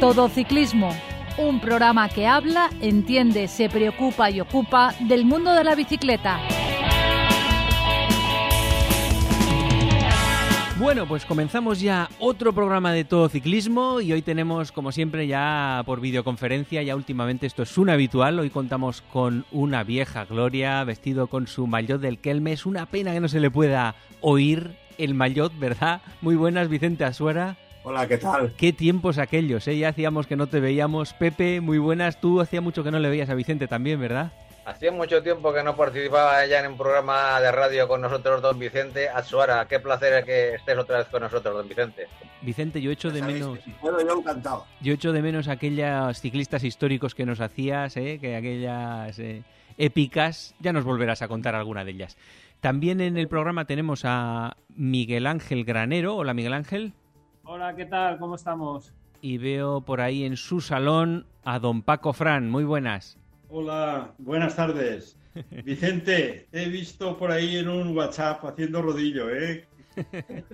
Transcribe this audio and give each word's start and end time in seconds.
Todo 0.00 0.30
Ciclismo, 0.30 0.96
un 1.36 1.60
programa 1.60 2.08
que 2.08 2.26
habla, 2.26 2.70
entiende, 2.80 3.48
se 3.48 3.68
preocupa 3.68 4.30
y 4.30 4.40
ocupa 4.40 4.94
del 5.00 5.26
mundo 5.26 5.52
de 5.52 5.62
la 5.62 5.74
bicicleta. 5.74 6.40
Bueno, 10.78 11.06
pues 11.06 11.26
comenzamos 11.26 11.82
ya 11.82 12.08
otro 12.18 12.54
programa 12.54 12.94
de 12.94 13.04
todo 13.04 13.28
ciclismo 13.28 14.00
y 14.00 14.14
hoy 14.14 14.22
tenemos, 14.22 14.72
como 14.72 14.90
siempre, 14.90 15.26
ya 15.26 15.82
por 15.84 16.00
videoconferencia, 16.00 16.82
ya 16.82 16.96
últimamente 16.96 17.46
esto 17.46 17.62
es 17.62 17.76
un 17.76 17.90
habitual, 17.90 18.38
hoy 18.38 18.48
contamos 18.48 19.02
con 19.02 19.44
una 19.52 19.84
vieja 19.84 20.24
Gloria 20.24 20.82
vestido 20.84 21.26
con 21.26 21.46
su 21.46 21.66
maillot 21.66 22.00
del 22.00 22.20
Kelme, 22.20 22.52
es 22.52 22.64
una 22.64 22.86
pena 22.86 23.12
que 23.12 23.20
no 23.20 23.28
se 23.28 23.40
le 23.40 23.50
pueda 23.50 23.94
oír 24.22 24.78
el 24.96 25.12
maillot, 25.12 25.52
¿verdad? 25.58 26.00
Muy 26.22 26.36
buenas, 26.36 26.70
Vicente 26.70 27.04
Asuera. 27.04 27.58
Hola, 27.90 28.06
¿qué 28.06 28.18
tal? 28.18 28.52
Qué 28.56 28.72
tiempos 28.72 29.18
aquellos, 29.18 29.66
¿eh? 29.66 29.76
Ya 29.76 29.88
hacíamos 29.88 30.28
que 30.28 30.36
no 30.36 30.46
te 30.46 30.60
veíamos. 30.60 31.12
Pepe, 31.12 31.60
muy 31.60 31.78
buenas. 31.78 32.20
Tú 32.20 32.40
hacía 32.40 32.60
mucho 32.60 32.84
que 32.84 32.92
no 32.92 33.00
le 33.00 33.10
veías 33.10 33.28
a 33.30 33.34
Vicente 33.34 33.66
también, 33.66 33.98
¿verdad? 33.98 34.30
Hacía 34.64 34.92
mucho 34.92 35.20
tiempo 35.24 35.52
que 35.52 35.64
no 35.64 35.74
participaba 35.74 36.46
ya 36.46 36.60
en 36.60 36.70
un 36.70 36.78
programa 36.78 37.40
de 37.40 37.50
radio 37.50 37.88
con 37.88 38.00
nosotros, 38.00 38.42
don 38.42 38.60
Vicente 38.60 39.08
Azuara. 39.08 39.66
Qué 39.66 39.80
placer 39.80 40.24
que 40.24 40.54
estés 40.54 40.78
otra 40.78 40.98
vez 40.98 41.08
con 41.08 41.22
nosotros, 41.22 41.52
don 41.52 41.68
Vicente. 41.68 42.06
Vicente, 42.42 42.80
yo 42.80 42.92
echo 42.92 43.10
de 43.10 43.22
menos. 43.22 43.58
Bueno, 43.82 44.00
yo 44.00 44.20
encantado. 44.20 44.66
Yo 44.80 44.92
echo 44.92 45.10
de 45.10 45.22
menos 45.22 45.48
aquellos 45.48 46.20
ciclistas 46.20 46.62
históricos 46.62 47.16
que 47.16 47.26
nos 47.26 47.40
hacías, 47.40 47.96
¿eh? 47.96 48.18
que 48.20 48.36
aquellas 48.36 49.18
eh, 49.18 49.42
épicas. 49.78 50.54
Ya 50.60 50.72
nos 50.72 50.84
volverás 50.84 51.22
a 51.22 51.26
contar 51.26 51.56
alguna 51.56 51.84
de 51.84 51.90
ellas. 51.90 52.16
También 52.60 53.00
en 53.00 53.16
el 53.16 53.26
programa 53.26 53.64
tenemos 53.64 54.02
a 54.04 54.56
Miguel 54.76 55.26
Ángel 55.26 55.64
Granero. 55.64 56.14
Hola, 56.14 56.34
Miguel 56.34 56.52
Ángel. 56.52 56.92
Hola, 57.52 57.74
¿qué 57.74 57.84
tal? 57.84 58.16
¿Cómo 58.20 58.36
estamos? 58.36 58.92
Y 59.20 59.38
veo 59.38 59.80
por 59.80 60.00
ahí 60.00 60.22
en 60.22 60.36
su 60.36 60.60
salón 60.60 61.26
a 61.42 61.58
don 61.58 61.82
Paco 61.82 62.12
Fran. 62.12 62.48
Muy 62.48 62.62
buenas. 62.62 63.18
Hola, 63.48 64.12
buenas 64.18 64.54
tardes. 64.54 65.16
Vicente, 65.64 66.46
te 66.52 66.62
he 66.62 66.68
visto 66.68 67.18
por 67.18 67.32
ahí 67.32 67.56
en 67.56 67.68
un 67.68 67.96
WhatsApp 67.96 68.44
haciendo 68.44 68.80
rodillo, 68.80 69.28
¿eh? 69.30 69.66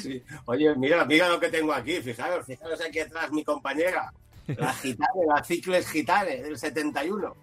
Sí. 0.00 0.24
Oye, 0.46 0.74
mira, 0.74 1.04
mira 1.04 1.28
lo 1.28 1.38
que 1.38 1.50
tengo 1.50 1.72
aquí, 1.72 2.00
fijaros, 2.00 2.44
fijaros 2.44 2.80
aquí 2.80 2.98
atrás 2.98 3.30
mi 3.30 3.44
compañera, 3.44 4.12
la 4.48 4.72
gitane, 4.72 5.26
la 5.26 5.44
Cicles 5.44 5.88
Gitane 5.88 6.42
del 6.42 6.58
71. 6.58 7.36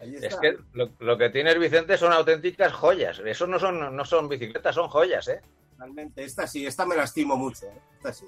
Ahí 0.00 0.14
está. 0.14 0.26
Es 0.28 0.36
que 0.36 0.56
lo, 0.72 0.90
lo 1.00 1.18
que 1.18 1.30
tiene 1.30 1.50
el 1.50 1.58
Vicente 1.58 1.98
son 1.98 2.12
auténticas 2.12 2.72
joyas. 2.72 3.20
Eso 3.24 3.48
no 3.48 3.58
son, 3.58 3.96
no 3.96 4.04
son 4.04 4.28
bicicletas, 4.28 4.76
son 4.76 4.88
joyas, 4.88 5.26
¿eh? 5.26 5.40
Realmente, 5.80 6.22
esta 6.24 6.46
sí, 6.46 6.66
esta 6.66 6.84
me 6.84 6.94
la 6.94 7.04
estimo 7.04 7.38
mucho, 7.38 7.64
¿eh? 7.64 7.80
esta 7.96 8.12
sí. 8.12 8.26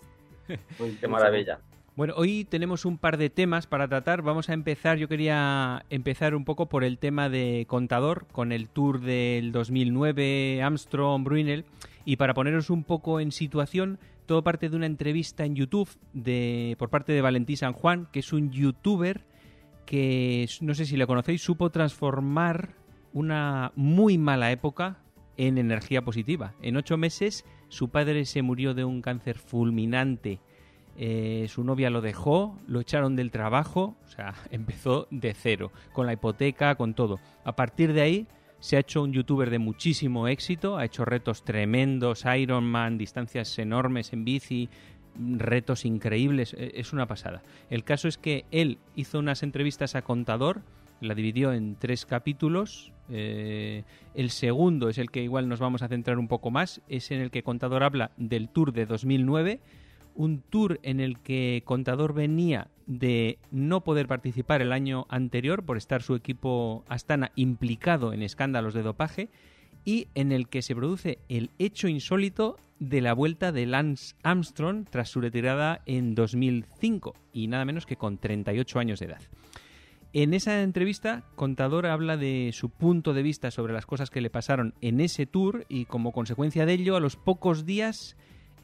Muy- 0.78 0.96
Qué 0.96 1.06
maravilla. 1.06 1.60
Bueno, 1.94 2.14
hoy 2.16 2.46
tenemos 2.46 2.86
un 2.86 2.96
par 2.96 3.18
de 3.18 3.28
temas 3.28 3.66
para 3.66 3.86
tratar. 3.86 4.22
Vamos 4.22 4.48
a 4.48 4.54
empezar, 4.54 4.96
yo 4.96 5.06
quería 5.08 5.84
empezar 5.90 6.34
un 6.34 6.46
poco 6.46 6.64
por 6.70 6.82
el 6.84 6.96
tema 6.96 7.28
de 7.28 7.66
contador, 7.68 8.26
con 8.32 8.50
el 8.50 8.70
Tour 8.70 9.02
del 9.02 9.52
2009, 9.52 10.62
Armstrong, 10.62 11.22
Brunel. 11.22 11.66
Y 12.06 12.16
para 12.16 12.32
poneros 12.32 12.70
un 12.70 12.84
poco 12.84 13.20
en 13.20 13.30
situación, 13.30 13.98
todo 14.24 14.42
parte 14.42 14.70
de 14.70 14.76
una 14.76 14.86
entrevista 14.86 15.44
en 15.44 15.54
YouTube 15.54 15.90
de, 16.14 16.76
por 16.78 16.88
parte 16.88 17.12
de 17.12 17.20
Valentín 17.20 17.58
San 17.58 17.74
Juan, 17.74 18.08
que 18.10 18.20
es 18.20 18.32
un 18.32 18.50
youtuber 18.50 19.26
que, 19.84 20.48
no 20.62 20.72
sé 20.74 20.86
si 20.86 20.96
le 20.96 21.06
conocéis, 21.06 21.42
supo 21.42 21.68
transformar 21.68 22.70
una 23.12 23.70
muy 23.76 24.16
mala 24.16 24.50
época 24.50 24.96
en 25.36 25.58
energía 25.58 26.02
positiva. 26.02 26.54
En 26.62 26.76
ocho 26.76 26.96
meses 26.96 27.44
su 27.68 27.88
padre 27.88 28.24
se 28.26 28.42
murió 28.42 28.74
de 28.74 28.84
un 28.84 29.02
cáncer 29.02 29.38
fulminante. 29.38 30.40
Eh, 30.98 31.46
su 31.48 31.64
novia 31.64 31.88
lo 31.88 32.02
dejó, 32.02 32.58
lo 32.66 32.80
echaron 32.80 33.16
del 33.16 33.30
trabajo, 33.30 33.96
o 34.04 34.08
sea, 34.08 34.34
empezó 34.50 35.08
de 35.10 35.32
cero, 35.34 35.72
con 35.92 36.06
la 36.06 36.12
hipoteca, 36.12 36.74
con 36.74 36.94
todo. 36.94 37.18
A 37.44 37.56
partir 37.56 37.92
de 37.92 38.02
ahí 38.02 38.26
se 38.60 38.76
ha 38.76 38.80
hecho 38.80 39.02
un 39.02 39.12
youtuber 39.12 39.50
de 39.50 39.58
muchísimo 39.58 40.28
éxito, 40.28 40.76
ha 40.76 40.84
hecho 40.84 41.04
retos 41.04 41.44
tremendos, 41.44 42.24
Ironman, 42.26 42.98
distancias 42.98 43.58
enormes 43.58 44.12
en 44.12 44.24
bici, 44.24 44.68
retos 45.16 45.84
increíbles, 45.84 46.54
e- 46.54 46.72
es 46.76 46.92
una 46.92 47.06
pasada. 47.06 47.42
El 47.70 47.84
caso 47.84 48.06
es 48.06 48.18
que 48.18 48.44
él 48.50 48.78
hizo 48.94 49.18
unas 49.18 49.42
entrevistas 49.42 49.94
a 49.94 50.02
Contador, 50.02 50.62
la 51.02 51.14
dividió 51.14 51.52
en 51.52 51.76
tres 51.76 52.06
capítulos. 52.06 52.92
eh, 53.10 53.84
el 54.14 54.30
segundo 54.30 54.88
es 54.88 54.98
el 54.98 55.10
que 55.10 55.22
igual 55.22 55.48
nos 55.48 55.60
vamos 55.60 55.82
a 55.82 55.88
centrar 55.88 56.18
un 56.18 56.28
poco 56.28 56.50
más, 56.50 56.80
es 56.88 57.10
en 57.10 57.20
el 57.20 57.30
que 57.30 57.42
Contador 57.42 57.82
habla 57.82 58.12
del 58.16 58.48
Tour 58.48 58.72
de 58.72 58.86
2009 58.86 59.60
un 60.14 60.42
tour 60.42 60.78
en 60.82 61.00
el 61.00 61.18
que 61.18 61.62
Contador 61.64 62.12
venía 62.14 62.68
de 62.86 63.38
no 63.50 63.82
poder 63.82 64.06
participar 64.08 64.62
el 64.62 64.72
año 64.72 65.06
anterior 65.08 65.64
por 65.64 65.76
estar 65.76 66.02
su 66.02 66.14
equipo 66.14 66.84
Astana 66.88 67.32
implicado 67.36 68.12
en 68.12 68.22
escándalos 68.22 68.74
de 68.74 68.82
dopaje 68.82 69.28
y 69.84 70.08
en 70.14 70.32
el 70.32 70.48
que 70.48 70.62
se 70.62 70.74
produce 70.74 71.18
el 71.28 71.50
hecho 71.58 71.88
insólito 71.88 72.56
de 72.78 73.00
la 73.00 73.14
vuelta 73.14 73.52
de 73.52 73.66
Lance 73.66 74.14
Armstrong 74.22 74.86
tras 74.90 75.08
su 75.08 75.20
retirada 75.20 75.82
en 75.86 76.14
2005 76.14 77.14
y 77.32 77.46
nada 77.46 77.64
menos 77.64 77.86
que 77.86 77.96
con 77.96 78.18
38 78.18 78.78
años 78.78 79.00
de 79.00 79.06
edad. 79.06 79.22
En 80.14 80.34
esa 80.34 80.62
entrevista, 80.62 81.22
Contador 81.36 81.86
habla 81.86 82.16
de 82.18 82.50
su 82.52 82.68
punto 82.68 83.14
de 83.14 83.22
vista 83.22 83.50
sobre 83.50 83.72
las 83.72 83.86
cosas 83.86 84.10
que 84.10 84.20
le 84.20 84.28
pasaron 84.28 84.74
en 84.82 85.00
ese 85.00 85.24
tour 85.24 85.64
y 85.70 85.86
como 85.86 86.12
consecuencia 86.12 86.66
de 86.66 86.74
ello, 86.74 86.96
a 86.96 87.00
los 87.00 87.16
pocos 87.16 87.64
días 87.64 88.16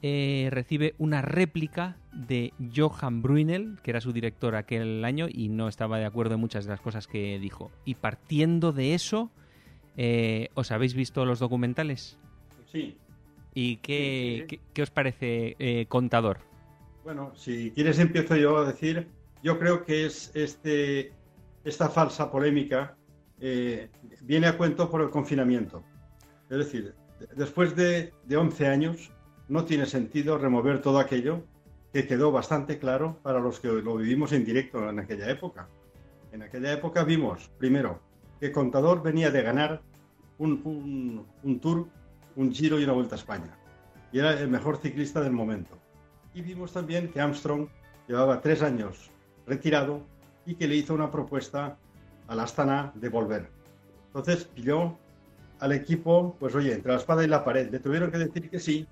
eh, 0.02 0.48
recibe 0.50 0.94
una 0.98 1.22
réplica 1.22 1.96
de 2.12 2.52
Johan 2.76 3.22
Brunel, 3.22 3.78
que 3.82 3.90
era 3.92 4.02
su 4.02 4.12
director 4.12 4.56
aquel 4.56 5.02
año 5.06 5.26
y 5.32 5.48
no 5.48 5.68
estaba 5.68 5.98
de 5.98 6.04
acuerdo 6.04 6.34
en 6.34 6.40
muchas 6.40 6.66
de 6.66 6.70
las 6.72 6.80
cosas 6.82 7.06
que 7.06 7.38
dijo. 7.38 7.70
Y 7.86 7.94
partiendo 7.94 8.72
de 8.72 8.92
eso, 8.94 9.30
eh, 9.96 10.50
¿os 10.54 10.70
habéis 10.70 10.92
visto 10.94 11.24
los 11.24 11.38
documentales? 11.38 12.18
Sí. 12.70 12.94
¿Y 13.54 13.76
qué, 13.76 14.34
Sí, 14.36 14.40
sí. 14.42 14.46
qué- 14.48 14.60
qué 14.74 14.82
os 14.82 14.90
parece, 14.90 15.56
eh, 15.58 15.86
Contador? 15.88 16.40
Bueno, 17.04 17.32
si 17.34 17.70
quieres 17.70 17.98
empiezo 17.98 18.36
yo 18.36 18.58
a 18.58 18.66
decir, 18.66 19.08
yo 19.42 19.58
creo 19.58 19.84
que 19.84 20.04
es 20.04 20.30
este, 20.34 21.12
esta 21.64 21.88
falsa 21.88 22.30
polémica 22.30 22.96
eh, 23.40 23.90
viene 24.22 24.46
a 24.46 24.56
cuento 24.56 24.90
por 24.90 25.00
el 25.02 25.10
confinamiento. 25.10 25.82
Es 26.50 26.58
decir, 26.58 26.94
de- 27.20 27.26
después 27.36 27.74
de, 27.76 28.12
de 28.24 28.36
11 28.36 28.66
años 28.66 29.12
no 29.48 29.64
tiene 29.64 29.86
sentido 29.86 30.38
remover 30.38 30.80
todo 30.82 30.98
aquello 30.98 31.44
que 31.92 32.06
quedó 32.06 32.30
bastante 32.32 32.78
claro 32.78 33.18
para 33.22 33.40
los 33.40 33.60
que 33.60 33.68
lo 33.68 33.96
vivimos 33.96 34.32
en 34.32 34.44
directo 34.44 34.88
en 34.88 34.98
aquella 34.98 35.30
época. 35.30 35.68
En 36.32 36.42
aquella 36.42 36.72
época 36.72 37.02
vimos, 37.04 37.50
primero, 37.58 38.00
que 38.40 38.52
Contador 38.52 39.02
venía 39.02 39.30
de 39.30 39.42
ganar 39.42 39.80
un 40.38 41.58
tour, 41.60 41.88
un 42.36 42.52
giro 42.52 42.78
y 42.78 42.84
una 42.84 42.92
vuelta 42.92 43.14
a 43.14 43.18
España. 43.18 43.58
Y 44.12 44.18
era 44.18 44.38
el 44.38 44.48
mejor 44.48 44.76
ciclista 44.76 45.20
del 45.20 45.32
momento. 45.32 45.78
Y 46.34 46.42
vimos 46.42 46.72
también 46.72 47.10
que 47.10 47.20
Armstrong 47.20 47.68
llevaba 48.06 48.40
tres 48.40 48.62
años 48.62 49.10
retirado 49.46 50.02
y 50.48 50.54
que 50.54 50.66
le 50.66 50.76
hizo 50.76 50.94
una 50.94 51.10
propuesta 51.10 51.76
al 52.26 52.40
Astana 52.40 52.90
de 52.94 53.10
volver. 53.10 53.50
Entonces 54.06 54.44
pilló 54.44 54.96
al 55.60 55.72
equipo, 55.72 56.36
pues 56.40 56.54
oye, 56.54 56.72
entre 56.72 56.92
la 56.92 56.98
espada 56.98 57.22
y 57.22 57.26
la 57.26 57.44
pared. 57.44 57.70
Le 57.70 57.80
tuvieron 57.80 58.10
que 58.10 58.16
decir 58.16 58.48
que 58.48 58.58
sí, 58.58 58.86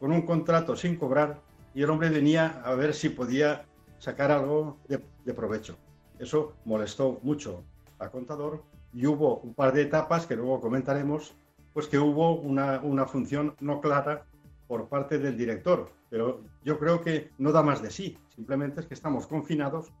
con 0.00 0.10
un 0.10 0.22
contrato 0.22 0.74
sin 0.74 0.96
cobrar, 0.96 1.40
y 1.72 1.82
el 1.82 1.90
hombre 1.90 2.10
venía 2.10 2.60
a 2.64 2.74
ver 2.74 2.94
si 2.94 3.10
podía 3.10 3.64
sacar 3.98 4.32
algo 4.32 4.76
de, 4.88 5.00
de 5.24 5.34
provecho. 5.34 5.76
Eso 6.18 6.54
molestó 6.64 7.20
mucho 7.22 7.62
a 8.00 8.08
Contador 8.08 8.64
y 8.92 9.06
hubo 9.06 9.38
un 9.38 9.54
par 9.54 9.72
de 9.72 9.82
etapas 9.82 10.26
que 10.26 10.34
luego 10.34 10.60
comentaremos, 10.60 11.36
pues 11.72 11.86
que 11.86 11.98
hubo 11.98 12.34
una, 12.34 12.80
una 12.80 13.06
función 13.06 13.54
no 13.60 13.80
clara 13.80 14.24
por 14.66 14.88
parte 14.88 15.18
del 15.18 15.36
director. 15.36 15.92
Pero 16.10 16.40
yo 16.64 16.78
creo 16.78 17.02
que 17.02 17.30
no 17.38 17.52
da 17.52 17.62
más 17.62 17.82
de 17.82 17.90
sí. 17.90 18.18
Simplemente 18.34 18.80
es 18.80 18.86
que 18.86 18.94
estamos 18.94 19.26
confinados. 19.26 19.92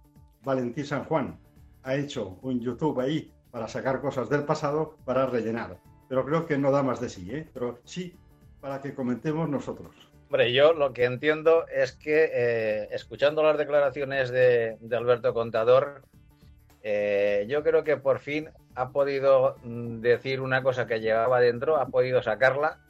Valentín 0.44 0.84
San 0.84 1.04
Juan 1.04 1.38
ha 1.82 1.94
hecho 1.94 2.38
un 2.42 2.60
YouTube 2.60 3.00
ahí 3.00 3.32
para 3.50 3.68
sacar 3.68 4.00
cosas 4.00 4.28
del 4.28 4.44
pasado 4.44 4.96
para 5.04 5.26
rellenar. 5.26 5.78
Pero 6.08 6.24
creo 6.24 6.46
que 6.46 6.58
no 6.58 6.70
da 6.70 6.82
más 6.82 7.00
de 7.00 7.08
sí, 7.08 7.30
¿eh? 7.30 7.48
Pero 7.52 7.80
sí 7.84 8.14
para 8.60 8.80
que 8.80 8.94
comentemos 8.94 9.48
nosotros. 9.48 9.94
Hombre, 10.26 10.52
yo 10.52 10.72
lo 10.72 10.92
que 10.92 11.04
entiendo 11.04 11.66
es 11.68 11.92
que, 11.92 12.30
eh, 12.32 12.88
escuchando 12.90 13.42
las 13.42 13.56
declaraciones 13.56 14.30
de, 14.30 14.76
de 14.80 14.96
Alberto 14.96 15.32
Contador, 15.32 16.02
eh, 16.82 17.46
yo 17.48 17.62
creo 17.62 17.82
que 17.82 17.96
por 17.96 18.18
fin 18.18 18.50
ha 18.74 18.90
podido 18.90 19.56
mm, 19.62 20.00
decir 20.00 20.40
una 20.40 20.62
cosa 20.62 20.86
que 20.86 21.00
llevaba 21.00 21.40
dentro, 21.40 21.76
ha 21.76 21.86
podido 21.86 22.22
sacarla. 22.22 22.80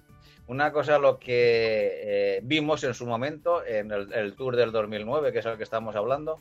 Una 0.46 0.72
cosa 0.72 0.98
lo 0.98 1.18
que 1.18 2.00
eh, 2.02 2.40
vimos 2.42 2.82
en 2.82 2.94
su 2.94 3.06
momento 3.06 3.64
en 3.64 3.92
el, 3.92 4.12
el 4.12 4.34
Tour 4.34 4.56
del 4.56 4.72
2009, 4.72 5.30
que 5.32 5.40
es 5.40 5.46
el 5.46 5.58
que 5.58 5.62
estamos 5.62 5.94
hablando, 5.94 6.40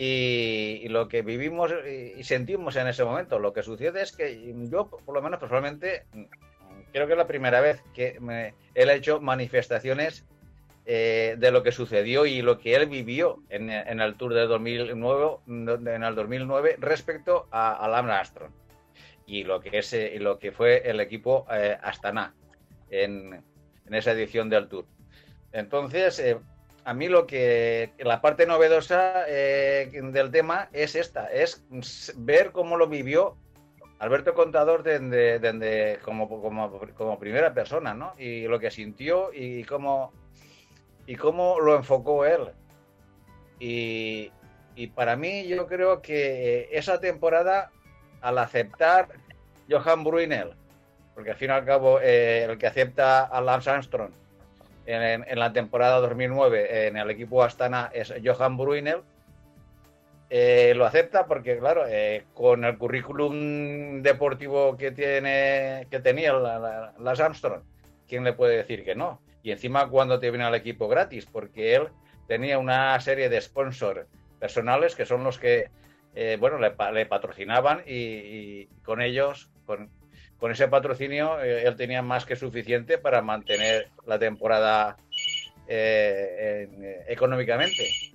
y, 0.00 0.80
y 0.84 0.88
lo 0.90 1.08
que 1.08 1.22
vivimos 1.22 1.72
y, 1.84 2.20
y 2.20 2.22
sentimos 2.22 2.76
en 2.76 2.86
ese 2.86 3.02
momento. 3.04 3.40
Lo 3.40 3.52
que 3.52 3.64
sucede 3.64 4.00
es 4.00 4.12
que 4.12 4.54
yo, 4.70 4.88
por 4.88 5.12
lo 5.12 5.20
menos 5.20 5.40
personalmente, 5.40 6.04
creo 6.92 7.08
que 7.08 7.14
es 7.14 7.18
la 7.18 7.26
primera 7.26 7.60
vez 7.60 7.82
que 7.94 8.20
me- 8.20 8.54
él 8.76 8.90
ha 8.90 8.94
hecho 8.94 9.20
manifestaciones 9.20 10.24
eh, 10.86 11.34
de 11.36 11.50
lo 11.50 11.64
que 11.64 11.72
sucedió 11.72 12.26
y 12.26 12.42
lo 12.42 12.60
que 12.60 12.76
él 12.76 12.86
vivió 12.86 13.42
en, 13.48 13.70
el 13.70 14.14
Tour 14.14 14.34
de 14.34 14.46
2009, 14.46 15.38
en 15.48 16.04
el 16.04 16.14
2009 16.14 16.76
respecto 16.78 17.48
a, 17.50 17.84
a 17.84 17.88
Lance 17.88 18.12
Armstrong 18.12 18.52
y 19.26 19.42
lo 19.42 19.60
que, 19.60 19.78
es, 19.78 19.92
eh, 19.94 20.16
lo 20.20 20.38
que 20.38 20.52
fue 20.52 20.88
el 20.88 21.00
equipo 21.00 21.44
eh, 21.50 21.76
Astana 21.82 22.34
en, 22.88 23.42
esa 23.90 24.12
edición 24.12 24.48
del 24.48 24.68
Tour. 24.68 24.86
Entonces, 25.50 26.20
a 26.88 26.94
mí 26.94 27.08
lo 27.08 27.26
que 27.26 27.92
la 27.98 28.22
parte 28.22 28.46
novedosa 28.46 29.26
del 29.26 30.30
tema 30.30 30.70
es 30.72 30.94
esta, 30.94 31.26
es 31.26 31.62
ver 32.16 32.50
cómo 32.50 32.78
lo 32.78 32.88
vivió 32.88 33.36
Alberto 33.98 34.32
Contador 34.32 34.84
como, 36.02 36.30
como, 36.30 36.80
como, 36.96 37.18
primera 37.18 37.52
persona, 37.52 37.92
¿no? 37.92 38.14
Y 38.16 38.44
lo 38.44 38.58
que 38.58 38.70
sintió 38.70 39.34
y 39.34 39.64
cómo 39.64 40.14
y 41.04 41.16
cómo 41.16 41.60
lo 41.60 41.76
enfocó 41.76 42.24
él. 42.24 42.52
Y, 43.58 44.32
para 44.94 45.14
mí 45.14 45.46
yo 45.46 45.66
creo 45.66 46.00
que 46.00 46.70
esa 46.72 47.00
temporada, 47.00 47.70
al 48.22 48.38
aceptar 48.38 49.08
Johan 49.68 50.04
Bruinel, 50.04 50.54
porque 51.14 51.32
al 51.32 51.36
fin 51.36 51.50
y 51.50 51.52
al 51.52 51.66
cabo 51.66 52.00
eh, 52.00 52.44
el 52.44 52.56
que 52.56 52.66
acepta 52.66 53.24
a 53.24 53.42
Lance 53.42 53.68
Armstrong 53.68 54.12
en, 54.88 55.38
la 55.38 55.52
temporada 55.52 56.00
2009 56.00 56.88
en 56.88 56.96
el 56.96 57.10
equipo 57.10 57.42
Astana 57.42 57.90
es 57.92 58.12
Johan 58.24 58.56
Bruinel, 58.56 59.02
eh, 60.30 60.72
lo 60.76 60.84
acepta 60.84 61.26
porque, 61.26 61.58
claro, 61.58 61.84
eh, 61.86 62.24
con 62.34 62.64
el 62.64 62.76
currículum 62.76 64.02
deportivo 64.02 64.76
que, 64.76 64.90
tiene, 64.90 65.86
que 65.90 66.00
tenía 66.00 66.32
Lance 66.32 67.22
Armstrong, 67.22 67.62
¿quién 68.06 68.24
le 68.24 68.32
puede 68.32 68.56
decir 68.56 68.84
que 68.84 68.94
no? 68.94 69.20
y 69.42 69.50
encima 69.50 69.88
cuando 69.88 70.18
te 70.18 70.30
viene 70.30 70.44
al 70.44 70.54
equipo 70.54 70.88
gratis, 70.88 71.26
porque 71.26 71.74
él 71.74 71.88
tenía 72.26 72.58
una 72.58 73.00
serie 73.00 73.28
de 73.28 73.40
sponsors 73.40 74.06
personales 74.38 74.94
que 74.94 75.06
son 75.06 75.24
los 75.24 75.38
que, 75.38 75.70
eh, 76.14 76.36
bueno, 76.38 76.58
le, 76.58 77.06
patrocinaban 77.06 77.82
y, 77.86 78.66
con 78.84 79.00
ellos, 79.00 79.50
con, 79.64 79.90
ese 80.46 80.68
patrocinio, 80.68 81.40
eh, 81.40 81.64
él 81.66 81.76
tenía 81.76 82.02
más 82.02 82.24
que 82.24 82.36
suficiente 82.36 82.98
para 82.98 83.22
mantener 83.22 83.88
la 84.06 84.18
temporada 84.18 84.96
eh, 85.66 87.04
económicamente. 87.08 88.12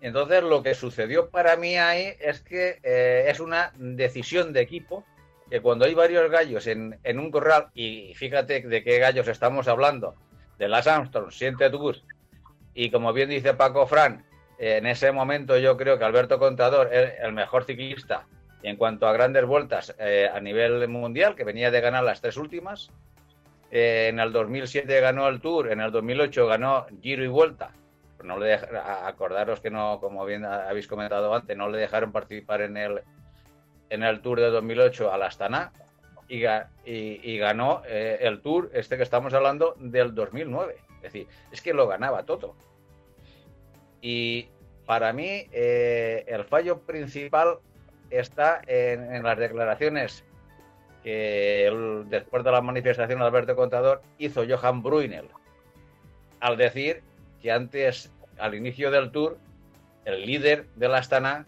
Entonces, 0.00 0.42
lo 0.42 0.62
que 0.62 0.74
sucedió 0.74 1.30
para 1.30 1.56
mí 1.56 1.76
ahí 1.76 2.12
es 2.20 2.40
que 2.40 2.78
es 2.82 3.40
una 3.40 3.72
decisión 3.76 4.52
de 4.52 4.60
equipo 4.60 5.04
que 5.48 5.62
cuando 5.62 5.86
hay 5.86 5.94
varios 5.94 6.30
gallos 6.30 6.66
en, 6.66 6.98
un 7.18 7.30
corral, 7.30 7.68
y 7.72 8.12
fíjate 8.14 8.60
de 8.60 8.82
qué 8.82 8.98
gallos 8.98 9.28
estamos 9.28 9.66
hablando, 9.66 10.14
de 10.58 10.68
las 10.68 10.86
Armstrong, 10.86 11.30
Siente 11.30 11.70
Tour, 11.70 11.96
y 12.74 12.90
como 12.90 13.14
bien 13.14 13.30
dice 13.30 13.54
Paco 13.54 13.86
Fran, 13.86 14.26
en 14.58 14.86
ese 14.86 15.10
momento 15.10 15.56
yo 15.56 15.78
creo 15.78 15.98
que 15.98 16.04
Alberto 16.04 16.38
Contador 16.38 16.92
es 16.92 17.14
el 17.22 17.32
mejor 17.32 17.64
ciclista 17.64 18.26
en 18.64 18.76
cuanto 18.76 19.06
a 19.06 19.12
grandes 19.12 19.44
vueltas 19.44 19.94
eh, 19.98 20.28
a 20.32 20.40
nivel 20.40 20.88
mundial, 20.88 21.34
que 21.34 21.44
venía 21.44 21.70
de 21.70 21.82
ganar 21.82 22.02
las 22.02 22.22
tres 22.22 22.38
últimas. 22.38 22.90
Eh, 23.70 24.06
en 24.08 24.18
el 24.18 24.32
2007 24.32 25.00
ganó 25.00 25.28
el 25.28 25.42
Tour, 25.42 25.70
en 25.70 25.82
el 25.82 25.92
2008 25.92 26.46
ganó 26.46 26.86
Giro 27.02 27.22
y 27.22 27.28
Vuelta. 27.28 27.72
No 28.22 28.38
le 28.38 28.54
acordaros 28.54 29.60
que 29.60 29.70
no, 29.70 30.00
como 30.00 30.24
bien 30.24 30.46
habéis 30.46 30.86
comentado 30.86 31.34
antes, 31.34 31.54
no 31.54 31.68
le 31.68 31.76
dejaron 31.76 32.10
participar 32.10 32.62
en 32.62 32.78
el, 32.78 33.02
en 33.90 34.02
el 34.02 34.22
Tour 34.22 34.40
de 34.40 34.48
2008 34.48 35.12
al 35.12 35.24
Astana 35.24 35.70
y, 36.26 36.42
y, 36.86 37.36
ganó 37.36 37.82
eh, 37.86 38.16
el 38.22 38.40
Tour, 38.40 38.70
este 38.72 38.96
que 38.96 39.02
estamos 39.02 39.34
hablando, 39.34 39.74
del 39.78 40.14
2009. 40.14 40.76
Es 40.96 41.02
decir, 41.02 41.26
es 41.52 41.60
que 41.60 41.74
lo 41.74 41.86
ganaba 41.86 42.22
todo. 42.22 42.56
Y 44.00 44.48
para 44.86 45.12
mí 45.12 45.46
el 45.52 46.44
fallo 46.44 46.80
principal 46.80 47.58
está 48.18 48.60
en, 48.66 49.22
las 49.22 49.38
declaraciones 49.38 50.24
que 51.02 51.70
después 52.06 52.44
de 52.44 52.50
la 52.50 52.60
manifestación 52.60 53.20
Alberto 53.22 53.54
Contador 53.56 54.02
hizo 54.18 54.44
Johan 54.48 54.82
Bruinel 54.82 55.28
al 56.40 56.56
decir 56.56 57.02
que 57.40 57.52
antes, 57.52 58.12
al 58.38 58.54
inicio 58.54 58.90
del 58.90 59.10
Tour, 59.10 59.38
el 60.04 60.26
líder 60.26 60.66
de 60.76 60.88
la 60.88 60.98
Astana 60.98 61.46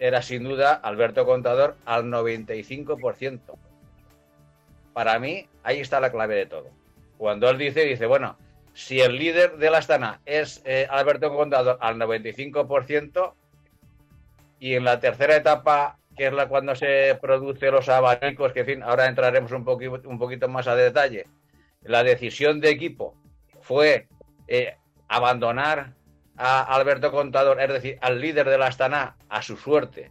era 0.00 0.20
sin 0.22 0.42
duda 0.42 0.74
Alberto 0.74 1.24
Contador 1.24 1.76
al 1.84 2.04
95%. 2.04 3.40
Para 4.92 5.18
mí, 5.18 5.46
ahí 5.62 5.80
está 5.80 6.00
la 6.00 6.10
clave 6.10 6.34
de 6.34 6.46
todo. 6.46 6.70
Cuando 7.18 7.48
él 7.48 7.58
dice, 7.58 7.84
dice, 7.84 8.06
bueno, 8.06 8.36
si 8.72 9.00
el 9.00 9.16
líder 9.16 9.58
de 9.58 9.70
la 9.70 9.78
Astana 9.78 10.20
es 10.26 10.60
eh, 10.64 10.88
Alberto 10.90 11.32
Contador 11.34 11.78
al 11.80 11.96
95%, 11.96 13.32
y 14.58 14.74
en 14.74 14.84
la 14.84 15.00
tercera 15.00 15.36
etapa, 15.36 15.98
que 16.16 16.26
es 16.26 16.32
la 16.32 16.48
cuando 16.48 16.74
se 16.74 17.18
produce 17.20 17.70
los 17.70 17.88
abanicos, 17.88 18.52
que 18.52 18.60
en 18.60 18.66
fin, 18.66 18.82
ahora 18.82 19.06
entraremos 19.06 19.52
un, 19.52 19.64
poquito, 19.64 20.00
un 20.04 20.18
poquito 20.18 20.48
más 20.48 20.66
a 20.68 20.76
detalle, 20.76 21.26
la 21.82 22.02
decisión 22.02 22.60
de 22.60 22.70
equipo 22.70 23.14
fue 23.60 24.08
eh, 24.48 24.76
abandonar 25.08 25.94
a 26.36 26.62
Alberto 26.62 27.10
Contador, 27.12 27.60
es 27.60 27.68
decir, 27.68 27.98
al 28.00 28.20
líder 28.20 28.48
de 28.48 28.58
la 28.58 28.66
Astana, 28.66 29.16
a 29.28 29.42
su 29.42 29.56
suerte 29.56 30.10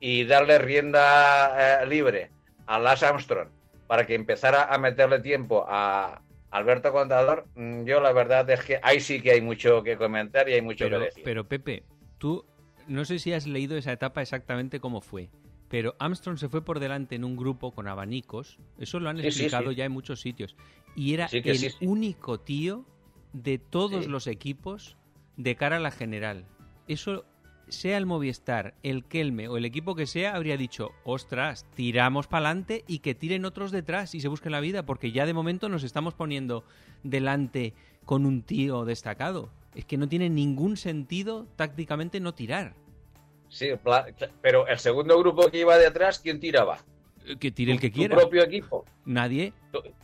y 0.00 0.24
darle 0.24 0.58
rienda 0.58 1.82
eh, 1.82 1.86
libre 1.86 2.30
a 2.66 2.78
Las 2.78 3.02
Armstrong 3.02 3.48
para 3.86 4.06
que 4.06 4.14
empezara 4.14 4.64
a 4.64 4.78
meterle 4.78 5.20
tiempo 5.20 5.64
a 5.68 6.22
Alberto 6.50 6.92
Contador, 6.92 7.46
mm, 7.54 7.84
yo 7.84 8.00
la 8.00 8.12
verdad 8.12 8.48
es 8.50 8.62
que 8.62 8.78
ahí 8.82 9.00
sí 9.00 9.22
que 9.22 9.32
hay 9.32 9.40
mucho 9.40 9.82
que 9.82 9.96
comentar 9.96 10.48
y 10.48 10.54
hay 10.54 10.62
mucho 10.62 10.88
que 10.88 10.98
decir. 10.98 11.24
Pero 11.24 11.46
Pepe, 11.48 11.84
tú 12.18 12.44
no 12.88 13.04
sé 13.04 13.18
si 13.18 13.32
has 13.32 13.46
leído 13.46 13.76
esa 13.76 13.92
etapa 13.92 14.22
exactamente 14.22 14.80
cómo 14.80 15.00
fue, 15.00 15.30
pero 15.68 15.96
Armstrong 15.98 16.38
se 16.38 16.48
fue 16.48 16.64
por 16.64 16.80
delante 16.80 17.14
en 17.14 17.24
un 17.24 17.36
grupo 17.36 17.72
con 17.72 17.88
abanicos, 17.88 18.58
eso 18.78 19.00
lo 19.00 19.08
han 19.08 19.20
explicado 19.20 19.72
ya 19.72 19.84
en 19.84 19.92
muchos 19.92 20.20
sitios, 20.20 20.56
y 20.94 21.14
era 21.14 21.28
el 21.32 21.72
único 21.80 22.40
tío 22.40 22.84
de 23.32 23.58
todos 23.58 24.06
los 24.06 24.26
equipos 24.26 24.96
de 25.36 25.56
cara 25.56 25.76
a 25.76 25.80
la 25.80 25.90
general. 25.90 26.44
Eso, 26.88 27.24
sea 27.68 27.96
el 27.96 28.06
Movistar, 28.06 28.74
el 28.82 29.04
Kelme 29.04 29.48
o 29.48 29.56
el 29.56 29.64
equipo 29.64 29.94
que 29.94 30.06
sea, 30.06 30.34
habría 30.34 30.56
dicho, 30.56 30.90
ostras, 31.04 31.66
tiramos 31.74 32.26
para 32.26 32.48
adelante 32.48 32.84
y 32.86 32.98
que 32.98 33.14
tiren 33.14 33.44
otros 33.44 33.70
detrás 33.70 34.14
y 34.14 34.20
se 34.20 34.28
busquen 34.28 34.52
la 34.52 34.60
vida, 34.60 34.84
porque 34.84 35.12
ya 35.12 35.26
de 35.26 35.32
momento 35.32 35.68
nos 35.68 35.84
estamos 35.84 36.14
poniendo 36.14 36.64
delante 37.02 37.74
con 38.04 38.26
un 38.26 38.42
tío 38.42 38.84
destacado. 38.84 39.50
Es 39.74 39.84
que 39.84 39.96
no 39.96 40.08
tiene 40.08 40.28
ningún 40.28 40.76
sentido 40.76 41.46
tácticamente 41.56 42.20
no 42.20 42.34
tirar. 42.34 42.74
Sí, 43.48 43.70
pero 44.40 44.66
el 44.66 44.78
segundo 44.78 45.18
grupo 45.18 45.50
que 45.50 45.58
iba 45.58 45.76
detrás, 45.76 46.18
¿quién 46.18 46.40
tiraba? 46.40 46.78
Eh, 47.26 47.36
que 47.38 47.50
tire 47.50 47.72
el 47.72 47.80
que 47.80 47.92
quiera. 47.92 48.14
¿Tu 48.14 48.20
propio 48.20 48.42
equipo? 48.42 48.84
Nadie. 49.04 49.52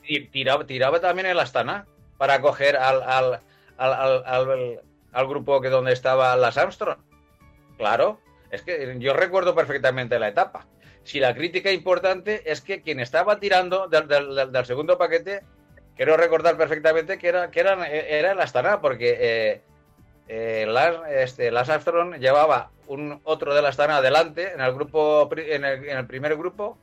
Y 0.05 0.27
tiraba, 0.27 0.67
tiraba 0.67 1.01
también 1.01 1.27
el 1.27 1.39
Astana 1.39 1.87
para 2.17 2.41
coger 2.41 2.77
al, 2.77 3.03
al, 3.03 3.41
al, 3.79 4.81
al 5.13 5.29
grupo 5.29 5.61
que 5.61 5.69
donde 5.69 5.93
estaba 5.93 6.37
las 6.37 6.57
Armstrong. 6.57 6.99
Claro, 7.77 8.21
es 8.51 8.63
que 8.63 8.97
yo 8.99 9.13
recuerdo 9.15 9.55
perfectamente 9.55 10.19
la 10.19 10.29
etapa. 10.29 10.67
Si 11.05 11.21
la 11.21 11.35
crítica 11.35 11.73
importante 11.73 12.51
es 12.51 12.61
que 12.61 12.83
quien 12.83 13.01
estaba 13.01 13.41
tirando 13.41 13.89
del, 13.89 14.67
segundo 14.67 14.99
paquete, 14.99 15.43
quiero 15.99 16.17
recordar 16.17 16.57
perfectamente 16.57 17.19
que 17.19 17.29
era, 17.29 17.51
que 17.51 17.61
era, 17.61 17.87
era 17.89 18.33
el 18.33 18.41
Astana, 18.41 18.81
porque 18.81 19.17
eh, 19.21 19.61
eh, 20.29 20.65
las, 20.67 20.97
este, 21.11 21.51
las 21.51 21.69
Armstrong 21.69 22.15
llevaba 22.15 22.71
un 22.87 23.21
otro 23.25 23.53
de 23.55 23.61
la 23.61 23.69
Astana 23.69 23.99
adelante 23.99 24.53
en 24.53 24.61
el 24.61 24.73
grupo 24.73 25.29
en 25.37 25.65
el, 25.65 26.07
primer 26.07 26.37
grupo 26.37 26.79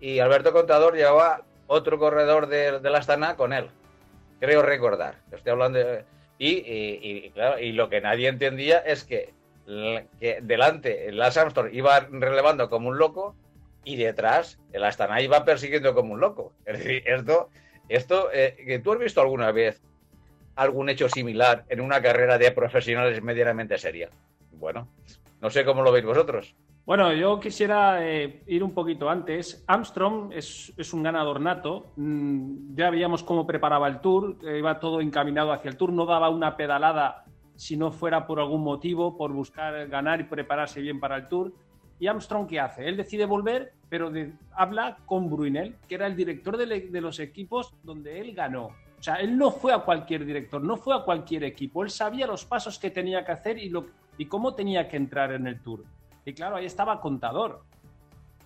y 0.00 0.20
Alberto 0.20 0.52
Contador 0.52 0.94
llevaba 0.94 1.42
otro 1.66 1.98
corredor 1.98 2.46
de, 2.46 2.78
de 2.78 2.96
Astana 2.96 3.36
con 3.36 3.52
él. 3.52 3.68
Creo 4.38 4.62
recordar. 4.62 5.16
Estoy 5.32 5.52
hablando 5.52 5.78
de, 5.80 6.04
y, 6.38 7.32
y, 7.60 7.72
lo 7.72 7.90
que 7.90 8.00
nadie 8.00 8.28
entendía 8.28 8.78
es 8.78 9.04
que, 9.04 9.34
que 10.18 10.38
delante 10.40 11.08
el 11.08 11.20
Armstrong 11.20 11.74
iba 11.74 12.00
relevando 12.10 12.70
como 12.70 12.88
un 12.88 12.98
loco 12.98 13.34
y 13.84 13.96
detrás 13.96 14.58
el 14.72 14.84
Astana 14.84 15.20
iba 15.20 15.44
persiguiendo 15.44 15.92
como 15.92 16.14
un 16.14 16.20
loco. 16.20 16.52
Es 16.64 16.78
decir, 16.78 17.02
esto, 17.04 17.50
esto 17.90 18.28
eh, 18.32 18.80
¿tú 18.82 18.92
has 18.92 18.98
visto 18.98 19.20
alguna 19.20 19.50
vez 19.52 19.82
algún 20.56 20.88
hecho 20.88 21.08
similar 21.08 21.64
en 21.68 21.80
una 21.80 22.00
carrera 22.00 22.38
de 22.38 22.50
profesionales 22.52 23.22
medianamente 23.22 23.76
seria? 23.78 24.10
Bueno, 24.52 24.88
no 25.40 25.50
sé 25.50 25.64
cómo 25.64 25.82
lo 25.82 25.92
veis 25.92 26.04
vosotros. 26.04 26.54
Bueno, 26.86 27.12
yo 27.12 27.38
quisiera 27.38 28.04
eh, 28.04 28.42
ir 28.46 28.64
un 28.64 28.72
poquito 28.72 29.08
antes. 29.08 29.62
Armstrong 29.66 30.32
es, 30.32 30.92
un 30.92 31.02
ganador 31.02 31.40
nato. 31.40 31.86
Mm, 31.96 32.74
ya 32.74 32.90
veíamos 32.90 33.22
cómo 33.22 33.46
preparaba 33.46 33.86
el 33.86 34.00
tour, 34.00 34.36
eh, 34.44 34.58
iba 34.58 34.80
todo 34.80 35.00
encaminado 35.00 35.52
hacia 35.52 35.68
el 35.68 35.76
tour, 35.76 35.92
no 35.92 36.06
daba 36.06 36.30
una 36.30 36.56
pedalada 36.56 37.24
si 37.54 37.76
no 37.76 37.92
fuera 37.92 38.26
por 38.26 38.40
algún 38.40 38.62
motivo, 38.62 39.16
por 39.16 39.32
buscar 39.32 39.86
ganar 39.88 40.20
y 40.20 40.24
prepararse 40.24 40.80
bien 40.80 40.98
para 40.98 41.16
el 41.16 41.28
tour. 41.28 41.52
¿Y 41.98 42.06
Armstrong 42.06 42.46
qué 42.46 42.58
hace? 42.58 42.88
Él 42.88 42.96
decide 42.96 43.26
volver, 43.26 43.72
pero 43.90 44.10
habla 44.52 44.96
con 45.04 45.28
Bruinel, 45.28 45.76
que 45.86 45.96
era 45.96 46.06
el 46.06 46.16
director 46.16 46.56
de, 46.56 46.88
de 46.88 47.00
los 47.00 47.18
equipos 47.18 47.74
donde 47.82 48.20
él 48.20 48.32
ganó. 48.34 48.66
O 48.66 49.02
sea, 49.02 49.16
él 49.16 49.36
no 49.36 49.50
fue 49.50 49.72
a 49.72 49.80
cualquier 49.80 50.24
director, 50.24 50.62
no 50.62 50.76
fue 50.76 50.94
a 50.94 51.00
cualquier 51.00 51.42
equipo. 51.42 51.82
Él 51.82 51.90
sabía 51.90 52.26
los 52.26 52.44
pasos 52.44 52.78
que 52.78 52.90
tenía 52.90 53.24
que 53.24 53.32
hacer 53.32 53.58
y, 53.58 53.68
lo, 53.68 53.86
y 54.16 54.26
cómo 54.26 54.54
tenía 54.54 54.88
que 54.88 54.96
entrar 54.96 55.32
en 55.32 55.46
el 55.46 55.60
tour. 55.60 55.84
Y 56.24 56.32
claro, 56.34 56.56
ahí 56.56 56.66
estaba 56.66 57.00
Contador. 57.00 57.64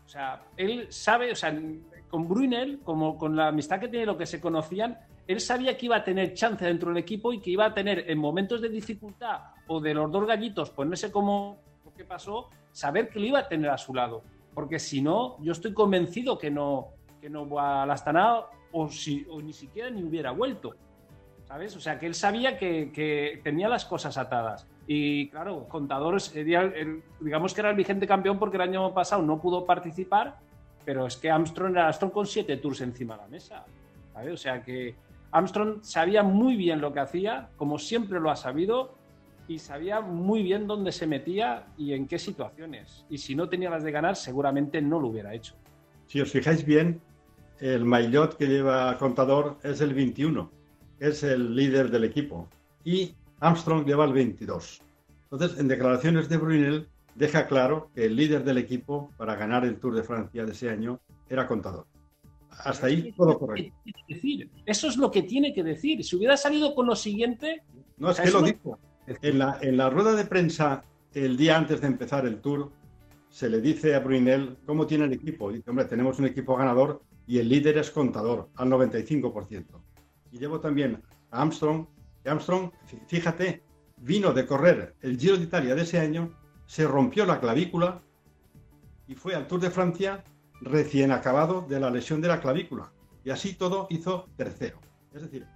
O 0.07 0.09
sea, 0.09 0.43
él 0.57 0.87
sabe, 0.91 1.33
o 1.33 1.35
sea, 1.35 1.55
con 2.09 2.27
Brunel, 2.27 2.81
como 2.83 3.19
con 3.19 3.37
la 3.37 3.49
amistad 3.49 3.81
que 3.81 3.89
tiene, 3.89 4.07
lo 4.07 4.17
que 4.17 4.27
se 4.27 4.41
conocían, 4.41 4.99
él 5.27 5.41
sabía 5.41 5.77
que 5.77 5.87
iba 5.87 5.97
a 5.97 6.05
tener 6.05 6.33
chance 6.35 6.65
dentro 6.65 6.91
del 6.91 6.99
equipo 6.99 7.33
y 7.33 7.41
que 7.41 7.51
iba 7.51 7.67
a 7.67 7.75
tener 7.75 8.11
en 8.11 8.19
momentos 8.19 8.63
de 8.63 8.69
dificultad 8.69 9.41
o 9.67 9.81
de 9.81 9.93
los 9.93 10.11
dos 10.11 10.27
gallitos 10.27 10.71
ponerse 10.71 11.11
como 11.11 11.59
lo 11.85 11.93
que 11.93 12.05
pasó, 12.05 12.49
saber 12.71 13.09
que 13.09 13.19
lo 13.19 13.27
iba 13.27 13.41
a 13.41 13.49
tener 13.49 13.71
a 13.71 13.79
su 13.79 13.95
lado. 13.95 14.23
Porque 14.55 14.79
si 14.79 15.03
no, 15.03 15.37
yo 15.43 15.53
estoy 15.53 15.75
convencido 15.75 16.39
que 16.39 16.51
no, 16.51 16.91
que 17.21 17.29
no 17.29 17.49
va 17.49 17.83
a 17.83 17.87
la 17.87 17.95
Astana 17.95 18.41
o, 18.73 18.89
si, 18.89 19.27
o 19.29 19.41
ni 19.43 19.53
siquiera 19.53 19.91
ni 19.91 20.03
hubiera 20.03 20.31
vuelto. 20.31 20.75
¿Sabes? 21.47 21.77
O 21.77 21.81
sea, 21.81 21.99
que 21.99 22.07
él 22.07 22.15
sabía 22.15 22.57
que, 22.57 22.91
que 22.93 23.41
tenía 23.43 23.69
las 23.69 23.85
cosas 23.85 24.17
atadas. 24.17 24.67
Y 24.87 25.29
claro, 25.29 25.67
Contador 25.69 26.21
sería, 26.21 26.73
digamos 27.21 27.55
que 27.55 27.61
era 27.61 27.71
el 27.71 27.77
vigente 27.77 28.07
campeón 28.07 28.39
porque 28.39 28.57
el 28.57 28.63
año 28.63 28.93
pasado 28.95 29.23
no 29.23 29.41
pudo 29.41 29.65
participar, 29.65 30.39
pero 30.85 31.07
es 31.07 31.17
que 31.17 31.31
Armstrong 31.31 31.73
era 31.73 31.87
Armstrong 31.87 32.13
con 32.13 32.27
siete 32.27 32.57
tours 32.59 32.81
encima 32.81 33.17
de 33.17 33.23
la 33.23 33.29
mesa. 33.29 33.65
¿sabes? 34.13 34.33
O 34.33 34.37
sea 34.37 34.63
que 34.63 34.95
Armstrong 35.31 35.83
sabía 35.83 36.23
muy 36.23 36.57
bien 36.57 36.81
lo 36.81 36.93
que 36.93 37.01
hacía, 37.01 37.49
como 37.57 37.79
siempre 37.79 38.21
lo 38.21 38.31
ha 38.31 38.37
sabido, 38.37 38.95
y 39.49 39.59
sabía 39.59 40.01
muy 40.01 40.43
bien 40.43 40.67
dónde 40.67 40.93
se 40.93 41.07
metía 41.07 41.67
y 41.77 41.93
en 41.93 42.07
qué 42.07 42.19
situaciones. 42.19 43.05
Y 43.11 43.19
si 43.19 43.35
no 43.35 43.49
tenía 43.49 43.71
las 43.71 43.83
de 43.83 43.93
ganar, 43.93 44.17
seguramente 44.17 44.81
no 44.81 45.01
lo 45.01 45.09
hubiera 45.09 45.35
hecho. 45.35 45.55
Si 46.07 46.21
os 46.21 46.31
fijáis 46.31 46.65
bien, 46.65 47.01
el 47.61 47.85
maillot 47.85 48.37
que 48.37 48.47
lleva 48.47 48.97
Contador 48.99 49.59
es 49.63 49.81
el 49.81 49.95
21, 49.95 50.51
es 51.01 51.23
el 51.23 51.55
líder 51.55 51.91
del 51.91 52.05
equipo. 52.05 52.49
Y 52.85 53.15
Armstrong 53.41 53.87
lleva 53.87 54.05
el 54.05 54.13
22. 54.13 54.83
Entonces, 55.31 55.59
en 55.59 55.69
declaraciones 55.69 56.29
de 56.29 56.37
Brunel, 56.37 56.89
deja 57.15 57.47
claro 57.47 57.91
que 57.95 58.07
el 58.07 58.17
líder 58.17 58.45
del 58.45 58.59
equipo 58.59 59.11
para 59.17 59.35
ganar 59.35 59.65
el 59.65 59.79
Tour 59.79 59.95
de 59.95 60.03
Francia 60.03 60.45
de 60.45 60.53
ese 60.53 60.71
año 60.71 61.01
era 61.29 61.47
Contador. 61.47 61.87
Hasta 62.51 62.87
ahí 62.87 63.13
todo 63.17 63.39
correcto. 63.39 63.75
Eso 64.65 64.89
es 64.89 64.97
lo 64.97 65.11
que 65.11 65.23
tiene 65.23 65.53
que 65.53 65.65
decir. 65.65 66.05
Si 66.05 66.17
hubiera 66.17 66.37
salido 66.37 66.75
con 66.75 66.87
lo 66.87 66.95
siguiente. 66.95 67.63
No, 67.97 68.11
es 68.11 68.21
que 68.21 68.31
lo 68.31 68.43
dijo. 68.43 68.79
En 69.07 69.77
la, 69.77 69.91
rueda 69.91 70.15
de 70.15 70.25
prensa, 70.25 70.83
el 71.13 71.37
día 71.37 71.59
antes 71.59 71.81
de 71.81 71.87
empezar 71.87 72.27
el 72.27 72.41
Tour, 72.41 72.73
se 73.29 73.51
le 73.51 73.61
dice 73.61 73.95
a 73.95 74.01
Brunel 74.01 74.57
cómo 74.65 74.87
tiene 74.87 75.05
el 75.05 75.13
equipo. 75.13 75.53
Dice, 75.53 75.71
hombre, 75.71 75.85
tenemos 75.85 76.19
un 76.19 76.27
equipo 76.27 76.57
ganador 76.57 77.03
y 77.27 77.39
el 77.39 77.49
líder 77.49 77.79
es 77.79 77.91
contador, 77.91 78.49
al 78.57 78.69
95%. 78.71 79.65
Y 80.33 80.39
llevo 80.39 80.61
también 80.61 81.03
a 81.31 81.43
Armstrong. 81.43 81.87
Armstrong, 82.25 82.71
fíjate, 83.07 83.63
vino 83.99 84.33
de 84.33 84.47
correr 84.47 84.95
el 85.03 85.19
Giro 85.19 85.37
de 85.37 85.45
Italia 85.45 85.75
de 85.75 85.83
ese 85.83 85.99
año, 85.99 86.33
se 86.67 86.87
rompió 86.87 87.27
la 87.27 87.41
clavícula 87.41 88.01
y 89.07 89.15
fue 89.15 89.35
al 89.35 89.47
Tour 89.47 89.61
de 89.61 89.71
Francia 89.71 90.25
recién 90.63 91.13
acabado 91.13 91.63
de 91.69 91.79
la 91.79 91.91
lesión 91.91 92.21
de 92.23 92.29
la 92.29 92.41
clavícula. 92.41 92.93
Y 93.23 93.31
así 93.31 93.55
todo 93.55 93.87
hizo 93.91 94.29
tercero. 94.37 94.79
Es 95.13 95.23
decir, 95.23 95.47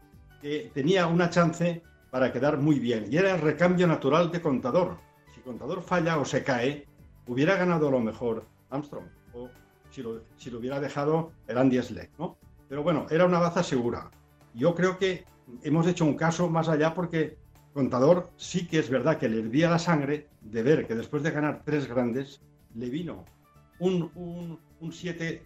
que 0.43 0.71
tenía 0.75 1.07
una 1.07 1.31
chance 1.31 1.83
para 2.11 2.33
quedar 2.33 2.59
muy 2.59 2.79
bien. 2.79 3.07
Y 3.11 3.17
era 3.17 3.35
el 3.35 3.41
recambio 3.41 3.87
natural 3.87 4.31
de 4.31 4.41
Contador. 4.41 4.99
Si 5.35 5.41
Contador 5.41 5.83
falla 5.83 6.19
o 6.19 6.25
se 6.25 6.43
cae, 6.43 6.87
hubiera 7.27 7.57
ganado 7.57 7.91
lo 7.91 8.01
mejor 8.01 8.45
Armstrong. 8.71 9.07
O 9.33 9.49
si 9.91 10.03
lo, 10.03 10.23
si 10.37 10.51
lo 10.51 10.59
hubiera 10.59 10.81
dejado 10.81 11.33
el 11.47 11.59
Andy 11.59 11.81
Schleck, 11.83 12.11
¿no? 12.19 12.37
Pero 12.69 12.83
bueno, 12.83 13.07
era 13.11 13.25
una 13.25 13.39
baza 13.39 13.63
segura. 13.63 14.11
Yo 14.55 14.75
creo 14.75 14.99
que 14.99 15.25
hemos 15.63 15.87
hecho 15.87 16.05
un 16.05 16.15
caso 16.15 16.49
más 16.49 16.69
allá 16.69 16.95
porque 16.95 17.37
Contador 17.73 18.31
sí 18.37 18.67
que 18.67 18.79
es 18.79 18.91
verdad 18.91 19.19
que 19.19 19.29
le 19.29 19.39
hervía 19.39 19.71
la 19.71 19.79
sangre 19.79 20.29
de 20.41 20.63
ver 20.63 20.87
que 20.87 20.95
después 20.95 21.23
de 21.23 21.31
ganar 21.31 21.63
tres 21.65 21.87
grandes, 21.87 22.41
le 22.75 22.91
vino 22.91 23.25
un, 23.79 24.11
un, 24.15 24.59
un 24.81 24.93
siete 24.93 25.43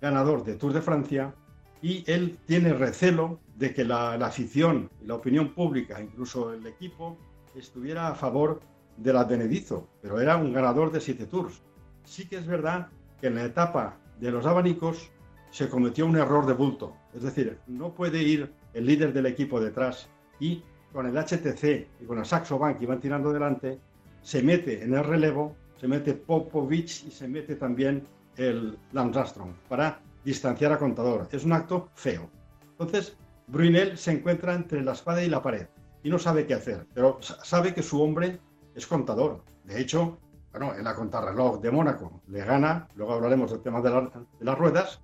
ganador 0.00 0.44
de 0.44 0.56
Tour 0.56 0.72
de 0.72 0.82
Francia 0.82 1.34
y 1.82 2.04
él 2.10 2.38
tiene 2.46 2.72
recelo 2.72 3.38
de 3.60 3.74
que 3.74 3.84
la, 3.84 4.14
afición, 4.14 4.90
la 5.04 5.16
opinión 5.16 5.52
pública, 5.52 6.00
incluso 6.00 6.54
el 6.54 6.66
equipo, 6.66 7.18
estuviera 7.54 8.08
a 8.08 8.14
favor 8.14 8.60
de 8.96 9.12
la 9.12 9.24
Benedizo, 9.24 9.86
pero 10.00 10.18
era 10.18 10.38
un 10.38 10.54
ganador 10.54 10.90
de 10.90 10.98
siete 10.98 11.26
tours. 11.26 11.60
Sí 12.04 12.26
que 12.26 12.38
es 12.38 12.46
verdad 12.46 12.88
que 13.20 13.26
en 13.26 13.34
la 13.34 13.44
etapa 13.44 13.98
de 14.18 14.30
los 14.30 14.46
abanicos 14.46 15.10
se 15.50 15.68
cometió 15.68 16.06
un 16.06 16.16
error 16.16 16.46
de 16.46 16.54
bulto, 16.54 16.96
es 17.12 17.22
decir, 17.22 17.58
no 17.66 17.92
puede 17.92 18.22
ir 18.22 18.50
el 18.72 18.86
líder 18.86 19.12
del 19.12 19.26
equipo 19.26 19.60
detrás 19.60 20.08
y 20.38 20.62
con 20.90 21.06
el 21.06 21.18
HTC 21.18 21.86
y 22.00 22.06
con 22.06 22.18
el 22.18 22.24
Saxo 22.24 22.58
Bank 22.58 22.78
que 22.78 22.84
iban 22.84 23.00
tirando 23.00 23.30
delante, 23.30 23.78
se 24.22 24.42
mete 24.42 24.82
en 24.82 24.94
el 24.94 25.04
relevo, 25.04 25.54
se 25.76 25.86
mete 25.86 26.14
Popovich 26.14 27.04
y 27.06 27.10
se 27.10 27.28
mete 27.28 27.56
también 27.56 28.06
el 28.38 28.78
Lance 28.92 29.18
Armstrong 29.18 29.52
para 29.68 30.00
distanciar 30.24 30.72
a 30.72 30.78
Contador. 30.78 31.28
Es 31.30 31.44
un 31.44 31.52
acto 31.52 31.90
feo. 31.94 32.30
Entonces, 32.70 33.18
Brunel 33.50 33.98
se 33.98 34.12
encuentra 34.12 34.54
entre 34.54 34.82
la 34.82 34.92
espada 34.92 35.22
y 35.22 35.28
la 35.28 35.42
pared 35.42 35.66
y 36.02 36.10
no 36.10 36.18
sabe 36.18 36.46
qué 36.46 36.54
hacer, 36.54 36.86
pero 36.94 37.18
sabe 37.20 37.74
que 37.74 37.82
su 37.82 38.00
hombre 38.00 38.38
es 38.74 38.86
Contador. 38.86 39.42
De 39.64 39.80
hecho, 39.80 40.18
bueno, 40.52 40.74
en 40.74 40.84
la 40.84 40.94
contrarreloj 40.94 41.60
de 41.60 41.70
Mónaco 41.70 42.22
le 42.28 42.44
gana, 42.44 42.88
luego 42.94 43.14
hablaremos 43.14 43.50
del 43.50 43.60
tema 43.60 43.80
de, 43.80 44.10
las 44.40 44.58
ruedas, 44.58 45.00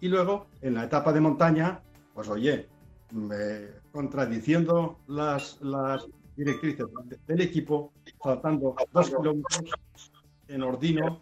y 0.00 0.08
luego 0.08 0.46
en 0.60 0.74
la 0.74 0.84
etapa 0.84 1.12
de 1.12 1.20
montaña, 1.20 1.82
pues 2.14 2.28
oye, 2.28 2.68
contradiciendo 3.90 4.98
las, 5.08 5.60
las 5.60 6.06
directrices 6.36 6.86
del 7.26 7.40
equipo, 7.40 7.92
faltando 8.22 8.76
dos 8.92 9.08
kilómetros 9.08 9.72
en 10.46 10.62
Ordino, 10.62 11.20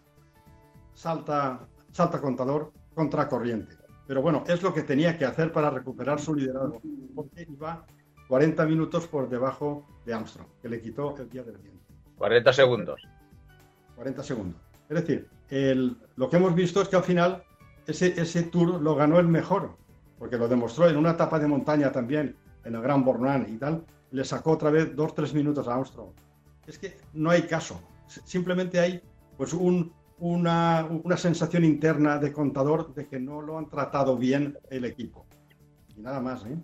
salta, 0.93 1.67
salta 1.91 2.21
contador 2.21 2.71
contra 2.93 3.27
corriente. 3.27 3.86
Pero 4.07 4.21
bueno, 4.21 4.43
es 4.47 4.63
lo 4.63 4.73
que 4.73 4.83
tenía 4.83 5.17
que 5.17 5.25
hacer 5.25 5.51
para 5.51 5.69
recuperar 5.69 6.19
su 6.19 6.33
liderazgo, 6.33 6.81
porque 7.13 7.45
iba 7.49 7.85
40 8.29 8.65
minutos 8.65 9.07
por 9.07 9.29
debajo 9.29 9.85
de 10.05 10.13
Armstrong, 10.13 10.47
que 10.61 10.69
le 10.69 10.81
quitó 10.81 11.15
el 11.17 11.29
día 11.29 11.43
del 11.43 11.57
viento. 11.57 11.83
40 12.17 12.53
segundos. 12.53 13.01
40 13.95 14.23
segundos. 14.23 14.61
Es 14.89 15.01
decir, 15.01 15.27
el, 15.49 15.97
lo 16.15 16.29
que 16.29 16.37
hemos 16.37 16.55
visto 16.55 16.81
es 16.81 16.87
que 16.87 16.95
al 16.95 17.03
final 17.03 17.43
ese, 17.85 18.19
ese 18.19 18.43
tour 18.43 18.81
lo 18.81 18.95
ganó 18.95 19.19
el 19.19 19.27
mejor, 19.27 19.75
porque 20.17 20.37
lo 20.37 20.47
demostró 20.47 20.87
en 20.87 20.97
una 20.97 21.11
etapa 21.11 21.39
de 21.39 21.47
montaña 21.47 21.91
también, 21.91 22.35
en 22.63 22.75
el 22.75 22.81
Gran 22.81 23.03
Bornán 23.03 23.45
y 23.49 23.57
tal, 23.57 23.85
le 24.11 24.23
sacó 24.23 24.51
otra 24.51 24.69
vez 24.69 24.95
dos 24.95 25.13
tres 25.13 25.33
minutos 25.33 25.67
a 25.67 25.75
Armstrong. 25.75 26.11
Es 26.65 26.77
que 26.77 26.97
no 27.13 27.29
hay 27.29 27.43
caso, 27.43 27.81
simplemente 28.07 28.79
hay 28.79 29.01
pues 29.37 29.53
un, 29.53 29.93
una, 30.19 30.85
una 30.85 31.17
sensación 31.17 31.63
interna 31.63 32.17
de 32.17 32.31
contador 32.31 32.93
de 32.93 33.07
que 33.07 33.19
no 33.19 33.41
lo 33.41 33.57
han 33.57 33.69
tratado 33.69 34.17
bien 34.17 34.57
el 34.69 34.85
equipo. 34.85 35.25
Y 35.95 36.01
nada 36.01 36.19
más, 36.19 36.45
¿eh? 36.45 36.57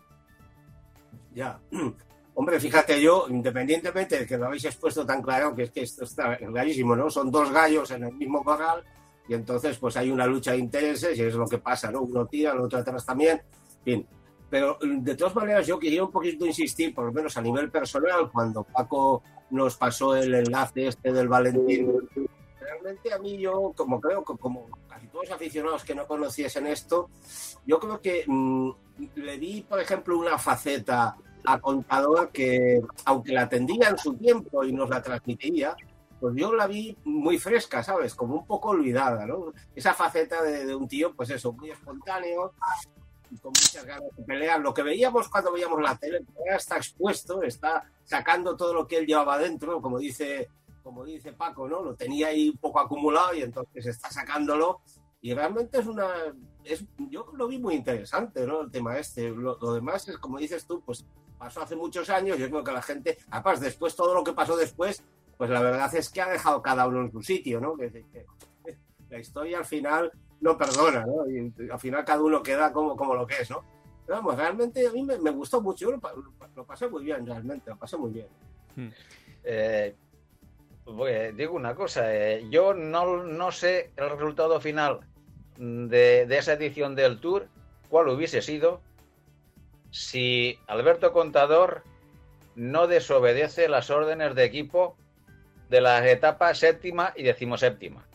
Ya. 1.34 1.60
Hombre, 2.36 2.60
fíjate 2.60 3.00
yo, 3.00 3.28
independientemente 3.30 4.20
de 4.20 4.26
que 4.26 4.38
lo 4.38 4.48
habéis 4.48 4.66
expuesto 4.66 5.06
tan 5.06 5.22
claro, 5.22 5.54
que 5.54 5.64
es 5.64 5.72
que 5.72 5.82
esto 5.82 6.04
está 6.04 6.36
clarísimo, 6.38 6.96
¿no? 6.96 7.10
Son 7.10 7.30
dos 7.30 7.52
gallos 7.52 7.92
en 7.92 8.06
el 8.06 8.14
mismo 8.16 8.44
corral 8.44 8.84
y 9.28 9.36
entonces 9.36 9.78
pues 9.78 9.96
hay 9.98 10.10
una 10.10 10.26
lucha 10.26 10.52
de 10.52 10.58
intereses 10.58 11.18
y 11.18 11.22
es 11.22 11.36
lo 11.36 11.46
que 11.46 11.60
pasa, 11.60 11.92
¿no? 11.92 12.02
Uno 12.02 12.26
tira, 12.26 12.54
el 12.54 12.62
otro 12.62 12.80
atrás 12.80 13.06
también, 13.06 13.40
fin. 13.84 14.06
Pero 14.50 14.78
de 14.82 15.16
todas 15.16 15.36
maneras 15.36 15.68
yo 15.68 15.78
quería 15.78 16.04
un 16.04 16.12
poquito 16.12 16.46
insistir, 16.46 16.94
por 16.94 17.06
lo 17.06 17.14
menos 17.14 17.38
a 17.38 17.42
nivel 17.42 17.70
personal, 17.70 18.32
cuando 18.32 18.64
Paco 18.64 19.22
nos 19.52 19.78
pasó 19.78 20.16
el 20.16 20.34
enlace 20.34 20.88
este 20.88 21.14
del 21.14 21.28
Valentín, 21.28 21.92
realmente 22.74 23.14
a 23.14 23.20
mí 23.20 23.38
yo, 23.38 23.74
como 23.76 24.02
creo 24.02 24.24
que 24.24 24.36
como 24.38 24.68
casi 24.88 25.08
todos 25.08 25.26
los 25.26 25.36
aficionados 25.36 25.84
que 25.84 25.96
no 25.96 26.08
conociesen 26.08 26.68
esto, 26.68 27.10
yo 27.66 27.80
creo 27.80 28.02
que 28.02 28.24
mm, 28.28 28.70
le 29.16 29.38
di, 29.38 29.62
por 29.62 29.80
ejemplo, 29.80 30.18
una 30.18 30.38
faceta 30.38 31.16
a 31.46 31.60
Contador 31.60 32.32
que, 32.32 32.82
aunque 33.06 33.34
la 33.34 33.44
atendía 33.44 33.90
en 33.90 33.98
su 33.98 34.16
tiempo 34.16 34.64
y 34.64 34.72
nos 34.72 34.90
la 34.90 35.02
transmitiría, 35.02 35.76
pues 36.20 36.36
yo 36.36 36.54
la 36.54 36.68
vi 36.68 36.98
muy 37.04 37.38
fresca, 37.38 37.84
¿sabes? 37.84 38.16
Como 38.16 38.36
un 38.36 38.46
poco 38.46 38.70
olvidada, 38.70 39.26
¿no? 39.26 39.54
Esa 39.76 39.94
faceta 39.94 40.42
de, 40.42 40.74
un 40.74 40.88
tío, 40.88 41.14
pues 41.14 41.30
eso, 41.30 41.52
muy 41.52 41.72
espontáneo, 41.72 42.54
con 43.42 43.50
muchas 43.50 43.86
ganas 43.86 44.16
de 44.16 44.24
pelear. 44.24 44.62
Lo 44.62 44.74
que 44.74 44.84
veíamos 44.84 45.28
cuando 45.28 45.52
veíamos 45.52 45.82
la 45.82 45.98
tele, 45.98 46.24
está 46.46 46.78
expuesto, 46.78 47.44
está 47.44 47.84
sacando 48.06 48.56
todo 48.56 48.74
lo 48.74 48.88
que 48.88 49.00
él 49.00 49.06
llevaba 49.06 49.38
dentro, 49.38 49.82
como 49.82 50.00
dice 50.00 50.50
como 50.84 51.06
dice 51.06 51.34
Paco, 51.34 51.68
¿no? 51.68 51.82
Lo 51.82 51.96
tenía 51.96 52.28
ahí 52.28 52.50
un 52.50 52.58
poco 52.58 52.80
acumulado 52.80 53.34
y 53.34 53.42
entonces 53.42 53.86
está 53.86 54.12
sacándolo. 54.12 54.82
Y 55.22 55.34
realmente 55.34 55.80
es 55.80 55.88
una. 55.88 56.08
Es, 56.64 56.86
yo 57.10 57.32
lo 57.34 57.48
vi 57.48 57.58
muy 57.58 57.76
interesante, 57.76 58.46
¿no? 58.46 58.62
El 58.62 58.72
tema 58.72 58.98
este. 58.98 59.30
Lo, 59.30 59.56
demás 59.74 60.08
es, 60.10 60.18
como 60.18 60.38
dices 60.38 60.68
tú, 60.68 60.82
pues 60.82 61.06
pasó 61.38 61.62
hace 61.62 61.76
muchos 61.76 62.10
años. 62.10 62.38
Yo 62.38 62.50
creo 62.50 62.64
que 62.64 62.72
la 62.72 62.82
gente, 62.82 63.18
además, 63.32 63.62
después, 63.62 63.96
todo 63.96 64.14
lo 64.14 64.24
que 64.24 64.34
pasó 64.34 64.58
después, 64.58 65.04
pues 65.38 65.50
la 65.50 65.62
verdad 65.62 65.94
es 65.96 66.10
que 66.10 66.22
ha 66.22 66.30
dejado 66.30 66.62
cada 66.62 66.86
uno 66.88 67.02
en 67.02 67.12
su 67.12 67.22
sitio, 67.24 67.62
¿no? 67.62 67.76
Que, 67.78 68.06
la 69.10 69.20
historia 69.20 69.60
al 69.60 69.66
final 69.66 70.12
no 70.42 70.58
perdona, 70.58 71.06
¿no? 71.06 71.30
Y 71.30 71.54
al 71.72 71.80
final 71.80 72.04
cada 72.04 72.22
uno 72.22 72.42
queda 72.42 72.74
como, 72.74 72.98
como 72.98 73.14
lo 73.14 73.26
que 73.28 73.42
es, 73.42 73.50
¿no? 73.50 73.64
vamos, 74.08 74.36
realmente 74.36 74.86
a 74.88 74.92
mí 74.92 75.04
me, 75.04 75.32
gustó 75.32 75.62
mucho, 75.62 75.90
lo, 75.92 76.02
lo, 76.56 76.66
pasé 76.66 76.88
muy 76.90 77.04
bien, 77.04 77.26
realmente, 77.26 77.70
lo 77.70 77.78
pasé 77.78 77.98
muy 77.98 78.12
bien. 78.12 78.28
Hmm. 78.76 78.90
Eh, 79.44 79.96
pues, 80.86 81.36
digo 81.36 81.56
una 81.56 81.76
cosa, 81.76 82.14
eh, 82.14 82.46
yo 82.50 82.74
no, 82.74 83.24
no, 83.24 83.52
sé 83.52 83.92
el 83.98 84.10
resultado 84.10 84.60
final 84.60 85.00
de, 85.58 86.26
de, 86.26 86.38
esa 86.38 86.54
edición 86.54 86.96
del 86.96 87.20
Tour, 87.20 87.48
cuál 87.90 88.10
hubiese 88.10 88.42
sido 88.42 88.82
si 89.92 90.60
Alberto 90.68 91.14
Contador 91.14 91.84
no 92.56 92.88
desobedece 92.88 93.70
las 93.70 93.90
órdenes 93.90 94.36
de 94.36 94.44
equipo 94.44 94.98
de 95.70 95.82
las 95.82 96.06
etapas 96.06 96.58
séptima 96.58 97.14
y 97.16 97.24
decimoséptima. 97.24 98.08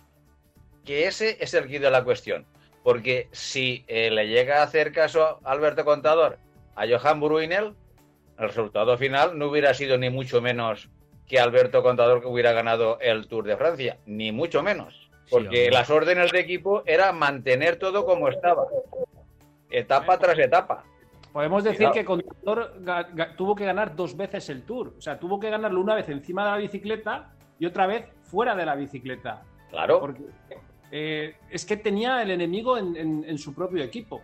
Que 0.84 1.06
ese 1.06 1.37
es 1.40 1.54
el 1.54 1.68
guido 1.68 1.84
de 1.84 1.90
la 1.90 2.04
cuestión. 2.04 2.46
Porque 2.82 3.28
si 3.32 3.84
eh, 3.88 4.10
le 4.10 4.28
llega 4.28 4.60
a 4.60 4.62
hacer 4.62 4.92
caso 4.92 5.40
Alberto 5.44 5.84
Contador 5.84 6.38
a 6.76 6.87
Johan 6.87 7.20
Bruinel, 7.20 7.75
el 8.38 8.48
resultado 8.48 8.96
final 8.96 9.38
no 9.38 9.48
hubiera 9.48 9.75
sido 9.75 9.98
ni 9.98 10.10
mucho 10.10 10.40
menos 10.40 10.88
que 11.28 11.38
Alberto 11.38 11.82
Contador 11.82 12.25
hubiera 12.25 12.52
ganado 12.52 12.99
el 13.00 13.28
Tour 13.28 13.44
de 13.44 13.56
Francia, 13.56 13.99
ni 14.06 14.32
mucho 14.32 14.62
menos. 14.62 15.08
Porque 15.30 15.70
las 15.70 15.90
órdenes 15.90 16.32
de 16.32 16.40
equipo 16.40 16.82
era 16.87 17.12
mantener 17.12 17.76
todo 17.76 18.06
como 18.06 18.28
estaba, 18.28 18.66
etapa 19.70 20.18
tras 20.18 20.38
etapa. 20.38 20.85
Podemos 21.32 21.62
decir 21.62 21.90
que 21.92 22.04
Contador 22.04 22.73
tuvo 23.37 23.54
que 23.54 23.66
ganar 23.66 23.94
dos 23.94 24.16
veces 24.16 24.49
el 24.49 24.62
Tour. 24.62 24.94
O 24.97 25.00
sea, 25.00 25.18
tuvo 25.18 25.38
que 25.38 25.50
ganarlo 25.50 25.80
una 25.80 25.94
vez 25.94 26.08
encima 26.08 26.44
de 26.44 26.50
la 26.52 26.56
bicicleta 26.56 27.35
y 27.58 27.66
otra 27.66 27.87
vez 27.87 28.06
fuera 28.23 28.56
de 28.56 28.64
la 28.64 28.75
bicicleta. 28.75 29.42
Claro. 29.70 30.00
Porque 30.00 30.23
eh, 30.90 31.37
es 31.50 31.66
que 31.66 31.76
tenía 31.76 32.23
el 32.23 32.30
enemigo 32.30 32.78
en, 32.78 33.38
su 33.38 33.54
propio 33.54 33.85
equipo. 33.85 34.23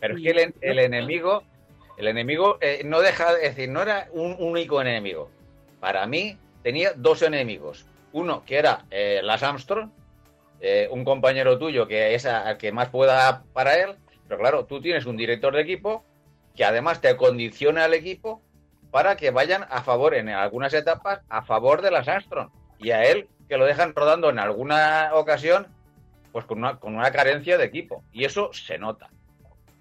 Pero 0.00 0.16
es 0.16 0.22
que 0.22 0.52
el, 0.62 0.78
enemigo, 0.78 1.42
el 1.98 2.08
enemigo 2.08 2.58
eh, 2.60 2.82
no 2.84 3.00
deja, 3.00 3.34
de 3.34 3.42
decir, 3.42 3.68
no 3.68 3.82
era 3.82 4.08
un 4.12 4.36
único 4.38 4.80
enemigo. 4.80 5.30
Para 5.84 6.06
mí 6.06 6.38
tenía 6.62 6.94
dos 6.96 7.20
enemigos. 7.20 7.84
Uno 8.14 8.42
que 8.46 8.56
era 8.56 8.86
eh, 8.90 9.20
Las 9.22 9.42
Armstrong, 9.42 9.90
un 10.88 11.04
compañero 11.04 11.58
tuyo 11.58 11.86
que 11.86 12.14
es 12.14 12.24
el 12.24 12.56
que 12.56 12.72
más 12.72 12.88
pueda 12.88 13.42
para 13.52 13.76
él. 13.76 13.96
Pero 14.26 14.40
claro, 14.40 14.64
tú 14.64 14.80
tienes 14.80 15.04
un 15.04 15.18
director 15.18 15.54
de 15.54 15.60
equipo 15.60 16.02
que 16.56 16.64
además 16.64 17.02
te 17.02 17.14
condiciona 17.18 17.84
al 17.84 17.92
equipo 17.92 18.40
para 18.90 19.18
que 19.18 19.30
vayan 19.30 19.66
a 19.68 19.82
favor 19.82 20.14
en 20.14 20.30
algunas 20.30 20.72
etapas 20.72 21.20
a 21.28 21.42
favor 21.42 21.82
de 21.82 21.90
las 21.90 22.08
Armstrong. 22.08 22.48
Y 22.78 22.92
a 22.92 23.02
él 23.04 23.28
que 23.46 23.58
lo 23.58 23.66
dejan 23.66 23.94
rodando 23.94 24.30
en 24.30 24.38
alguna 24.38 25.10
ocasión, 25.12 25.66
pues 26.32 26.46
con 26.46 26.60
una, 26.60 26.80
con 26.80 26.94
una 26.94 27.10
carencia 27.10 27.58
de 27.58 27.64
equipo. 27.66 28.02
Y 28.10 28.24
eso 28.24 28.54
se 28.54 28.78
nota. 28.78 29.10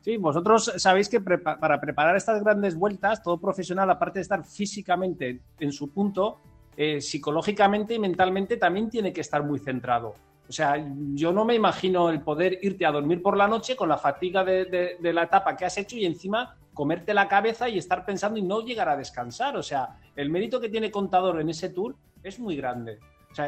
Sí, 0.03 0.17
vosotros 0.17 0.74
sabéis 0.75 1.07
que 1.07 1.22
para 1.22 1.79
preparar 1.79 2.17
estas 2.17 2.43
grandes 2.43 2.75
vueltas, 2.75 3.24
todo 3.24 3.39
profesional, 3.39 3.89
aparte 3.89 4.19
de 4.19 4.24
estar 4.24 4.43
físicamente 4.43 5.39
en 5.57 5.72
su 5.72 5.93
punto, 5.93 6.41
eh, 6.75 7.00
psicológicamente 7.00 7.93
y 7.93 8.00
mentalmente 8.00 8.57
también 8.57 8.89
tiene 8.89 9.13
que 9.13 9.22
estar 9.22 9.43
muy 9.43 9.60
centrado. 9.60 10.15
O 10.50 10.51
sea, 10.51 10.75
yo 11.13 11.31
no 11.31 11.45
me 11.45 11.55
imagino 11.55 12.10
el 12.10 12.19
poder 12.19 12.60
irte 12.63 12.86
a 12.86 12.91
dormir 12.91 13.22
por 13.22 13.38
la 13.38 13.48
noche 13.48 13.77
con 13.77 13.88
la 13.88 13.98
fatiga 13.98 14.43
de, 14.43 14.98
de 15.00 15.13
la 15.13 15.24
etapa 15.24 15.55
que 15.55 15.63
has 15.63 15.77
hecho 15.77 15.95
y 15.95 16.05
encima 16.05 16.57
comerte 16.74 17.13
la 17.13 17.29
cabeza 17.29 17.69
y 17.69 17.77
estar 17.77 18.03
pensando 18.03 18.38
y 18.38 18.41
no 18.41 18.60
llegar 18.60 18.89
a 18.89 18.98
descansar. 18.98 19.55
O 19.55 19.63
sea, 19.63 20.01
el 20.17 20.29
mérito 20.29 20.60
que 20.60 20.67
tiene 20.67 20.91
Contador 20.91 21.39
en 21.39 21.50
ese 21.50 21.69
tour 21.69 21.95
es 22.22 22.41
muy 22.41 22.57
grande 22.57 23.00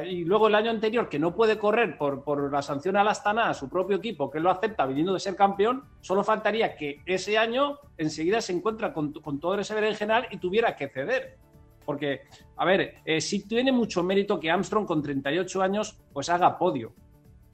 y 0.05 0.25
luego 0.25 0.47
el 0.47 0.55
año 0.55 0.71
anterior, 0.71 1.09
que 1.09 1.19
no 1.19 1.35
puede 1.35 1.57
correr 1.57 1.97
por, 1.97 2.51
la 2.51 2.61
sanción 2.61 2.97
al 2.97 3.07
Astana, 3.07 3.49
a 3.49 3.53
su 3.53 3.69
propio 3.69 3.97
equipo, 3.97 4.31
que 4.31 4.39
lo 4.39 4.49
acepta 4.49 4.85
viniendo 4.85 5.13
de 5.13 5.19
ser 5.19 5.35
campeón, 5.35 5.83
solo 6.01 6.23
faltaría 6.23 6.75
que 6.75 7.01
ese 7.05 7.37
año 7.37 7.79
enseguida 7.97 8.41
se 8.41 8.53
encuentra 8.53 8.93
con, 8.93 9.13
todo 9.13 9.59
ese 9.59 9.75
general 9.95 10.27
y 10.31 10.37
tuviera 10.37 10.75
que 10.75 10.89
ceder. 10.89 11.37
Porque, 11.85 12.21
a 12.57 12.65
ver, 12.65 12.95
eh, 13.05 13.21
sí 13.21 13.47
tiene 13.47 13.71
mucho 13.71 14.01
mérito 14.01 14.39
que 14.39 14.49
Armstrong 14.49 14.87
con 14.87 15.03
38 15.03 15.61
años 15.61 15.95
pues 16.11 16.29
haga 16.29 16.57
podio. 16.57 16.93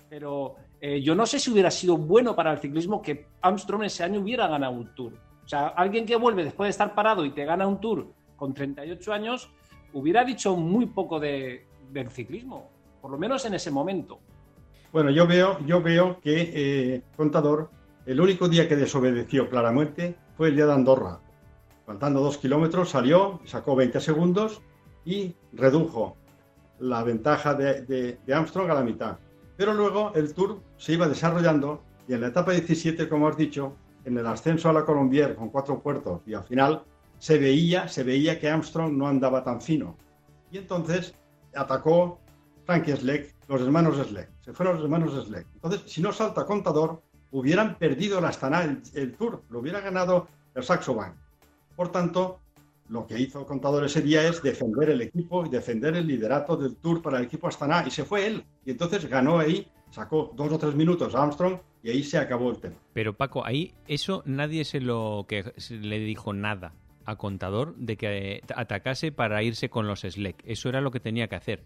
Pero 0.09 0.55
eh, 0.79 1.01
yo 1.01 1.15
no 1.15 1.25
sé 1.25 1.37
si 1.37 1.51
hubiera 1.51 1.69
sido 1.69 1.97
bueno 1.97 2.33
para 2.33 2.53
el 2.53 2.59
ciclismo 2.59 3.01
que 3.01 3.27
Armstrong 3.41 3.83
ese 3.83 4.05
año 4.05 4.21
hubiera 4.21 4.47
ganado 4.47 4.73
un 4.73 4.95
tour. 4.95 5.13
O 5.43 5.47
sea, 5.47 5.67
alguien 5.67 6.05
que 6.05 6.15
vuelve 6.15 6.45
después 6.45 6.67
de 6.67 6.71
estar 6.71 6.95
parado 6.95 7.25
y 7.25 7.31
te 7.31 7.43
gana 7.43 7.67
un 7.67 7.81
tour 7.81 8.13
con 8.37 8.53
38 8.53 9.11
años, 9.11 9.51
hubiera 9.91 10.23
dicho 10.23 10.55
muy 10.55 10.85
poco 10.85 11.19
de, 11.19 11.67
del 11.91 12.09
ciclismo, 12.09 12.69
por 13.01 13.11
lo 13.11 13.17
menos 13.17 13.45
en 13.45 13.53
ese 13.53 13.71
momento. 13.71 14.19
Bueno, 14.91 15.09
yo 15.09 15.25
veo, 15.25 15.59
yo 15.65 15.81
veo 15.81 16.19
que 16.19 16.51
eh, 16.53 17.01
Contador, 17.15 17.69
el 18.05 18.19
único 18.19 18.49
día 18.49 18.67
que 18.67 18.75
desobedeció 18.75 19.49
claramente 19.49 20.15
fue 20.35 20.49
el 20.49 20.55
día 20.55 20.65
de 20.65 20.73
Andorra. 20.73 21.19
Faltando 21.85 22.19
dos 22.19 22.37
kilómetros, 22.37 22.89
salió, 22.89 23.39
sacó 23.45 23.75
20 23.75 23.99
segundos 23.99 24.61
y 25.05 25.35
redujo 25.53 26.17
la 26.79 27.03
ventaja 27.03 27.53
de, 27.53 27.81
de, 27.83 28.33
Armstrong 28.33 28.69
a 28.69 28.73
la 28.73 28.83
mitad. 28.83 29.17
Pero 29.55 29.73
luego 29.73 30.11
el 30.15 30.33
Tour 30.33 30.61
se 30.77 30.93
iba 30.93 31.07
desarrollando 31.07 31.83
y 32.07 32.13
en 32.13 32.21
la 32.21 32.27
etapa 32.27 32.51
17, 32.51 33.07
como 33.07 33.27
has 33.27 33.37
dicho, 33.37 33.75
en 34.03 34.17
el 34.17 34.25
ascenso 34.25 34.69
a 34.69 34.73
la 34.73 34.83
Colombier 34.83 35.35
con 35.35 35.49
cuatro 35.49 35.79
puertos 35.79 36.21
y 36.25 36.33
al 36.33 36.43
final 36.43 36.83
se 37.19 37.37
veía, 37.37 37.87
se 37.87 38.03
veía 38.03 38.39
que 38.39 38.49
Armstrong 38.49 38.93
no 38.93 39.07
andaba 39.07 39.43
tan 39.43 39.61
fino. 39.61 39.95
Y 40.51 40.57
entonces 40.57 41.13
atacó 41.55 42.19
Frankie 42.65 42.95
Sleck, 42.95 43.35
los 43.47 43.61
hermanos 43.61 43.97
Sleck. 44.07 44.29
Se 44.41 44.53
fueron 44.53 44.75
los 44.75 44.83
hermanos 44.83 45.25
Sleck. 45.25 45.45
Entonces, 45.55 45.83
si 45.85 46.01
no 46.01 46.11
salta 46.11 46.45
contador, 46.45 47.01
hubieran 47.31 47.77
perdido 47.77 48.19
el 48.19 48.25
Astana, 48.25 48.81
el, 48.93 49.13
Tour, 49.13 49.43
lo 49.49 49.59
hubiera 49.59 49.81
ganado 49.81 50.27
el 50.55 50.63
Saxo 50.63 50.95
Bank. 50.95 51.15
Por 51.75 51.91
tanto, 51.91 52.39
lo 52.89 53.07
que 53.07 53.19
hizo 53.19 53.45
Contador 53.45 53.85
ese 53.85 54.01
día 54.01 54.27
es 54.27 54.43
defender 54.43 54.89
el 54.89 55.01
equipo 55.01 55.45
y 55.45 55.49
defender 55.49 55.95
el 55.95 56.07
liderato 56.07 56.57
del 56.57 56.75
Tour 56.75 57.01
para 57.01 57.19
el 57.19 57.25
equipo 57.25 57.47
Astana. 57.47 57.83
Y 57.87 57.91
se 57.91 58.03
fue 58.03 58.27
él. 58.27 58.43
Y 58.65 58.71
entonces 58.71 59.05
ganó 59.07 59.39
ahí, 59.39 59.67
sacó 59.89 60.31
dos 60.35 60.51
o 60.51 60.57
tres 60.57 60.75
minutos 60.75 61.15
a 61.15 61.23
Armstrong 61.23 61.57
y 61.83 61.89
ahí 61.89 62.03
se 62.03 62.17
acabó 62.17 62.51
el 62.51 62.57
tema. 62.57 62.75
Pero 62.93 63.15
Paco, 63.15 63.45
ahí 63.45 63.73
eso 63.87 64.23
nadie 64.25 64.65
se 64.65 64.81
lo 64.81 65.25
que 65.27 65.53
le 65.69 65.99
dijo 65.99 66.33
nada 66.33 66.73
a 67.11 67.17
Contador 67.17 67.75
de 67.75 67.97
que 67.97 68.41
atacase 68.55 69.11
para 69.11 69.43
irse 69.43 69.69
con 69.69 69.87
los 69.87 70.01
Sleck. 70.01 70.41
Eso 70.45 70.69
era 70.69 70.81
lo 70.81 70.91
que 70.91 70.99
tenía 70.99 71.27
que 71.27 71.35
hacer. 71.35 71.63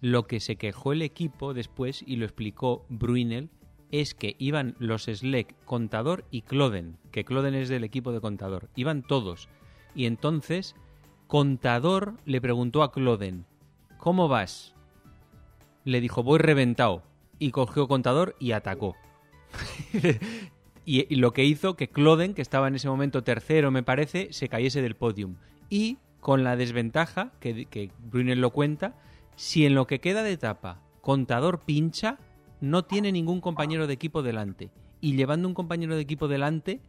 Lo 0.00 0.26
que 0.26 0.40
se 0.40 0.56
quejó 0.56 0.92
el 0.92 1.02
equipo 1.02 1.54
después, 1.54 2.02
y 2.06 2.16
lo 2.16 2.24
explicó 2.24 2.84
Bruinel, 2.88 3.50
es 3.90 4.14
que 4.14 4.36
iban 4.38 4.74
los 4.78 5.04
Sleck, 5.04 5.54
Contador 5.64 6.24
y 6.30 6.42
Cloden, 6.42 6.98
que 7.12 7.24
Cloden 7.24 7.54
es 7.54 7.68
del 7.68 7.84
equipo 7.84 8.12
de 8.12 8.20
Contador. 8.20 8.68
Iban 8.74 9.02
todos. 9.02 9.48
Y 9.94 10.06
entonces 10.06 10.74
Contador 11.26 12.14
le 12.24 12.40
preguntó 12.40 12.82
a 12.82 12.92
Cloden, 12.92 13.46
¿cómo 13.98 14.28
vas? 14.28 14.74
Le 15.84 16.00
dijo, 16.00 16.22
voy 16.22 16.38
reventado. 16.38 17.02
Y 17.38 17.50
cogió 17.50 17.86
Contador 17.86 18.34
y 18.38 18.52
atacó. 18.52 18.96
y, 20.86 21.16
lo 21.16 21.32
que 21.32 21.44
hizo 21.44 21.74
que 21.76 21.88
Cloden, 21.88 22.32
que 22.32 22.42
estaba 22.42 22.68
en 22.68 22.76
ese 22.76 22.88
momento 22.88 23.24
tercero, 23.24 23.70
me 23.70 23.82
parece, 23.82 24.32
se 24.32 24.48
cayese 24.48 24.80
del 24.80 24.94
podium. 24.94 25.34
Y 25.68 25.98
con 26.20 26.44
la 26.44 26.56
desventaja, 26.56 27.32
que, 27.40 27.66
que 27.66 27.90
Brunel 27.98 28.40
lo 28.40 28.50
cuenta, 28.50 28.94
si 29.34 29.66
en 29.66 29.74
lo 29.74 29.86
que 29.86 30.00
queda 30.00 30.22
de 30.22 30.32
etapa 30.32 30.80
contador 31.00 31.60
pincha, 31.60 32.18
no 32.60 32.84
tiene 32.84 33.12
ningún 33.12 33.40
compañero 33.40 33.86
de 33.86 33.94
equipo 33.94 34.22
delante. 34.22 34.70
Y 35.00 35.16
llevando 35.16 35.48
un 35.48 35.54
compañero 35.54 35.96
de 35.96 36.02
equipo 36.02 36.28
delante, 36.28 36.80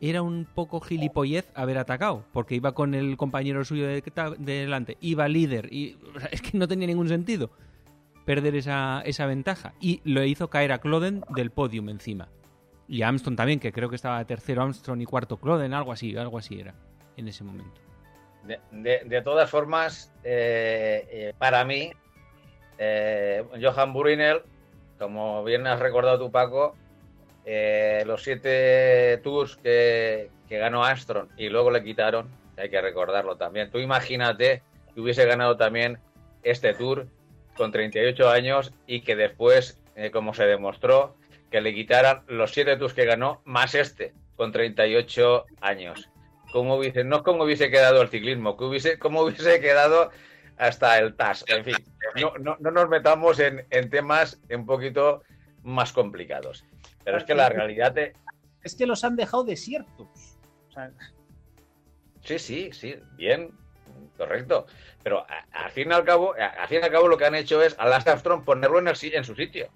era 0.00 0.22
un 0.22 0.46
poco 0.54 0.80
gilipollez 0.80 1.50
haber 1.54 1.78
atacado, 1.78 2.24
porque 2.32 2.54
iba 2.54 2.72
con 2.72 2.94
el 2.94 3.16
compañero 3.16 3.64
suyo 3.64 3.86
de, 3.86 4.02
delante, 4.38 4.96
iba 5.00 5.28
líder, 5.28 5.72
y 5.72 5.96
es 6.30 6.42
que 6.42 6.56
no 6.56 6.68
tenía 6.68 6.86
ningún 6.86 7.08
sentido 7.08 7.50
perder 8.24 8.54
esa, 8.54 9.02
esa 9.04 9.26
ventaja. 9.26 9.74
Y 9.80 10.00
lo 10.04 10.22
hizo 10.24 10.48
caer 10.50 10.72
a 10.72 10.78
Cloden 10.78 11.22
del 11.34 11.50
podium 11.50 11.88
encima. 11.88 12.28
Y 12.90 13.02
Armstrong 13.02 13.36
también, 13.36 13.60
que 13.60 13.70
creo 13.70 13.88
que 13.88 13.94
estaba 13.94 14.24
tercero 14.24 14.62
Armstrong 14.62 15.00
y 15.00 15.04
cuarto 15.04 15.36
Cloden, 15.36 15.72
algo 15.74 15.92
así, 15.92 16.16
algo 16.16 16.38
así 16.38 16.58
era 16.58 16.74
en 17.16 17.28
ese 17.28 17.44
momento. 17.44 17.80
De, 18.72 19.22
todas 19.22 19.48
formas, 19.48 20.12
eh, 20.24 21.06
eh, 21.08 21.34
para 21.38 21.64
mí, 21.64 21.92
eh, 22.78 23.44
Johan 23.62 23.92
Burinel, 23.92 24.42
como 24.98 25.44
bien 25.44 25.68
has 25.68 25.78
recordado 25.78 26.18
tú, 26.18 26.32
Paco, 26.32 26.74
los 28.06 28.24
siete 28.24 29.18
tours 29.18 29.56
que, 29.58 30.28
que, 30.48 30.58
ganó 30.58 30.82
Armstrong 30.82 31.28
y 31.36 31.48
luego 31.48 31.70
le 31.70 31.84
quitaron, 31.84 32.28
hay 32.56 32.70
que 32.70 32.80
recordarlo 32.80 33.36
también. 33.36 33.70
Tú 33.70 33.78
imagínate 33.78 34.62
que 34.92 35.00
hubiese 35.00 35.24
ganado 35.26 35.56
también 35.56 35.98
este 36.42 36.74
tour 36.74 37.06
con 37.56 37.70
38 37.70 38.28
años 38.28 38.72
y 38.88 39.02
que 39.02 39.14
después, 39.14 39.80
como 40.12 40.34
se 40.34 40.46
demostró, 40.46 41.14
que 41.50 41.60
le 41.60 41.74
quitaran 41.74 42.22
los 42.28 42.52
siete 42.52 42.76
tours 42.76 42.94
que 42.94 43.04
ganó, 43.04 43.42
más 43.44 43.74
este, 43.74 44.14
con 44.36 44.52
38 44.52 45.46
años. 45.60 46.08
Como 46.52 46.76
hubiese, 46.76 47.04
no 47.04 47.22
como 47.22 47.44
hubiese 47.44 47.70
quedado 47.70 48.02
el 48.02 48.08
ciclismo, 48.08 48.56
que 48.56 48.64
hubiese, 48.64 48.98
como 48.98 49.22
hubiese 49.22 49.60
quedado 49.60 50.10
hasta 50.56 50.98
el 50.98 51.14
TAS. 51.14 51.44
En 51.48 51.64
fin, 51.64 51.76
no, 52.20 52.34
no, 52.38 52.56
no 52.60 52.70
nos 52.70 52.88
metamos 52.88 53.38
en, 53.38 53.66
en, 53.70 53.90
temas 53.90 54.40
un 54.50 54.66
poquito 54.66 55.22
más 55.62 55.92
complicados. 55.92 56.64
Pero 57.04 57.18
es 57.18 57.24
que 57.24 57.34
la 57.34 57.48
realidad, 57.48 57.94
es 58.62 58.74
que 58.74 58.86
los 58.86 59.04
han 59.04 59.16
dejado 59.16 59.44
desiertos. 59.44 60.38
Sí, 62.22 62.38
sí, 62.38 62.70
sí, 62.72 62.96
bien, 63.16 63.50
correcto. 64.16 64.66
Pero 65.02 65.26
al 65.52 65.70
fin 65.70 65.90
y 65.90 65.94
al 65.94 66.04
cabo, 66.04 66.34
al 66.34 66.68
fin 66.68 66.80
y 66.82 66.84
al 66.84 66.90
cabo 66.90 67.08
lo 67.08 67.16
que 67.16 67.24
han 67.24 67.34
hecho 67.34 67.62
es 67.62 67.74
a 67.78 67.88
Lance 67.88 68.10
Armstrong 68.10 68.44
ponerlo 68.44 68.78
en, 68.78 68.88
en 68.88 69.24
su 69.24 69.34
sitio. 69.34 69.70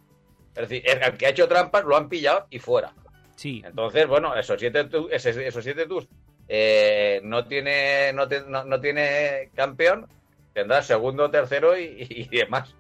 Es 0.55 0.69
decir, 0.69 0.83
el 0.87 1.17
que 1.17 1.27
ha 1.27 1.31
hecho 1.31 1.49
trampas 1.49 1.85
lo 1.85 1.97
han 1.97 2.09
pillado 2.09 2.47
y 2.51 2.59
fuera. 2.59 2.93
Sí. 3.35 3.63
Entonces, 3.65 4.07
bueno, 4.07 4.35
esos 4.37 4.59
siete, 4.59 4.89
esos 5.11 5.65
siete 5.65 5.87
tus 5.87 6.09
eh, 6.47 7.21
no 7.25 7.47
tiene 7.47 8.13
no, 8.13 8.27
no, 8.65 8.81
tiene 8.81 9.51
campeón, 9.55 10.07
tendrá 10.53 10.83
segundo, 10.83 11.31
tercero 11.31 11.77
y, 11.79 12.29
demás. 12.31 12.75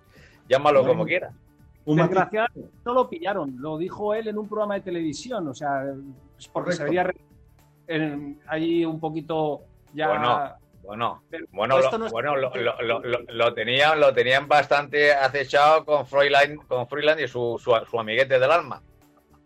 Llámalo 0.48 0.86
como 0.86 1.04
quiera. 1.04 1.32
Desgraciadamente 1.86 2.70
no 2.84 2.94
lo 2.94 3.08
pillaron, 3.08 3.56
lo 3.58 3.76
dijo 3.76 4.14
él 4.14 4.28
en 4.28 4.38
un 4.38 4.48
programa 4.48 4.74
de 4.74 4.80
televisión, 4.80 5.46
o 5.48 5.54
sea, 5.54 5.84
es 6.38 6.48
porque 6.48 6.72
se 6.72 6.84
veía 6.84 7.10
ahí 8.46 8.84
un 8.84 9.00
poquito 9.00 9.62
ya. 9.92 10.08
Bueno, 10.08 10.63
bueno, 10.84 11.22
bueno, 11.50 11.78
lo, 11.78 12.10
bueno 12.10 12.36
lo, 12.36 12.52
lo, 12.54 13.00
lo, 13.28 13.54
tenían, 13.54 13.98
lo 14.00 14.12
tenían 14.12 14.46
bastante 14.48 15.12
acechado 15.12 15.84
con 15.84 16.06
Freeland, 16.06 16.66
con 16.66 16.86
Freeland 16.86 17.20
y 17.20 17.28
su, 17.28 17.60
su, 17.62 17.98
amiguete 17.98 18.38
del 18.38 18.50
alma. 18.50 18.82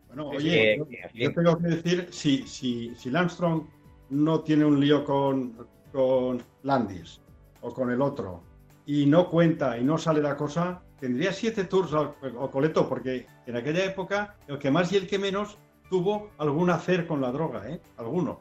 Bueno, 0.08 0.30
oye, 0.30 0.82
yo, 1.14 1.32
tengo 1.32 1.58
que 1.58 1.68
decir, 1.68 2.08
si, 2.10 2.46
si, 2.46 2.94
si 2.96 3.10
Landstrom 3.10 3.68
no 4.10 4.40
tiene 4.40 4.64
un 4.64 4.80
lío 4.80 5.04
con, 5.04 5.68
con 5.92 6.42
Landis 6.62 7.20
o 7.60 7.72
con 7.72 7.90
el 7.90 8.00
otro 8.00 8.42
y 8.86 9.06
no 9.06 9.28
cuenta 9.28 9.78
y 9.78 9.84
no 9.84 9.98
sale 9.98 10.22
la 10.22 10.36
cosa, 10.36 10.82
tendría 10.98 11.32
siete 11.32 11.64
tours 11.64 11.92
o 11.92 12.50
Coleto, 12.50 12.88
porque 12.88 13.26
en 13.46 13.56
aquella 13.56 13.84
época 13.84 14.36
el 14.48 14.58
que 14.58 14.70
más 14.70 14.90
y 14.92 14.96
el 14.96 15.06
que 15.06 15.18
menos 15.18 15.58
tuvo 15.90 16.30
algún 16.38 16.70
hacer 16.70 17.06
con 17.06 17.20
la 17.20 17.30
droga, 17.30 17.68
¿eh? 17.68 17.80
Alguno. 17.96 18.40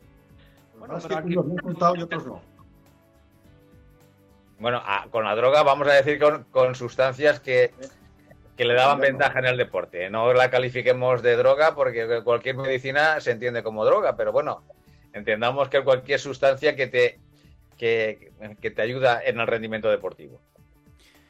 Bueno, 0.79 0.97
que 0.99 1.15
aquí... 1.15 1.35
unos 1.35 1.61
contado 1.61 1.95
y 1.95 2.01
otros 2.01 2.25
no. 2.25 2.56
Bueno, 4.59 4.81
con 5.11 5.23
la 5.23 5.35
droga 5.35 5.63
vamos 5.63 5.87
a 5.87 5.93
decir 5.93 6.19
con, 6.51 6.75
sustancias 6.75 7.39
que, 7.39 7.71
que, 8.55 8.65
le 8.65 8.73
daban 8.73 8.99
ventaja 8.99 9.39
en 9.39 9.45
el 9.45 9.57
deporte. 9.57 10.09
No 10.09 10.33
la 10.33 10.49
califiquemos 10.49 11.21
de 11.21 11.35
droga 11.35 11.75
porque 11.75 12.21
cualquier 12.23 12.57
medicina 12.57 13.19
se 13.21 13.31
entiende 13.31 13.61
como 13.61 13.85
droga, 13.85 14.15
pero 14.15 14.31
bueno, 14.31 14.63
entendamos 15.13 15.69
que 15.69 15.83
cualquier 15.83 16.19
sustancia 16.19 16.75
que 16.75 16.87
te, 16.87 17.19
que, 17.77 18.31
te 18.61 18.81
ayuda 18.81 19.21
en 19.23 19.39
el 19.39 19.47
rendimiento 19.47 19.89
deportivo. 19.89 20.41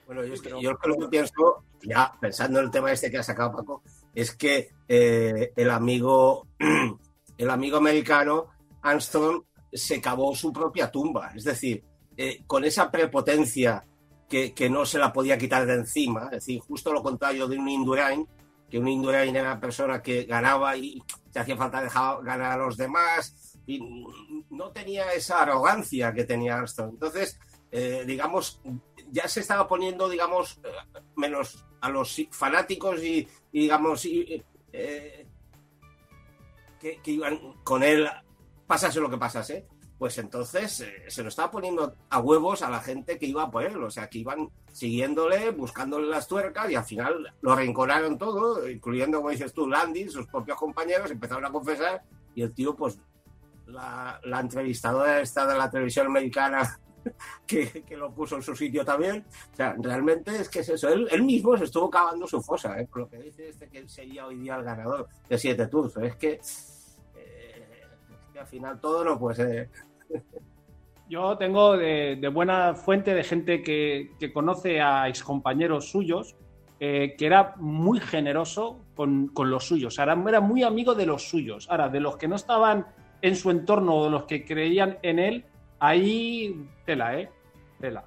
Bueno, 0.05 0.23
yo, 0.23 0.77
lo 0.85 0.97
que 0.97 1.07
pienso, 1.09 1.65
ya 1.83 2.13
pensando 2.19 2.59
en 2.59 2.65
el 2.65 2.71
tema 2.71 2.91
este 2.91 3.11
que 3.11 3.17
ha 3.17 3.23
sacado 3.23 3.51
Paco, 3.51 3.83
es 4.15 4.33
que 4.35 4.69
eh, 4.87 5.51
el 5.53 5.69
amigo 5.69 6.47
el 7.37 7.49
amigo 7.49 7.77
americano 7.77 8.47
Armstrong 8.81 9.43
se 9.71 9.99
cavó 10.01 10.33
su 10.33 10.53
propia 10.53 10.89
tumba. 10.89 11.31
Es 11.35 11.43
decir, 11.43 11.83
eh, 12.17 12.43
con 12.45 12.65
esa 12.65 12.91
prepotencia 12.91 13.86
que, 14.27 14.53
que, 14.53 14.69
no 14.69 14.86
se 14.86 14.99
la 14.99 15.13
podía 15.13 15.38
quitar 15.38 15.65
de 15.65 15.75
encima. 15.75 16.25
Es 16.25 16.32
decir, 16.32 16.60
justo 16.60 16.91
lo 16.91 17.01
contrario 17.03 17.47
de 17.47 17.58
un 17.58 17.69
Indurain, 17.69 18.27
que 18.69 18.80
un 18.80 18.88
Indurain 18.88 19.36
era 19.36 19.51
una 19.51 19.60
persona 19.60 20.01
que 20.01 20.23
ganaba 20.23 20.75
y 20.75 21.01
se 21.32 21.39
hacía 21.39 21.56
falta 21.56 21.82
dejar 21.82 22.23
ganar 22.23 22.53
a 22.53 22.58
los 22.58 22.75
demás, 22.75 23.58
y 23.67 23.80
no 24.49 24.71
tenía 24.71 25.12
esa 25.13 25.43
arrogancia 25.43 26.13
que 26.13 26.23
tenía 26.23 26.56
Armstrong. 26.56 26.91
Entonces, 26.93 27.38
eh, 27.69 28.06
digamos, 28.08 28.62
ya 29.12 29.27
se 29.27 29.41
estaba 29.41 29.67
poniendo, 29.67 30.08
digamos, 30.08 30.60
eh, 30.63 31.01
menos 31.17 31.65
a 31.82 31.89
los 31.89 32.15
fanáticos 32.32 33.03
y, 33.03 33.27
digamos, 33.51 34.06
eh, 34.06 35.27
que, 36.80 37.12
iban 37.12 37.62
con 37.63 37.84
él, 37.84 38.10
pasase 38.65 39.01
lo 39.01 39.10
que 39.10 39.17
pasase, 39.17 39.67
pues 39.97 40.17
entonces 40.17 40.86
se 41.07 41.23
lo 41.23 41.29
estaba 41.29 41.49
poniendo 41.49 41.95
a 42.10 42.19
huevos 42.19 42.62
a 42.62 42.69
la 42.69 42.79
gente 42.79 43.17
que 43.17 43.25
iba 43.25 43.49
por 43.49 43.63
él, 43.63 43.81
o 43.83 43.89
sea, 43.89 44.10
que 44.10 44.19
iban 44.19 44.49
siguiéndole, 44.71 45.49
buscándole 45.51 46.07
las 46.07 46.27
tuercas 46.27 46.69
y 46.69 46.75
al 46.75 46.83
final 46.83 47.33
lo 47.41 47.53
arrinconaron 47.53 48.17
todo, 48.17 48.69
incluyendo, 48.69 49.17
como 49.17 49.31
dices 49.31 49.53
tú, 49.53 49.67
Landy, 49.67 50.10
sus 50.10 50.27
propios 50.27 50.57
compañeros, 50.57 51.10
empezaron 51.10 51.45
a 51.45 51.51
confesar 51.51 52.03
y 52.36 52.43
el 52.43 52.53
tío 52.53 52.75
pues 52.75 52.99
la, 53.67 54.19
entrevistadora 54.39 55.21
esta 55.21 55.45
de 55.45 55.57
la 55.57 55.69
televisión 55.69 56.07
americana 56.07 56.79
que, 57.47 57.83
lo 57.97 58.13
puso 58.13 58.36
en 58.36 58.41
su 58.41 58.55
sitio 58.55 58.86
también. 58.86 59.25
O 59.53 59.55
sea, 59.55 59.75
realmente 59.79 60.36
es 60.36 60.49
que 60.49 60.60
es 60.60 60.69
eso. 60.69 60.89
Él, 60.89 61.23
mismo 61.23 61.57
se 61.57 61.65
estuvo 61.65 61.89
cavando 61.89 62.27
su 62.27 62.41
fosa, 62.41 62.79
¿eh? 62.79 62.88
por 62.88 63.01
lo 63.01 63.10
que 63.10 63.17
dice 63.17 63.49
este 63.49 63.67
que 63.69 63.88
sería 63.88 64.27
hoy 64.27 64.38
día 64.38 64.55
el 64.55 64.63
ganador 64.63 65.07
de 65.27 65.38
siete 65.38 65.67
tours. 65.67 65.95
Es 65.97 66.15
que, 66.15 66.33
eh, 66.33 66.39
que 68.38 68.41
al 68.41 68.47
final 68.47 68.80
todo 68.80 69.04
no 69.04 69.17
puede 69.17 69.36
ser. 69.36 69.69
Yo 71.10 71.38
tengo 71.38 71.76
de, 71.76 72.30
buena 72.32 72.76
fuente 72.76 73.15
de 73.15 73.23
gente 73.23 73.63
que, 73.63 74.32
conoce 74.32 74.80
a 74.80 75.08
excompañeros 75.08 75.89
suyos, 75.89 76.36
eh, 76.80 77.15
que 77.17 77.26
era 77.26 77.56
muy 77.58 78.00
generoso 78.00 78.80
con, 78.95 79.30
con 79.30 79.50
los 79.50 79.65
suyos. 79.65 79.97
Era, 79.97 80.21
era 80.28 80.39
muy 80.39 80.62
amigo 80.62 80.93
de 80.93 81.08
los 81.08 81.28
suyos. 81.28 81.67
Ahora, 81.71 81.89
de 81.89 82.00
los 82.00 82.17
que 82.17 82.28
no 82.28 82.36
estaban 82.36 82.86
en 83.21 83.36
su 83.36 83.50
entorno 83.50 83.95
o 83.95 84.06
de 84.06 84.12
los 84.12 84.23
que 84.26 84.45
creían 84.45 85.00
en 85.02 85.17
él, 85.17 85.45
ahí 85.80 86.67
tela, 86.86 87.19
¿eh? 87.19 87.32
Tela. 87.80 88.04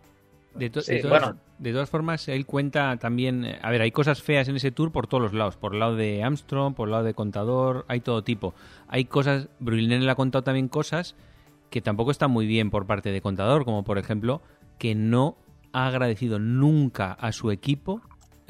De, 0.55 0.69
todas, 0.71 1.91
formas, 1.91 2.29
él 2.29 2.45
cuenta 2.45 2.97
también, 2.97 3.45
eh, 3.45 3.59
a 3.63 3.71
ver, 3.71 3.83
hay 3.83 3.93
cosas 3.93 4.23
feas 4.23 4.49
en 4.49 4.57
ese 4.57 4.73
tour 4.73 4.91
por 4.91 5.07
todos 5.07 5.23
los 5.23 5.33
lados, 5.33 5.57
por 5.57 5.75
el 5.75 5.81
lado 5.81 5.95
de 5.95 6.25
Armstrong, 6.25 6.75
por 6.75 6.89
el 6.89 6.93
lado 6.93 7.05
de 7.05 7.15
Contador, 7.15 7.85
hay 7.89 8.01
todo 8.01 8.25
tipo. 8.25 8.55
Hay 8.89 9.05
cosas, 9.05 9.49
Brulinen 9.61 10.05
le 10.05 10.11
ha 10.11 10.17
contado 10.17 10.43
también 10.43 10.69
cosas 10.69 11.15
que 11.71 11.81
tampoco 11.81 12.11
están 12.11 12.33
muy 12.33 12.47
bien 12.47 12.71
por 12.71 12.87
parte 12.87 13.13
de 13.13 13.21
Contador, 13.21 13.65
como 13.65 13.85
por 13.85 13.99
ejemplo 13.99 14.43
que 14.79 14.95
no 14.95 15.37
ha 15.73 15.87
agradecido 15.87 16.41
nunca 16.41 17.13
a 17.13 17.31
su 17.31 17.53
equipo 17.53 18.03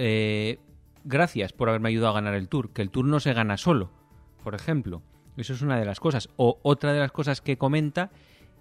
eh, 0.03 0.59
gracias 1.05 1.53
por 1.53 1.69
haberme 1.69 1.91
ayudado 1.91 2.13
a 2.13 2.15
ganar 2.15 2.33
el 2.33 2.49
tour, 2.49 2.71
que 2.71 2.81
el 2.81 2.89
tour 2.89 3.05
no 3.05 3.21
se 3.21 3.35
gana 3.35 3.59
solo, 3.59 3.91
por 4.43 4.55
ejemplo. 4.55 5.03
Eso 5.37 5.53
es 5.53 5.61
una 5.61 5.79
de 5.79 5.85
las 5.85 6.01
cosas. 6.01 6.31
O 6.37 6.59
otra 6.63 6.95
de 6.95 7.01
las 7.01 7.13
cosas 7.13 7.43
que 7.43 7.59
comenta 7.59 8.11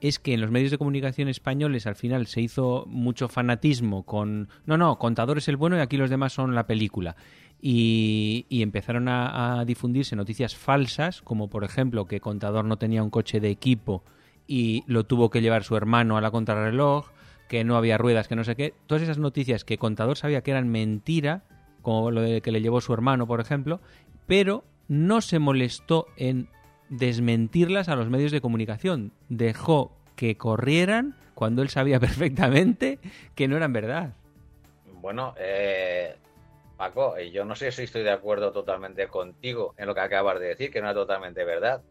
es 0.02 0.20
que 0.20 0.34
en 0.34 0.42
los 0.42 0.52
medios 0.52 0.72
de 0.72 0.78
comunicación 0.78 1.28
españoles 1.28 1.88
al 1.88 1.96
final 1.96 2.28
se 2.28 2.42
hizo 2.42 2.86
mucho 2.88 3.28
fanatismo 3.28 4.04
con, 4.04 4.50
no, 4.66 4.78
no, 4.78 4.98
Contador 4.98 5.38
es 5.38 5.48
el 5.48 5.58
bueno 5.58 5.78
y 5.78 5.80
aquí 5.80 5.98
los 5.98 6.10
demás 6.10 6.34
son 6.34 6.56
la 6.56 6.68
película. 6.68 7.16
Y, 7.62 8.46
empezaron 8.50 9.10
a, 9.10 9.64
difundirse 9.66 10.16
noticias 10.16 10.56
falsas, 10.56 11.22
como 11.22 11.50
por 11.50 11.66
ejemplo 11.66 12.06
que 12.06 12.22
Contador 12.22 12.64
no 12.64 12.78
tenía 12.78 13.04
un 13.04 13.10
coche 13.10 13.42
de 13.42 13.50
equipo 13.50 14.04
y 14.48 14.84
lo 14.88 15.06
tuvo 15.06 15.30
que 15.30 15.42
llevar 15.42 15.64
su 15.64 15.76
hermano 15.76 16.16
a 16.16 16.22
la 16.22 16.32
contrarreloj, 16.32 17.12
que 17.50 17.66
no 17.66 17.76
había 17.76 17.98
ruedas, 17.98 18.28
que 18.30 18.36
no 18.36 18.46
sé 18.46 18.56
qué. 18.56 18.74
Todas 18.88 19.04
esas 19.04 19.18
noticias 19.18 19.66
que 19.66 19.78
Contador 19.78 20.18
sabía 20.18 20.42
que 20.42 20.52
eran 20.52 20.70
mentira, 20.70 21.44
como 21.82 22.12
lo 22.12 22.22
de 22.22 22.42
que 22.42 22.52
le 22.52 22.62
llevó 22.62 22.80
su 22.80 22.94
hermano, 22.94 23.28
por 23.28 23.42
ejemplo, 23.42 23.82
pero 24.26 24.64
no 24.88 25.22
se 25.22 25.40
molestó 25.40 26.08
en 26.16 26.48
desmentirlas 26.90 27.90
a 27.90 27.96
los 27.96 28.10
medios 28.10 28.32
de 28.32 28.42
comunicación. 28.42 29.12
Dejó 29.30 29.92
que 30.16 30.38
corrieran 30.38 31.16
cuando 31.36 31.62
él 31.62 31.70
sabía 31.70 32.00
perfectamente 32.02 33.00
que 33.36 33.48
no 33.48 33.58
eran 33.58 33.74
verdad. 33.74 34.14
Bueno, 35.02 35.34
eh, 35.38 36.16
Paco, 36.78 37.16
eh, 37.18 37.32
yo 37.32 37.46
no 37.46 37.56
sé 37.56 37.72
si 37.72 37.84
estoy 37.84 38.04
de 38.04 38.12
acuerdo 38.12 38.52
totalmente 38.52 39.08
contigo 39.08 39.74
en 39.78 39.88
lo 39.88 39.96
que 39.96 40.02
acabas 40.02 40.40
de 40.40 40.48
decir, 40.48 40.72
que 40.72 40.82
no 40.82 40.90
es 40.90 40.96
totalmente 40.96 41.44
verdad. 41.46 41.82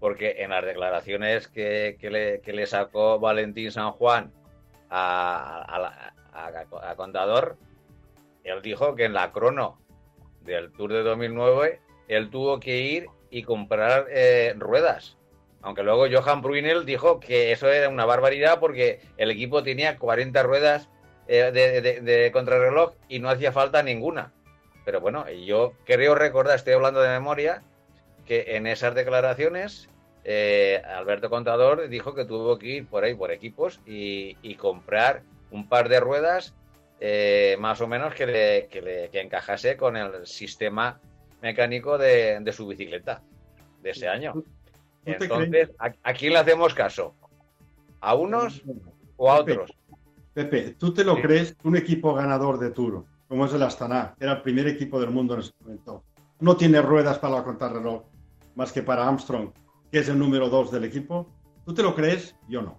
Porque 0.00 0.36
en 0.38 0.50
las 0.50 0.64
declaraciones 0.64 1.48
que, 1.48 1.96
le, 2.44 2.66
sacó 2.66 3.20
Valentín 3.20 3.70
San 3.70 3.92
Juan 3.92 4.32
a, 4.90 6.12
a 6.32 6.94
Contador, 6.96 7.56
él 8.42 8.60
dijo 8.62 8.96
que 8.96 9.04
en 9.04 9.12
la 9.12 9.30
crono 9.32 9.78
del 10.44 10.72
Tour 10.72 10.92
de 10.92 11.02
2009 11.02 11.80
él 12.08 12.30
tuvo 12.30 12.58
que 12.58 12.80
ir 12.80 13.06
y 13.32 13.42
comprar 13.42 14.06
eh, 14.10 14.54
ruedas. 14.58 15.16
Aunque 15.62 15.82
luego 15.82 16.06
Johan 16.12 16.42
Brunel 16.42 16.84
dijo 16.84 17.18
que 17.18 17.50
eso 17.50 17.68
era 17.68 17.88
una 17.88 18.04
barbaridad 18.04 18.60
porque 18.60 19.00
el 19.16 19.30
equipo 19.30 19.62
tenía 19.62 19.96
40 19.96 20.42
ruedas 20.42 20.88
eh, 21.26 21.50
de, 21.50 22.30
contrarreloj 22.32 22.92
y 23.08 23.20
no 23.20 23.30
hacía 23.30 23.52
falta 23.52 23.82
ninguna. 23.82 24.32
Pero 24.84 25.00
bueno, 25.00 25.28
yo 25.30 25.72
creo 25.86 26.14
recordar, 26.14 26.56
estoy 26.56 26.74
hablando 26.74 27.00
de 27.00 27.08
memoria, 27.08 27.62
que 28.26 28.56
en 28.56 28.66
esas 28.66 28.94
declaraciones 28.94 29.88
eh, 30.24 30.82
Alberto 30.84 31.30
Contador 31.30 31.88
dijo 31.88 32.14
que 32.14 32.26
tuvo 32.26 32.58
que 32.58 32.66
ir 32.66 32.86
por 32.86 33.04
ahí 33.04 33.14
por 33.14 33.30
equipos 33.30 33.80
y, 33.86 34.54
comprar 34.56 35.22
un 35.50 35.68
par 35.68 35.88
de 35.88 36.00
ruedas 36.00 36.54
más 37.58 37.80
o 37.80 37.86
menos 37.86 38.14
que, 38.14 38.26
le, 38.26 38.66
que, 38.66 38.82
le, 38.82 39.08
que 39.08 39.20
encajase 39.20 39.76
con 39.76 39.96
el 39.96 40.26
sistema 40.26 41.00
mecánico 41.42 41.98
de, 41.98 42.50
su 42.52 42.66
bicicleta 42.66 43.22
de 43.82 43.90
ese 43.90 44.08
año. 44.08 44.32
Entonces, 45.04 45.70
¿a, 45.78 46.12
quién 46.14 46.32
le 46.32 46.38
hacemos 46.38 46.72
caso? 46.72 47.14
¿A 48.00 48.14
unos 48.14 48.62
o 49.16 49.30
a 49.30 49.40
otros? 49.40 49.72
Pepe, 50.32 50.76
¿tú 50.78 50.94
te 50.94 51.04
lo 51.04 51.20
crees? 51.20 51.54
Un 51.64 51.76
equipo 51.76 52.14
ganador 52.14 52.58
de 52.58 52.70
Tour, 52.70 53.04
como 53.28 53.44
es 53.44 53.52
el 53.52 53.62
Astana, 53.62 54.14
era 54.18 54.32
el 54.32 54.42
primer 54.42 54.66
equipo 54.68 54.98
del 55.00 55.10
mundo 55.10 55.34
en 55.34 55.40
ese 55.40 55.52
momento, 55.60 56.04
no 56.40 56.56
tiene 56.56 56.80
ruedas 56.80 57.18
para 57.18 57.34
la 57.34 57.44
contrarreloj 57.44 58.04
más 58.54 58.72
que 58.72 58.82
para 58.82 59.06
Armstrong, 59.06 59.50
que 59.90 59.98
es 59.98 60.08
el 60.08 60.18
número 60.18 60.48
dos 60.48 60.70
del 60.70 60.84
equipo. 60.84 61.28
¿Tú 61.64 61.74
te 61.74 61.82
lo 61.82 61.94
crees? 61.94 62.34
Yo 62.48 62.62
no. 62.62 62.78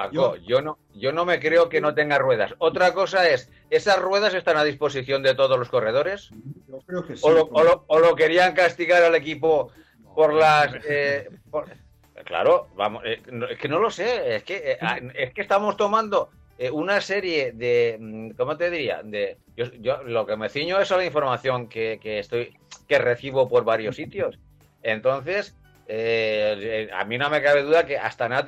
Paco, 0.00 0.36
yo, 0.36 0.62
no, 0.62 0.78
yo 0.94 1.12
no 1.12 1.26
me 1.26 1.38
creo 1.38 1.68
que 1.68 1.82
no 1.82 1.94
tenga 1.94 2.16
ruedas. 2.16 2.54
Otra 2.56 2.94
cosa 2.94 3.28
es, 3.28 3.50
¿esas 3.68 3.98
ruedas 3.98 4.32
están 4.32 4.56
a 4.56 4.64
disposición 4.64 5.22
de 5.22 5.34
todos 5.34 5.58
los 5.58 5.68
corredores? 5.68 6.30
Yo 6.68 6.78
creo 6.86 7.06
que 7.06 7.16
sí. 7.16 7.22
O 7.22 7.98
lo, 7.98 8.16
querían 8.16 8.54
castigar 8.54 9.02
al 9.02 9.14
equipo 9.14 9.70
por 10.14 10.32
las... 10.32 10.74
Eh, 10.88 11.28
claro, 12.24 12.68
vamos, 12.76 13.02
eh, 13.04 13.20
es 13.50 13.58
que 13.58 13.68
no 13.68 13.78
lo 13.78 13.90
sé, 13.90 14.36
es 14.36 14.42
que, 14.44 14.72
eh, 14.72 14.78
ah, 14.80 14.98
es 15.14 15.34
que 15.34 15.42
estamos 15.42 15.76
tomando 15.76 16.30
una 16.72 17.00
serie 17.02 17.52
de, 17.52 17.98
mm, 18.00 18.30
¿cómo 18.30 18.56
te 18.56 18.70
diría? 18.70 19.02
De, 19.02 19.36
yo, 19.54 20.02
lo 20.02 20.24
que 20.24 20.36
me 20.36 20.48
ciño 20.48 20.80
es 20.80 20.90
a 20.92 20.96
la 20.96 21.04
información 21.04 21.68
que, 21.68 21.98
estoy, 22.02 22.56
que 22.88 22.98
recibo 22.98 23.50
por 23.50 23.64
varios 23.64 23.96
sitios. 23.96 24.38
Entonces, 24.82 25.56
a 25.88 27.04
mí 27.04 27.18
no 27.18 27.28
me 27.28 27.42
cabe 27.42 27.62
duda 27.62 27.84
que 27.84 27.98
hasta 27.98 28.28
nada 28.28 28.46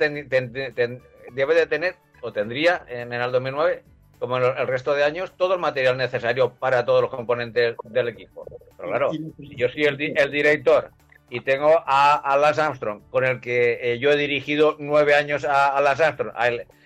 debe 1.31 1.55
de 1.55 1.67
tener, 1.67 1.95
o 2.21 2.31
tendría 2.31 2.85
en, 2.87 3.13
el 3.13 3.31
2009, 3.31 3.83
como 4.19 4.37
en 4.37 4.43
el 4.43 4.67
resto 4.67 4.93
de 4.93 5.03
años, 5.03 5.33
todo 5.35 5.55
el 5.55 5.59
material 5.59 5.97
necesario 5.97 6.53
para 6.53 6.85
todos 6.85 7.01
los 7.01 7.11
componentes 7.11 7.75
del 7.83 8.07
equipo. 8.07 8.45
Pero 8.77 8.89
claro, 8.89 9.11
yo 9.37 9.69
soy 9.69 9.83
el, 9.83 9.97
director 9.97 10.91
y 11.29 11.41
tengo 11.41 11.83
a, 11.85 12.15
a 12.15 12.37
Lance 12.37 12.61
Armstrong, 12.61 13.01
con 13.09 13.25
el 13.25 13.41
que 13.41 13.79
eh, 13.81 13.99
yo 13.99 14.11
he 14.11 14.15
dirigido 14.15 14.77
nueve 14.79 15.15
años 15.15 15.45
a, 15.45 15.75
a 15.75 15.81
Lance 15.81 16.03
Armstrong, 16.03 16.33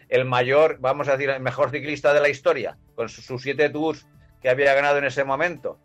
el, 0.09 0.25
mayor, 0.25 0.77
vamos 0.79 1.07
a 1.07 1.17
decir, 1.17 1.29
el 1.29 1.41
mejor 1.41 1.69
ciclista 1.69 2.13
de 2.13 2.21
la 2.21 2.29
historia, 2.29 2.77
con 2.95 3.09
sus 3.09 3.41
siete 3.41 3.69
tours 3.69 4.07
que 4.41 4.49
había 4.49 4.73
ganado 4.73 4.97
en 4.97 5.05
ese 5.05 5.23
momento, 5.23 5.77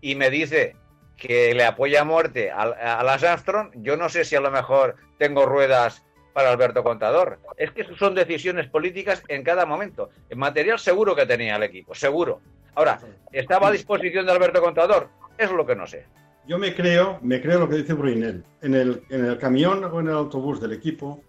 y 0.00 0.14
me 0.14 0.30
dice 0.30 0.74
que 1.16 1.54
le 1.54 1.64
apoya 1.64 2.00
a 2.00 2.04
muerte 2.04 2.50
a, 2.50 2.62
a 2.62 3.04
Lance 3.04 3.28
Armstrong, 3.28 3.70
yo 3.76 3.96
no 3.96 4.08
sé 4.08 4.24
si 4.24 4.34
a 4.34 4.40
lo 4.40 4.50
mejor 4.50 4.96
tengo 5.18 5.46
ruedas 5.46 6.02
para 6.32 6.50
Alberto 6.50 6.82
Contador. 6.82 7.38
Es 7.56 7.70
que 7.72 7.84
son 7.96 8.14
decisiones 8.14 8.68
políticas 8.68 9.22
en 9.28 9.42
cada 9.42 9.66
momento. 9.66 10.10
En 10.30 10.38
material 10.38 10.78
seguro 10.78 11.14
que 11.14 11.26
tenía 11.26 11.56
el 11.56 11.62
equipo, 11.62 11.94
seguro. 11.94 12.40
Ahora, 12.74 13.00
¿estaba 13.32 13.68
a 13.68 13.72
disposición 13.72 14.26
de 14.26 14.32
Alberto 14.32 14.60
Contador? 14.62 15.08
Es 15.36 15.50
lo 15.50 15.66
que 15.66 15.76
no 15.76 15.86
sé. 15.86 16.06
Yo 16.46 16.58
me 16.58 16.74
creo, 16.74 17.18
me 17.22 17.40
creo 17.40 17.60
lo 17.60 17.68
que 17.68 17.76
dice 17.76 17.92
Bruinel. 17.92 18.44
En 18.62 18.74
el, 18.74 19.02
en 19.10 19.26
el 19.26 19.38
camión 19.38 19.84
o 19.84 20.00
en 20.00 20.08
el 20.08 20.14
autobús 20.14 20.60
del 20.60 20.72
equipo 20.72 21.22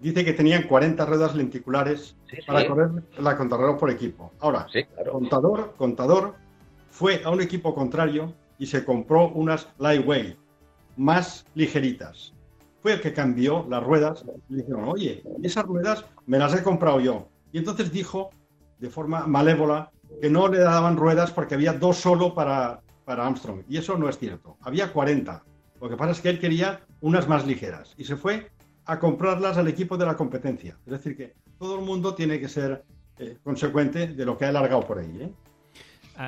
dice 0.00 0.24
que 0.24 0.32
tenían 0.32 0.64
40 0.64 1.04
ruedas 1.04 1.34
lenticulares 1.34 2.16
para 2.46 2.66
correr 2.66 2.90
la 3.18 3.36
contrarreloj 3.36 3.78
por 3.78 3.90
equipo. 3.90 4.32
Ahora, 4.40 4.66
contador, 5.10 5.74
contador 5.76 6.34
fue 6.90 7.20
a 7.24 7.30
un 7.30 7.40
equipo 7.40 7.74
contrario 7.74 8.32
y 8.58 8.66
se 8.66 8.84
compró 8.84 9.28
unas 9.28 9.68
lightweight 9.78 10.36
más 10.96 11.46
ligeritas 11.54 12.32
fue 12.82 12.94
el 12.94 13.00
que 13.00 13.12
cambió 13.12 13.66
las 13.68 13.82
ruedas. 13.82 14.24
Y 14.48 14.56
dijeron, 14.56 14.84
oye, 14.88 15.22
esas 15.42 15.64
ruedas 15.64 16.04
me 16.26 16.38
las 16.38 16.54
he 16.54 16.62
comprado 16.62 17.00
yo. 17.00 17.28
Y 17.52 17.58
entonces 17.58 17.90
dijo, 17.92 18.30
de 18.78 18.90
forma 18.90 19.26
malévola, 19.26 19.90
que 20.20 20.30
no 20.30 20.48
le 20.48 20.58
daban 20.58 20.96
ruedas 20.96 21.30
porque 21.30 21.54
había 21.54 21.72
dos 21.72 21.98
solo 21.98 22.34
para, 22.34 22.80
para 23.04 23.26
Armstrong. 23.26 23.62
Y 23.68 23.76
eso 23.78 23.96
no 23.96 24.08
es 24.08 24.18
cierto. 24.18 24.56
Había 24.60 24.92
40. 24.92 25.44
Lo 25.80 25.88
que 25.88 25.96
pasa 25.96 26.12
es 26.12 26.20
que 26.20 26.28
él 26.30 26.40
quería 26.40 26.80
unas 27.00 27.28
más 27.28 27.46
ligeras. 27.46 27.94
Y 27.96 28.04
se 28.04 28.16
fue 28.16 28.50
a 28.86 28.98
comprarlas 28.98 29.58
al 29.58 29.68
equipo 29.68 29.96
de 29.96 30.06
la 30.06 30.16
competencia. 30.16 30.76
Es 30.86 30.92
decir, 30.92 31.16
que 31.16 31.34
todo 31.58 31.78
el 31.78 31.84
mundo 31.84 32.14
tiene 32.14 32.40
que 32.40 32.48
ser 32.48 32.84
eh, 33.18 33.36
consecuente 33.42 34.08
de 34.08 34.24
lo 34.24 34.38
que 34.38 34.46
ha 34.46 34.48
alargado 34.48 34.80
por 34.86 34.98
ahí. 34.98 35.18
¿eh? 35.20 35.32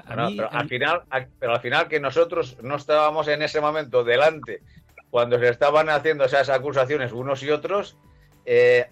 pero, 0.06 0.52
al 0.52 0.68
final, 0.68 1.02
pero 1.38 1.52
al 1.52 1.60
final 1.60 1.88
que 1.88 2.00
nosotros 2.00 2.56
no 2.62 2.76
estábamos 2.76 3.28
en 3.28 3.42
ese 3.42 3.60
momento 3.60 4.04
delante 4.04 4.62
cuando 5.10 5.38
se 5.38 5.48
estaban 5.48 5.88
haciendo 5.88 6.24
esas 6.24 6.48
acusaciones 6.48 7.12
unos 7.12 7.42
y 7.42 7.50
otros, 7.50 7.96
eh, 8.44 8.86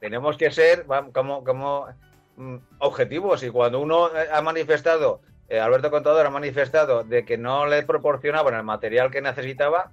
tenemos 0.00 0.36
que 0.36 0.50
ser 0.50 0.86
como, 1.12 1.88
mm, 2.36 2.56
objetivos. 2.78 3.42
Y 3.42 3.50
cuando 3.50 3.80
uno 3.80 4.14
eh, 4.14 4.28
ha 4.32 4.42
manifestado, 4.42 5.20
eh, 5.48 5.58
Alberto 5.58 5.90
Contador 5.90 6.26
ha 6.26 6.30
manifestado 6.30 7.02
de 7.02 7.24
que 7.24 7.38
no 7.38 7.66
le 7.66 7.82
proporcionaban 7.82 8.54
el 8.54 8.62
material 8.62 9.10
que 9.10 9.22
necesitaba, 9.22 9.90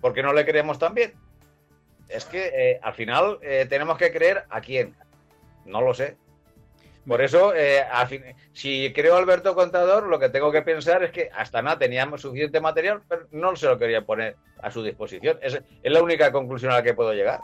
¿por 0.00 0.14
qué 0.14 0.22
no 0.22 0.32
le 0.32 0.44
creemos 0.44 0.78
también? 0.78 1.12
Es 2.08 2.24
que 2.24 2.80
al 2.82 2.94
final 2.94 3.38
tenemos 3.68 3.98
que 3.98 4.10
creer 4.10 4.44
a 4.48 4.62
quién. 4.62 4.96
No 5.66 5.82
lo 5.82 5.92
sé. 5.92 6.16
Por 7.08 7.22
eso, 7.22 7.54
eh, 7.56 7.86
si 8.52 8.92
creo 8.92 9.16
Alberto 9.16 9.54
Contador, 9.54 10.06
lo 10.08 10.18
que 10.18 10.28
tengo 10.28 10.52
que 10.52 10.60
pensar 10.60 11.02
es 11.02 11.10
que 11.10 11.30
hasta 11.34 11.62
nada 11.62 11.78
teníamos 11.78 12.20
suficiente 12.20 12.60
material, 12.60 13.00
pero 13.08 13.26
no 13.32 13.56
se 13.56 13.64
lo 13.64 13.78
quería 13.78 14.04
poner 14.04 14.36
a 14.62 14.70
su 14.70 14.82
disposición. 14.82 15.38
Es, 15.40 15.58
la 15.82 16.02
única 16.02 16.30
conclusión 16.30 16.70
a 16.70 16.76
la 16.76 16.82
que 16.82 16.92
puedo 16.92 17.14
llegar. 17.14 17.40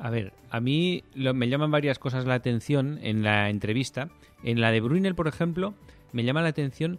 A 0.00 0.10
ver, 0.10 0.32
a 0.50 0.60
mí 0.60 1.04
me 1.14 1.48
llaman 1.48 1.70
varias 1.70 2.00
cosas 2.00 2.24
la 2.24 2.34
atención 2.34 2.98
en 3.00 3.22
la 3.22 3.48
entrevista. 3.48 4.08
En 4.42 4.60
la 4.60 4.72
de 4.72 4.80
Brunel, 4.80 5.14
por 5.14 5.28
ejemplo, 5.28 5.74
me 6.10 6.24
llama 6.24 6.42
la 6.42 6.48
atención 6.48 6.98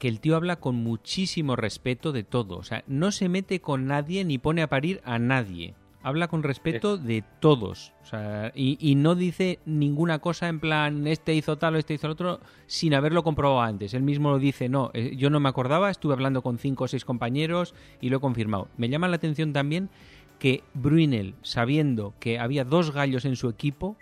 que 0.00 0.08
el 0.08 0.18
tío 0.18 0.34
habla 0.34 0.56
con 0.56 0.74
muchísimo 0.74 1.54
respeto 1.54 2.10
de 2.10 2.24
todo. 2.24 2.56
O 2.56 2.64
sea, 2.64 2.82
no 2.88 3.12
se 3.12 3.28
mete 3.28 3.60
con 3.60 3.86
nadie 3.86 4.24
ni 4.24 4.38
pone 4.38 4.62
a 4.62 4.68
parir 4.68 5.00
a 5.04 5.20
nadie 5.20 5.76
habla 6.08 6.28
con 6.28 6.42
respeto 6.42 6.96
de 6.96 7.22
todos. 7.40 7.92
O 8.02 8.06
sea, 8.06 8.50
y, 8.54 8.94
no 8.96 9.14
dice 9.14 9.58
ninguna 9.66 10.18
cosa 10.18 10.48
en 10.48 10.58
plan, 10.58 11.06
este 11.06 11.34
hizo 11.34 11.58
tal 11.58 11.74
o 11.74 11.78
este 11.78 11.94
hizo 11.94 12.06
el 12.06 12.12
otro, 12.12 12.40
sin 12.66 12.94
haberlo 12.94 13.22
comprobado 13.22 13.60
antes. 13.60 13.92
Él 13.92 14.02
mismo 14.02 14.30
lo 14.30 14.38
dice, 14.38 14.68
no, 14.68 14.90
eh, 14.94 15.14
yo 15.16 15.28
no 15.28 15.38
me 15.38 15.48
acordaba, 15.48 15.90
estuve 15.90 16.14
hablando 16.14 16.42
con 16.42 16.58
cinco 16.58 16.84
o 16.84 16.88
seis 16.88 17.04
compañeros 17.04 17.74
y 18.00 18.08
lo 18.08 18.16
he 18.16 18.20
confirmado. 18.20 18.68
Me 18.78 18.88
llama 18.88 19.08
la 19.08 19.16
atención 19.16 19.52
también 19.52 19.90
que 20.38 20.62
Brunel, 20.72 21.34
sabiendo 21.42 22.14
que 22.20 22.38
había 22.38 22.64
dos 22.64 22.92
gallos 22.92 23.24
en 23.24 23.36
su 23.36 23.48
equipo, 23.48 23.96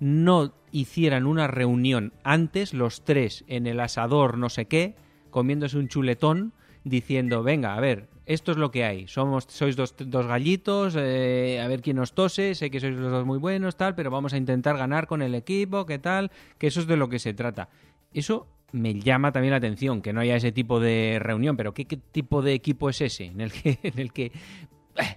no 0.00 0.52
hicieran 0.72 1.26
una 1.26 1.46
reunión 1.46 2.12
antes, 2.24 2.74
los 2.74 3.04
tres 3.04 3.44
en 3.46 3.68
el 3.68 3.78
asador 3.78 4.36
no 4.36 4.48
sé 4.48 4.64
qué, 4.64 4.96
comiéndose 5.30 5.78
un 5.78 5.86
chuletón, 5.86 6.52
diciendo, 6.82 7.44
venga, 7.44 7.76
a 7.76 7.80
ver, 7.80 8.08
esto 8.26 8.52
es 8.52 8.58
lo 8.58 8.70
que 8.70 8.84
hay. 8.84 9.08
Somos, 9.08 9.44
sois 9.48 9.76
dos, 9.76 9.94
dos 9.98 10.26
gallitos, 10.26 10.96
eh, 10.96 11.60
a 11.62 11.68
ver 11.68 11.82
quién 11.82 11.96
nos 11.96 12.12
tose, 12.12 12.54
sé 12.54 12.70
que 12.70 12.80
sois 12.80 12.94
los 12.94 13.10
dos 13.10 13.26
muy 13.26 13.38
buenos, 13.38 13.76
tal, 13.76 13.94
pero 13.94 14.10
vamos 14.10 14.32
a 14.32 14.36
intentar 14.36 14.76
ganar 14.76 15.06
con 15.06 15.22
el 15.22 15.34
equipo, 15.34 15.86
qué 15.86 15.98
tal, 15.98 16.30
que 16.58 16.68
eso 16.68 16.80
es 16.80 16.86
de 16.86 16.96
lo 16.96 17.08
que 17.08 17.18
se 17.18 17.34
trata. 17.34 17.68
Eso 18.12 18.46
me 18.72 18.94
llama 18.94 19.32
también 19.32 19.50
la 19.50 19.58
atención, 19.58 20.02
que 20.02 20.12
no 20.12 20.20
haya 20.20 20.36
ese 20.36 20.52
tipo 20.52 20.80
de 20.80 21.18
reunión, 21.20 21.56
pero 21.56 21.74
¿qué, 21.74 21.84
tipo 21.84 22.42
de 22.42 22.54
equipo 22.54 22.88
es 22.88 23.00
ese? 23.00 23.26
En 23.26 23.40
el 23.40 23.52
que, 23.52 23.78
en 23.82 23.98
el 23.98 24.12
que 24.12 24.26
eh, 24.26 24.32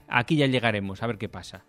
aquí 0.08 0.36
ya 0.36 0.48
llegaremos, 0.48 1.04
a 1.04 1.08
ver 1.08 1.18
qué 1.18 1.30
pasa. 1.30 1.64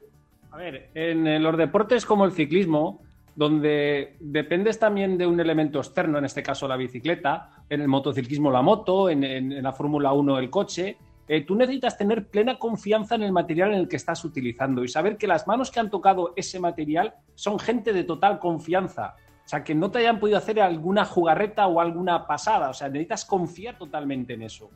A 0.51 0.57
ver, 0.57 0.91
en 0.95 1.43
los 1.43 1.57
deportes 1.59 2.07
como 2.07 2.25
el 2.25 2.33
ciclismo, 2.33 3.03
donde 3.35 4.17
dependes 4.21 4.79
también 4.79 5.19
de 5.19 5.27
un 5.27 5.39
elemento 5.39 5.81
externo, 5.81 6.17
en 6.17 6.25
este 6.25 6.43
caso 6.43 6.67
la 6.67 6.79
bicicleta, 6.79 7.51
en 7.69 7.83
el 7.83 7.89
motociclismo 7.89 8.51
la 8.51 8.63
moto, 8.63 9.11
en, 9.11 9.23
en 9.23 9.63
la 9.63 9.73
Fórmula 9.73 10.15
1 10.15 10.39
el 10.39 10.49
coche, 10.49 10.97
eh, 11.29 11.45
tú 11.45 11.57
necesitas 11.57 11.99
tener 11.99 12.29
plena 12.29 12.59
confianza 12.59 13.17
en 13.17 13.23
el 13.23 13.33
material 13.33 13.73
en 13.73 13.81
el 13.81 13.89
que 13.89 13.97
estás 13.97 14.25
utilizando 14.25 14.85
y 14.85 14.89
saber 14.89 15.17
que 15.17 15.27
las 15.27 15.47
manos 15.47 15.71
que 15.71 15.81
han 15.81 15.91
tocado 15.91 16.33
ese 16.37 16.61
material 16.61 17.15
son 17.35 17.59
gente 17.59 17.93
de 17.93 18.05
total 18.05 18.39
confianza. 18.39 19.17
O 19.45 19.49
sea, 19.49 19.65
que 19.65 19.75
no 19.75 19.91
te 19.91 19.99
hayan 19.99 20.19
podido 20.19 20.39
hacer 20.39 20.61
alguna 20.61 21.05
jugarreta 21.05 21.67
o 21.67 21.81
alguna 21.81 22.27
pasada. 22.27 22.71
O 22.71 22.75
sea, 22.75 22.89
necesitas 22.89 23.25
confiar 23.25 23.79
totalmente 23.79 24.35
en 24.35 24.43
eso. 24.43 24.71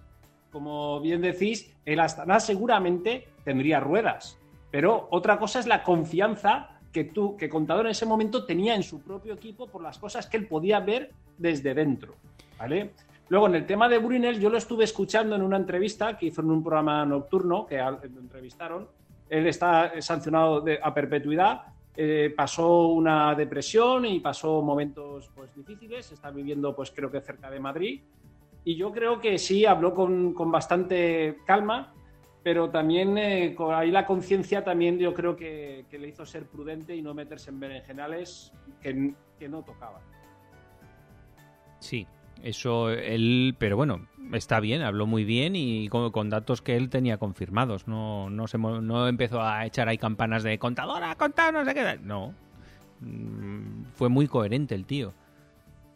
Como 0.51 1.01
bien 1.01 1.21
decís, 1.21 1.73
el 1.85 2.01
Astana 2.01 2.41
seguramente 2.41 3.29
tendría 3.45 3.81
ruedas. 3.81 4.39
Pero 4.71 5.09
otra 5.11 5.39
cosa 5.39 5.61
es 5.61 5.67
la 5.67 5.83
confianza 5.83 6.81
que 6.93 7.05
tú, 7.05 7.37
que 7.37 7.49
Contador 7.49 7.87
en 7.87 7.93
ese 7.93 8.07
momento 8.07 8.45
tenía 8.45 8.75
en 8.75 8.83
su 8.83 9.01
propio 9.03 9.35
equipo 9.35 9.69
por 9.69 9.83
las 9.83 9.99
cosas 9.99 10.27
que 10.27 10.37
él 10.37 10.47
podía 10.47 10.81
ver 10.81 11.13
desde 11.39 11.75
dentro. 11.75 12.15
¿Vale? 12.59 12.93
Luego, 13.31 13.47
en 13.47 13.55
el 13.55 13.65
tema 13.65 13.89
de 13.89 13.99
Brunel, 13.99 14.41
yo 14.41 14.51
lo 14.51 14.59
estuve 14.59 14.83
escuchando 14.83 15.37
en 15.37 15.43
una 15.43 15.57
entrevista 15.57 16.19
que 16.19 16.27
hizo 16.27 16.41
en 16.41 16.51
un 16.51 16.65
programa 16.65 17.07
nocturno 17.07 17.65
que 17.65 17.79
entrevistaron. 17.79 18.89
Él 19.29 19.47
está 19.47 19.93
sancionado 20.03 20.65
a 20.83 20.93
perpetuidad, 20.93 21.63
eh, 21.97 22.35
pasó 22.37 22.89
una 22.89 23.37
depresión 23.37 24.05
y 24.05 24.19
pasó 24.19 24.63
momentos 24.63 25.31
pues, 25.33 25.55
difíciles, 25.55 26.11
está 26.11 26.33
viviendo 26.33 26.75
pues 26.75 26.91
creo 26.91 27.09
que 27.09 27.21
cerca 27.21 27.49
de 27.53 27.61
Madrid. 27.61 28.01
Y 28.65 28.75
yo 28.75 28.91
creo 28.91 29.21
que 29.21 29.39
sí, 29.39 29.65
habló 29.65 29.95
con, 29.95 30.35
bastante 30.51 31.39
calma, 31.47 31.95
pero 32.43 32.69
también 32.69 33.17
eh, 33.17 33.57
ahí 33.73 33.93
la 33.93 34.07
conciencia 34.07 34.65
también 34.65 34.99
yo 34.99 35.15
creo 35.15 35.37
que, 35.37 35.87
le 35.89 36.09
hizo 36.09 36.27
ser 36.27 36.47
prudente 36.47 36.97
y 36.97 37.01
no 37.01 37.15
meterse 37.15 37.51
en 37.51 37.61
berenjenales 37.61 38.53
que, 38.83 39.15
que 39.39 39.49
no 39.49 39.63
tocaban. 39.63 40.03
Sí, 41.79 42.09
eso 42.43 42.91
él, 42.91 43.55
pero 43.59 43.77
bueno, 43.77 44.07
está 44.33 44.61
bien, 44.61 44.83
habló 44.83 45.07
muy 45.07 45.25
bien 45.25 45.57
y 45.57 45.89
con, 45.89 46.31
datos 46.31 46.63
que 46.63 46.77
él 46.77 46.91
tenía 46.91 47.19
confirmados. 47.19 47.87
No, 47.87 48.31
no, 48.31 48.47
se, 48.47 48.59
no 48.59 49.09
empezó 49.09 49.43
a 49.43 49.67
echar 49.67 49.89
ahí 49.89 49.99
campanas 49.99 50.43
de 50.43 50.59
contadora, 50.59 51.15
contador, 51.17 51.65
no 51.65 51.75
qué. 51.75 51.99
No, 52.03 52.35
mm, 53.01 53.85
fue 53.95 54.09
muy 54.09 54.27
coherente 54.29 54.75
el 54.75 54.85
tío. 54.85 55.13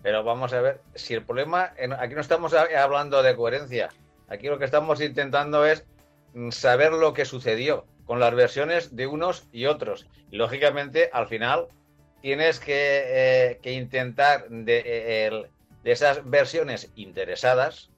Pero 0.02 0.22
vamos 0.22 0.52
a 0.52 0.60
ver, 0.60 0.80
si 0.94 1.14
el 1.14 1.22
problema, 1.22 1.72
aquí 1.98 2.14
no 2.14 2.20
estamos 2.20 2.52
hablando 2.52 3.22
de 3.22 3.34
coherencia, 3.34 3.88
aquí 4.28 4.48
lo 4.48 4.58
que 4.58 4.66
estamos 4.66 5.00
intentando 5.00 5.64
es 5.64 5.86
saber 6.50 6.92
lo 6.92 7.14
que 7.14 7.24
sucedió 7.24 7.86
con 8.04 8.20
las 8.20 8.34
versiones 8.34 8.94
de 8.94 9.06
unos 9.06 9.48
y 9.50 9.64
otros. 9.64 10.06
Lógicamente, 10.30 11.08
al 11.12 11.26
final, 11.26 11.68
tienes 12.20 12.60
que, 12.60 13.58
eh, 13.62 13.72
intentar 13.72 14.48
de, 14.48 15.48
de 15.84 15.92
esas 15.92 16.28
versiones 16.28 16.90
interesadas, 16.96 17.90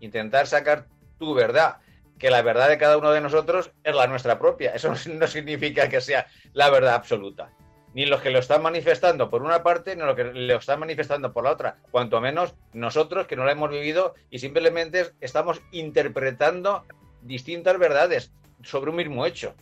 intentar 0.00 0.46
sacar 0.46 0.86
tu 1.18 1.34
verdad, 1.34 1.76
que 2.18 2.30
la 2.30 2.40
verdad 2.40 2.70
de 2.70 2.78
cada 2.78 2.96
uno 2.96 3.12
de 3.12 3.20
nosotros 3.20 3.70
es 3.84 3.94
la 3.94 4.06
nuestra 4.06 4.38
propia. 4.38 4.74
Eso 4.74 4.94
no 5.12 5.26
significa 5.26 5.88
que 5.88 6.00
sea 6.00 6.26
la 6.54 6.70
verdad 6.70 6.94
absoluta. 6.94 7.50
Ni 7.92 8.06
los 8.06 8.22
que 8.22 8.30
lo 8.30 8.40
están 8.40 8.62
manifestando 8.62 9.30
por 9.30 9.42
una 9.42 9.62
parte, 9.62 9.94
ni 9.94 10.02
los 10.02 10.16
que 10.16 10.24
lo 10.24 10.56
están 10.56 10.80
manifestando 10.80 11.32
por 11.32 11.44
la 11.44 11.52
otra. 11.52 11.76
Cuanto 11.90 12.20
menos 12.20 12.54
nosotros 12.72 13.26
que 13.26 13.36
no 13.36 13.44
lo 13.44 13.50
hemos 13.50 13.70
vivido 13.70 14.14
y 14.30 14.38
simplemente 14.38 15.12
estamos 15.20 15.60
interpretando 15.70 16.84
distintas 17.20 17.78
verdades 17.78 18.32
sobre 18.62 18.90
un 18.90 18.96
mismo 18.96 19.26
hecho. 19.26 19.54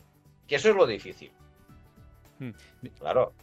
Que 0.46 0.54
eso 0.54 0.70
es 0.70 0.76
lo 0.76 0.86
difícil. 0.86 1.32
Hmm. 2.38 2.52
Claro. 2.98 3.34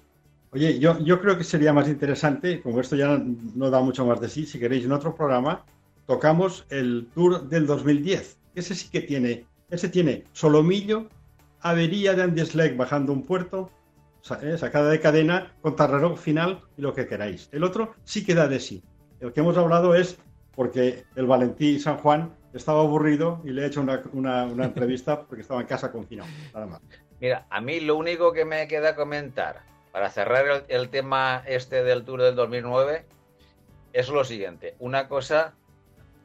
Oye, 0.51 0.79
yo, 0.79 0.97
yo 0.99 1.21
creo 1.21 1.37
que 1.37 1.43
sería 1.43 1.73
más 1.73 1.87
interesante, 1.87 2.61
como 2.61 2.79
esto 2.79 2.95
ya 2.95 3.21
no 3.55 3.69
da 3.69 3.81
mucho 3.81 4.05
más 4.05 4.19
de 4.19 4.29
sí, 4.29 4.47
si 4.47 4.57
queréis 4.57 4.83
en 4.83 4.91
otro 4.91 5.13
programa, 5.13 5.63
tocamos 6.07 6.65
el 6.69 7.07
Tour 7.13 7.47
del 7.49 7.67
2010. 7.67 8.39
Ese 8.55 8.73
sí 8.73 8.89
que 8.89 9.01
tiene, 9.01 9.45
ese 9.69 9.89
tiene 9.89 10.23
solomillo, 10.33 11.07
avería 11.61 12.15
de 12.15 12.23
Andy 12.23 12.45
Schleck 12.45 12.75
bajando 12.75 13.13
un 13.13 13.23
puerto, 13.23 13.69
eh, 14.41 14.57
sacada 14.57 14.89
de 14.89 14.99
cadena, 14.99 15.53
contrarreloj 15.61 16.17
final 16.17 16.63
y 16.77 16.81
lo 16.81 16.93
que 16.95 17.05
queráis. 17.05 17.47
El 17.51 17.63
otro 17.63 17.93
sí 18.03 18.25
queda 18.25 18.47
de 18.47 18.59
sí. 18.59 18.83
El 19.19 19.33
que 19.33 19.41
hemos 19.41 19.55
hablado 19.55 19.93
es 19.93 20.17
porque 20.55 21.03
el 21.15 21.27
Valentí 21.27 21.79
San 21.79 21.97
Juan 21.97 22.33
estaba 22.53 22.81
aburrido 22.81 23.41
y 23.45 23.51
le 23.51 23.61
he 23.61 23.65
hecho 23.67 23.81
una, 23.81 24.01
una, 24.13 24.65
entrevista 24.65 25.21
porque 25.27 25.43
estaba 25.43 25.61
en 25.61 25.67
casa 25.67 25.91
confinado. 25.91 26.29
Nada 26.55 26.65
más. 26.65 26.81
Mira, 27.21 27.45
a 27.51 27.61
mí 27.61 27.79
lo 27.81 27.95
único 27.97 28.33
que 28.33 28.45
me 28.45 28.67
queda 28.67 28.95
comentar 28.95 29.61
para 29.91 30.09
cerrar 30.09 30.65
el, 30.67 30.89
tema 30.89 31.43
este 31.47 31.83
del 31.83 32.03
Tour 32.03 32.21
del 32.21 32.35
2009 32.35 33.05
es 33.93 34.09
lo 34.09 34.23
siguiente. 34.23 34.75
Una 34.79 35.07
cosa 35.07 35.55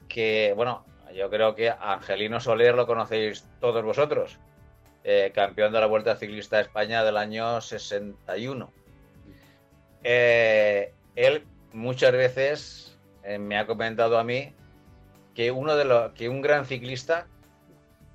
que, 0.08 0.52
bueno, 0.54 0.84
yo 1.14 1.30
creo 1.30 1.54
que 1.54 1.70
Angelino 1.70 2.40
Soler 2.40 2.74
lo 2.74 2.86
conocéis 2.86 3.48
todos 3.60 3.82
vosotros, 3.82 4.38
eh, 5.02 5.32
campeón 5.34 5.72
de 5.72 5.80
la 5.80 5.86
Vuelta 5.86 6.16
Ciclista 6.16 6.56
de 6.56 6.62
España 6.62 7.04
del 7.04 7.16
año 7.16 7.60
61. 7.60 8.70
Eh, 10.02 10.92
él 11.16 11.44
muchas 11.72 12.12
veces 12.12 12.98
eh, 13.22 13.38
me 13.38 13.58
ha 13.58 13.66
comentado 13.66 14.18
a 14.18 14.24
mí 14.24 14.52
que 15.34 15.50
uno 15.50 15.76
de 15.76 15.84
los 15.84 16.12
que 16.12 16.28
un 16.28 16.42
gran 16.42 16.66
ciclista 16.66 17.26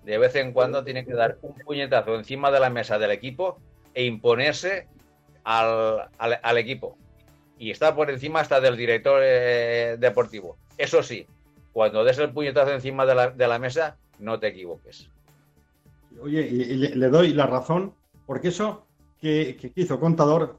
de 0.03 0.17
vez 0.17 0.35
en 0.35 0.53
cuando 0.53 0.83
tiene 0.83 1.05
que 1.05 1.13
dar 1.13 1.37
un 1.41 1.55
puñetazo 1.55 2.15
encima 2.15 2.51
de 2.51 2.59
la 2.59 2.69
mesa 2.69 2.97
del 2.97 3.11
equipo 3.11 3.59
e 3.93 4.05
imponerse 4.05 4.87
al, 5.49 6.57
equipo. 6.57 6.97
Y 7.57 7.71
está 7.71 7.95
por 7.95 8.09
encima 8.09 8.39
hasta 8.39 8.61
del 8.61 8.77
director 8.77 9.21
eh, 9.23 9.97
deportivo. 9.99 10.57
Eso 10.77 11.03
sí, 11.03 11.25
cuando 11.73 12.03
des 12.03 12.17
el 12.19 12.31
puñetazo 12.31 12.71
encima 12.71 13.05
de 13.05 13.15
la, 13.15 13.29
de 13.31 13.47
la 13.47 13.59
mesa, 13.59 13.97
no 14.19 14.39
te 14.39 14.47
equivoques. 14.47 15.09
Oye, 16.21 16.47
y, 16.47 16.75
le, 16.75 17.07
doy 17.09 17.33
la 17.33 17.47
razón, 17.47 17.93
porque 18.25 18.49
eso 18.49 18.85
que, 19.19 19.57
que, 19.59 19.71
hizo 19.75 19.99
Contador 19.99 20.57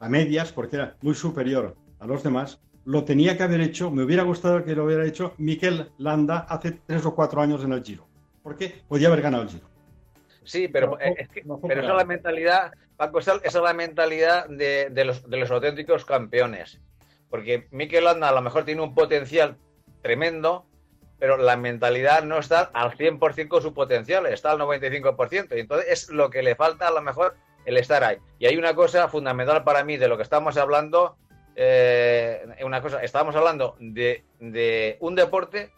a 0.00 0.08
medias, 0.08 0.52
porque 0.52 0.76
era 0.76 0.96
muy 1.00 1.14
superior 1.14 1.76
a 2.00 2.06
los 2.06 2.22
demás, 2.22 2.60
lo 2.84 3.04
tenía 3.04 3.36
que 3.36 3.42
haber 3.42 3.60
hecho, 3.60 3.90
me 3.90 4.02
hubiera 4.02 4.24
gustado 4.24 4.64
que 4.64 4.74
lo 4.74 4.84
hubiera 4.84 5.06
hecho 5.06 5.32
Miquel 5.38 5.90
Landa 5.98 6.40
hace 6.48 6.72
tres 6.72 7.06
o 7.06 7.14
cuatro 7.14 7.40
años 7.40 7.64
en 7.64 7.72
el 7.72 7.82
Giro, 7.82 8.06
porque 8.42 8.82
podía 8.88 9.08
haber 9.08 9.22
ganado 9.22 9.44
el 9.44 9.48
Giro. 9.48 9.73
Sí, 10.44 10.68
pero, 10.68 10.98
es 11.00 11.28
pero 11.34 11.80
esa 11.80 11.90
es 11.90 11.96
la 11.96 12.04
mentalidad, 12.04 12.72
Paco, 12.96 13.18
esa 13.18 13.40
es 13.42 13.54
la 13.54 13.72
mentalidad 13.72 14.46
de, 14.48 15.04
los, 15.04 15.28
de 15.28 15.36
los 15.36 15.50
auténticos 15.50 16.04
campeones. 16.04 16.80
Porque 17.30 17.66
Mikel 17.70 18.04
Landa 18.04 18.28
a 18.28 18.32
lo 18.32 18.42
mejor 18.42 18.64
tiene 18.64 18.82
un 18.82 18.94
potencial 18.94 19.56
tremendo, 20.02 20.66
pero 21.18 21.36
la 21.36 21.56
mentalidad 21.56 22.22
no 22.22 22.38
está 22.38 22.70
al 22.74 22.92
100% 22.92 23.48
con 23.48 23.62
su 23.62 23.74
potencial, 23.74 24.26
está 24.26 24.52
al 24.52 24.58
95%. 24.58 25.56
Y 25.56 25.60
entonces 25.60 25.88
es 25.90 26.10
lo 26.10 26.30
que 26.30 26.42
le 26.42 26.54
falta 26.54 26.88
a 26.88 26.92
lo 26.92 27.02
mejor 27.02 27.34
el 27.64 27.76
estar 27.78 28.04
ahí. 28.04 28.18
Y 28.38 28.46
hay 28.46 28.56
una 28.56 28.74
cosa 28.74 29.08
fundamental 29.08 29.64
para 29.64 29.84
mí 29.84 29.96
de 29.96 30.08
lo 30.08 30.16
que 30.16 30.22
estamos 30.22 30.56
hablando, 30.56 31.16
eh, 31.56 32.46
una 32.62 32.82
cosa, 32.82 33.02
estamos 33.02 33.34
hablando 33.34 33.76
de, 33.80 34.24
de 34.38 34.98
un 35.00 35.14
deporte 35.14 35.72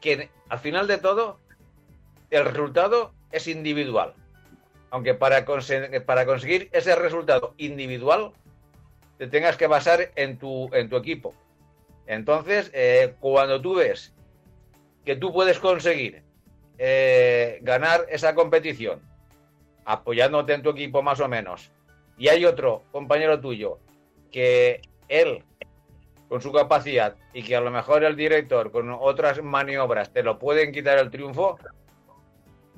que 0.00 0.30
al 0.48 0.58
final 0.58 0.86
de 0.86 0.98
todo 0.98 1.40
el 2.30 2.44
resultado 2.44 3.12
es 3.30 3.46
individual. 3.46 4.14
Aunque 4.90 5.14
para, 5.14 5.44
para 6.06 6.26
conseguir 6.26 6.68
ese 6.72 6.94
resultado 6.94 7.54
individual 7.58 8.32
te 9.18 9.26
tengas 9.26 9.56
que 9.56 9.66
basar 9.66 10.12
en 10.14 10.38
tu, 10.38 10.72
en 10.72 10.88
tu 10.88 10.96
equipo. 10.96 11.34
Entonces, 12.06 12.70
eh, 12.72 13.14
cuando 13.20 13.60
tú 13.60 13.74
ves 13.74 14.14
que 15.04 15.16
tú 15.16 15.32
puedes 15.32 15.58
conseguir 15.58 16.22
eh, 16.78 17.58
ganar 17.62 18.06
esa 18.08 18.34
competición 18.34 19.00
apoyándote 19.84 20.54
en 20.54 20.62
tu 20.62 20.70
equipo 20.70 21.02
más 21.02 21.20
o 21.20 21.28
menos, 21.28 21.70
y 22.16 22.28
hay 22.28 22.44
otro 22.44 22.84
compañero 22.92 23.40
tuyo 23.40 23.78
que 24.30 24.82
él, 25.08 25.42
con 26.28 26.42
su 26.42 26.52
capacidad, 26.52 27.16
y 27.32 27.42
que 27.42 27.56
a 27.56 27.60
lo 27.60 27.70
mejor 27.70 28.04
el 28.04 28.16
director 28.16 28.70
con 28.70 28.90
otras 28.90 29.42
maniobras 29.42 30.12
te 30.12 30.22
lo 30.22 30.38
pueden 30.38 30.72
quitar 30.72 30.98
el 30.98 31.10
triunfo, 31.10 31.58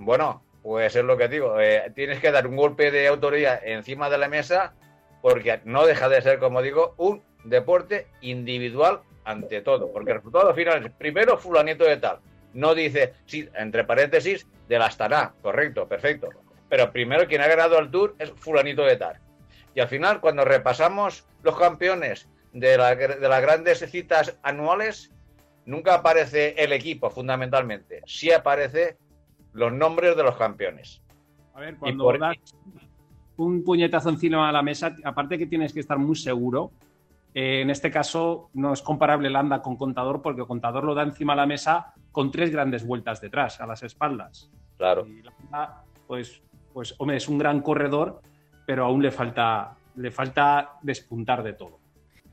bueno, 0.01 0.43
pues 0.63 0.97
es 0.97 1.05
lo 1.05 1.17
que 1.17 1.29
digo, 1.29 1.61
eh, 1.61 1.93
tienes 1.95 2.21
que 2.21 2.33
dar 2.33 2.47
un 2.47 2.57
golpe 2.57 2.91
de 2.91 3.07
autoridad 3.07 3.61
encima 3.63 4.09
de 4.09 4.17
la 4.17 4.29
mesa 4.29 4.75
porque 5.21 5.61
no 5.65 5.87
deja 5.87 6.09
de 6.09 6.23
ser, 6.23 6.39
como 6.39 6.63
digo, 6.63 6.95
un 6.97 7.23
deporte 7.45 8.07
individual 8.23 9.01
ante 9.25 9.61
todo, 9.61 9.93
porque 9.93 10.13
el 10.13 10.17
resultado 10.17 10.55
final 10.55 10.87
es 10.87 10.93
primero 10.93 11.37
fulanito 11.37 11.85
de 11.85 11.99
tal. 11.99 12.21
No 12.55 12.75
dice, 12.75 13.13
sí, 13.27 13.49
entre 13.55 13.85
paréntesis, 13.85 14.47
de 14.69 14.79
la 14.79 14.87
Astana, 14.87 15.35
correcto, 15.43 15.87
perfecto. 15.87 16.31
Pero 16.71 16.91
primero 16.91 17.27
quien 17.29 17.43
ha 17.43 17.47
ganado 17.47 17.79
el 17.79 17.91
Tour 17.91 18.15
es 18.19 18.31
fulanito 18.31 18.83
de 18.85 18.97
tal. 18.97 19.19
Y 19.75 19.81
al 19.81 19.89
final, 19.89 20.21
cuando 20.21 20.45
repasamos 20.47 21.27
los 21.43 21.59
campeones 21.59 22.27
de, 22.53 22.71
de 22.71 23.29
las 23.29 23.43
grandes 23.43 23.79
citas 23.91 24.39
anuales, 24.43 25.13
nunca 25.67 25.95
aparece 25.95 26.55
el 26.57 26.73
equipo, 26.73 27.11
fundamentalmente. 27.11 28.01
Sí 28.07 28.33
aparece 28.33 28.97
los 29.53 29.73
nombres 29.73 30.17
de 30.17 30.23
los 30.23 30.37
campeones. 30.37 31.03
A 31.55 31.61
ver, 31.61 31.77
cuando 31.77 32.13
das 32.19 32.37
un 33.37 33.65
puñetazo 33.65 34.11
encima 34.11 34.47
de 34.47 34.53
la 34.53 34.63
mesa, 34.63 34.97
aparte 35.05 35.39
que 35.39 35.47
tienes 35.47 35.73
que 35.73 35.81
estar 35.81 35.99
muy 35.99 36.17
seguro, 36.17 36.73
eh, 37.35 37.63
en 37.63 37.71
este 37.71 37.91
caso 37.91 38.51
no 38.55 38.73
es 38.73 38.83
comparable 38.83 39.31
Landa 39.31 39.63
con 39.63 39.77
Contador 39.77 40.21
porque 40.21 40.45
Contador 40.45 40.85
lo 40.85 40.95
da 40.95 41.03
encima 41.03 41.35
de 41.35 41.39
la 41.39 41.47
mesa 41.47 41.95
con 42.13 42.31
tres 42.31 42.51
grandes 42.51 42.87
vueltas 42.87 43.21
detrás, 43.21 43.61
a 43.61 43.67
las 43.67 43.83
espaldas. 43.83 44.51
Claro. 44.77 45.07
Y 45.07 45.23
Landa, 45.23 45.85
pues, 46.07 46.43
pues, 46.73 46.95
hombre, 46.99 47.17
es 47.17 47.29
un 47.29 47.39
gran 47.39 47.61
corredor, 47.61 48.21
pero 48.67 48.85
aún 48.85 49.03
le 49.03 49.11
falta, 49.11 49.77
le 49.97 50.11
falta 50.11 50.79
despuntar 50.83 51.43
de 51.43 51.53
todo. 51.55 51.80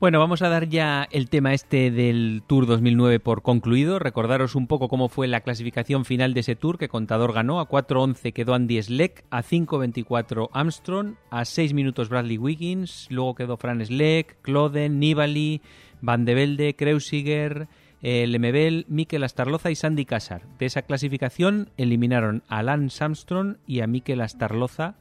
Bueno, 0.00 0.20
vamos 0.20 0.42
a 0.42 0.48
dar 0.48 0.68
ya 0.68 1.08
el 1.10 1.28
tema 1.28 1.54
este 1.54 1.90
del 1.90 2.44
Tour 2.46 2.66
2009 2.66 3.18
por 3.18 3.42
concluido. 3.42 3.98
Recordaros 3.98 4.54
un 4.54 4.68
poco 4.68 4.88
cómo 4.88 5.08
fue 5.08 5.26
la 5.26 5.40
clasificación 5.40 6.04
final 6.04 6.34
de 6.34 6.40
ese 6.40 6.54
Tour 6.54 6.78
que 6.78 6.88
Contador 6.88 7.32
ganó. 7.32 7.58
A 7.58 7.68
4.11 7.68 8.32
quedó 8.32 8.54
Andy 8.54 8.80
Schleck, 8.80 9.24
a 9.30 9.42
5.24 9.42 10.50
Armstrong, 10.52 11.14
a 11.30 11.44
6 11.44 11.74
minutos 11.74 12.10
Bradley 12.10 12.38
Wiggins, 12.38 13.08
luego 13.10 13.34
quedó 13.34 13.56
Fran 13.56 13.84
Schleck, 13.84 14.40
Cloden, 14.40 15.00
Nibali, 15.00 15.62
Van 16.00 16.24
de 16.24 16.34
Velde, 16.34 16.76
Kreuziger, 16.76 17.66
eh, 18.00 18.28
Lemebel, 18.28 18.86
Mikel 18.88 19.24
Astarloza 19.24 19.72
y 19.72 19.74
Sandy 19.74 20.04
Casar. 20.04 20.42
De 20.60 20.66
esa 20.66 20.82
clasificación 20.82 21.70
eliminaron 21.76 22.44
a 22.46 22.62
Lance 22.62 23.02
Armstrong 23.02 23.56
y 23.66 23.80
a 23.80 23.88
Mikel 23.88 24.20
Astarloza, 24.20 24.94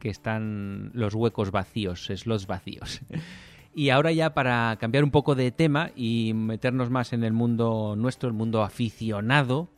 que 0.00 0.08
están 0.08 0.90
los 0.92 1.14
huecos 1.14 1.52
vacíos, 1.52 2.10
slots 2.12 2.48
vacíos. 2.48 3.00
Y 3.74 3.90
ahora 3.90 4.10
ya 4.12 4.34
para 4.34 4.76
cambiar 4.80 5.04
un 5.04 5.10
poco 5.10 5.34
de 5.34 5.52
tema 5.52 5.90
y 5.94 6.32
meternos 6.34 6.90
más 6.90 7.12
en 7.12 7.22
el 7.22 7.32
mundo 7.32 7.94
nuestro, 7.96 8.28
el 8.28 8.34
mundo 8.34 8.62
aficionado, 8.62 9.68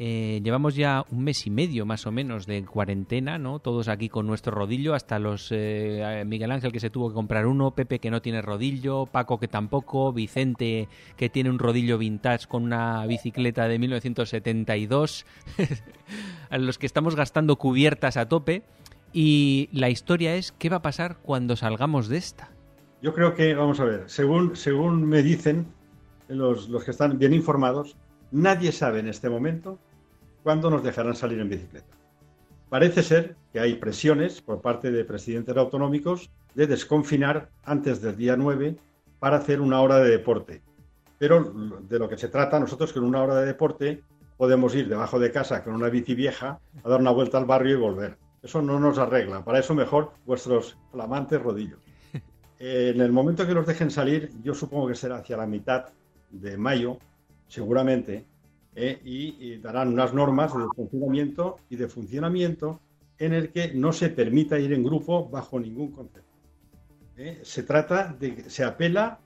eh, 0.00 0.40
llevamos 0.44 0.76
ya 0.76 1.04
un 1.10 1.24
mes 1.24 1.44
y 1.48 1.50
medio 1.50 1.84
más 1.84 2.06
o 2.06 2.12
menos 2.12 2.46
de 2.46 2.64
cuarentena, 2.64 3.36
¿no? 3.36 3.58
Todos 3.58 3.88
aquí 3.88 4.08
con 4.08 4.28
nuestro 4.28 4.54
rodillo, 4.54 4.94
hasta 4.94 5.18
los 5.18 5.48
eh, 5.50 6.22
Miguel 6.24 6.52
Ángel 6.52 6.70
que 6.70 6.78
se 6.78 6.88
tuvo 6.88 7.08
que 7.08 7.14
comprar 7.14 7.48
uno, 7.48 7.72
Pepe 7.72 7.98
que 7.98 8.08
no 8.08 8.22
tiene 8.22 8.40
rodillo, 8.40 9.06
Paco 9.06 9.40
que 9.40 9.48
tampoco, 9.48 10.12
Vicente 10.12 10.86
que 11.16 11.28
tiene 11.28 11.50
un 11.50 11.58
rodillo 11.58 11.98
vintage 11.98 12.46
con 12.46 12.62
una 12.62 13.04
bicicleta 13.06 13.66
de 13.66 13.80
1972, 13.80 15.26
a 16.50 16.58
los 16.58 16.78
que 16.78 16.86
estamos 16.86 17.16
gastando 17.16 17.56
cubiertas 17.56 18.16
a 18.16 18.28
tope. 18.28 18.62
Y 19.12 19.68
la 19.72 19.90
historia 19.90 20.36
es, 20.36 20.52
¿qué 20.52 20.68
va 20.68 20.76
a 20.76 20.82
pasar 20.82 21.16
cuando 21.22 21.56
salgamos 21.56 22.06
de 22.06 22.18
esta? 22.18 22.50
Yo 23.00 23.14
creo 23.14 23.34
que, 23.34 23.54
vamos 23.54 23.78
a 23.78 23.84
ver, 23.84 24.04
según, 24.06 24.56
según 24.56 25.04
me 25.04 25.22
dicen 25.22 25.66
los, 26.26 26.68
los 26.68 26.82
que 26.84 26.90
están 26.90 27.18
bien 27.18 27.32
informados, 27.32 27.96
nadie 28.32 28.72
sabe 28.72 28.98
en 28.98 29.08
este 29.08 29.30
momento 29.30 29.78
cuándo 30.42 30.68
nos 30.68 30.82
dejarán 30.82 31.14
salir 31.14 31.38
en 31.38 31.48
bicicleta. 31.48 31.94
Parece 32.68 33.02
ser 33.02 33.36
que 33.52 33.60
hay 33.60 33.76
presiones 33.76 34.42
por 34.42 34.60
parte 34.60 34.90
de 34.90 35.04
presidentes 35.04 35.56
autonómicos 35.56 36.30
de 36.54 36.66
desconfinar 36.66 37.50
antes 37.64 38.02
del 38.02 38.16
día 38.16 38.36
9 38.36 38.76
para 39.20 39.36
hacer 39.36 39.60
una 39.60 39.80
hora 39.80 39.98
de 39.98 40.10
deporte. 40.10 40.62
Pero 41.18 41.52
de 41.88 41.98
lo 41.98 42.08
que 42.08 42.18
se 42.18 42.28
trata 42.28 42.60
nosotros 42.60 42.92
que 42.92 42.98
en 42.98 43.04
una 43.04 43.22
hora 43.22 43.36
de 43.36 43.46
deporte 43.46 44.02
podemos 44.36 44.74
ir 44.74 44.88
debajo 44.88 45.18
de 45.18 45.32
casa 45.32 45.64
con 45.64 45.74
una 45.74 45.88
bici 45.88 46.14
vieja 46.14 46.60
a 46.82 46.88
dar 46.88 47.00
una 47.00 47.10
vuelta 47.10 47.38
al 47.38 47.46
barrio 47.46 47.76
y 47.76 47.80
volver. 47.80 48.18
Eso 48.42 48.60
no 48.60 48.78
nos 48.78 48.98
arregla. 48.98 49.44
Para 49.44 49.60
eso 49.60 49.74
mejor 49.74 50.12
vuestros 50.26 50.76
flamantes 50.92 51.40
rodillos. 51.42 51.87
En 52.58 53.00
el 53.00 53.12
momento 53.12 53.46
que 53.46 53.54
los 53.54 53.66
dejen 53.66 53.90
salir, 53.90 54.30
yo 54.42 54.52
supongo 54.52 54.88
que 54.88 54.94
será 54.96 55.18
hacia 55.18 55.36
la 55.36 55.46
mitad 55.46 55.86
de 56.30 56.56
mayo, 56.56 56.98
seguramente, 57.46 58.24
eh, 58.74 59.00
y, 59.04 59.56
darán 59.58 59.88
unas 59.88 60.12
normas 60.12 60.52
de 60.56 60.64
funcionamiento 60.74 61.58
y 61.70 61.76
de 61.76 61.88
funcionamiento 61.88 62.80
en 63.18 63.32
el 63.32 63.50
que 63.50 63.74
no 63.74 63.92
se 63.92 64.08
permita 64.10 64.58
ir 64.58 64.72
en 64.72 64.84
grupo 64.84 65.28
bajo 65.28 65.58
ningún 65.58 65.92
concepto. 65.92 66.32
Eh, 67.16 67.40
se 67.42 67.62
trata 67.62 68.14
de 68.18 68.36
que 68.36 68.50
se 68.50 68.64
apela 68.64 69.18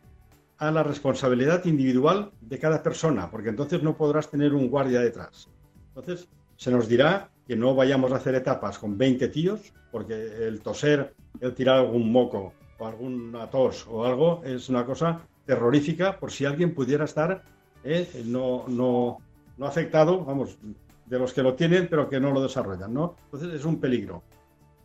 a 0.58 0.70
la 0.70 0.82
responsabilidad 0.82 1.64
individual 1.64 2.30
de 2.40 2.58
cada 2.58 2.82
persona, 2.82 3.30
porque 3.30 3.48
entonces 3.48 3.82
no 3.82 3.96
podrás 3.96 4.30
tener 4.30 4.54
un 4.54 4.68
guardia 4.68 5.00
detrás. 5.00 5.48
Entonces, 5.88 6.28
se 6.56 6.70
nos 6.70 6.88
dirá 6.88 7.30
que 7.46 7.56
no 7.56 7.74
vayamos 7.74 8.12
a 8.12 8.16
hacer 8.16 8.34
etapas 8.34 8.78
con 8.78 8.96
20 8.96 9.28
tíos, 9.28 9.72
porque 9.90 10.14
el 10.46 10.60
toser, 10.60 11.14
el 11.40 11.54
tirar 11.54 11.78
algún 11.78 12.10
moco 12.10 12.54
alguna 12.86 13.50
tos 13.50 13.86
o 13.88 14.04
algo 14.04 14.42
es 14.44 14.68
una 14.68 14.84
cosa 14.84 15.22
terrorífica 15.46 16.18
por 16.18 16.30
si 16.30 16.44
alguien 16.44 16.74
pudiera 16.74 17.04
estar 17.04 17.42
eh, 17.84 18.22
no, 18.26 18.64
no, 18.68 19.18
no 19.58 19.66
afectado, 19.66 20.24
vamos, 20.24 20.58
de 21.06 21.18
los 21.18 21.32
que 21.32 21.42
lo 21.42 21.54
tienen 21.54 21.88
pero 21.88 22.08
que 22.08 22.20
no 22.20 22.32
lo 22.32 22.42
desarrollan, 22.42 22.94
¿no? 22.94 23.16
Entonces 23.24 23.54
es 23.54 23.64
un 23.64 23.80
peligro. 23.80 24.22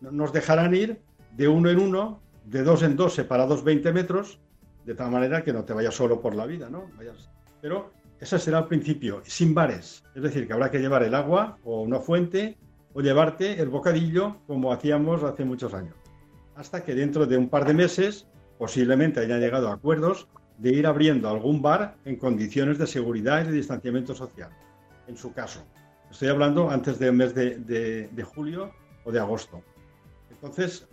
Nos 0.02 0.34
dejarán 0.34 0.76
ir 0.76 1.00
de 1.36 1.48
uno 1.48 1.70
en 1.70 1.80
uno, 1.80 2.20
de 2.46 2.64
dos 2.64 2.84
en 2.84 2.96
dos, 2.96 3.14
separados 3.14 3.64
20 3.64 3.94
metros, 3.94 4.40
de 4.86 4.96
tal 4.96 5.12
manera 5.12 5.44
que 5.44 5.54
no 5.54 5.64
te 5.64 5.74
vayas 5.74 5.96
solo 5.96 6.22
por 6.22 6.36
la 6.36 6.46
vida, 6.46 6.70
¿no? 6.70 6.86
Vayas... 6.98 7.30
Pero 7.62 7.92
ese 8.20 8.40
será 8.40 8.60
el 8.60 8.66
principio, 8.66 9.22
sin 9.24 9.54
bares. 9.54 10.04
Es 10.16 10.24
decir, 10.24 10.48
que 10.48 10.54
habrá 10.54 10.72
que 10.72 10.80
llevar 10.80 11.04
el 11.04 11.14
agua 11.14 11.58
o 11.64 11.82
una 11.82 12.00
fuente 12.00 12.58
o 12.94 13.02
llevarte 13.02 13.62
el 13.62 13.70
bocadillo 13.70 14.38
como 14.48 14.72
hacíamos 14.72 15.24
hace 15.24 15.46
muchos 15.46 15.74
años. 15.74 15.96
Hasta 16.58 16.84
que 16.84 16.94
dentro 16.94 17.26
de 17.26 17.38
un 17.38 17.50
par 17.50 17.66
de 17.66 17.74
meses 17.74 18.28
posiblemente 18.58 19.20
hayan 19.20 19.40
llegado 19.40 19.70
a 19.70 19.74
acuerdos 19.74 20.28
de 20.58 20.74
ir 20.74 20.88
abriendo 20.88 21.30
algún 21.30 21.62
bar 21.62 21.96
en 22.04 22.16
condiciones 22.18 22.78
de 22.80 22.88
seguridad 22.88 23.42
y 23.42 23.48
de 23.48 23.54
distanciamiento 23.54 24.16
social, 24.16 24.50
en 25.08 25.16
su 25.16 25.32
caso. 25.34 25.64
Estoy 26.10 26.30
hablando 26.30 26.70
antes 26.70 26.98
del 26.98 27.14
mes 27.14 27.36
de, 27.36 27.58
de 28.12 28.24
julio 28.24 28.72
o 29.06 29.12
de 29.12 29.20
agosto. 29.20 29.62
Entonces, 30.32 30.88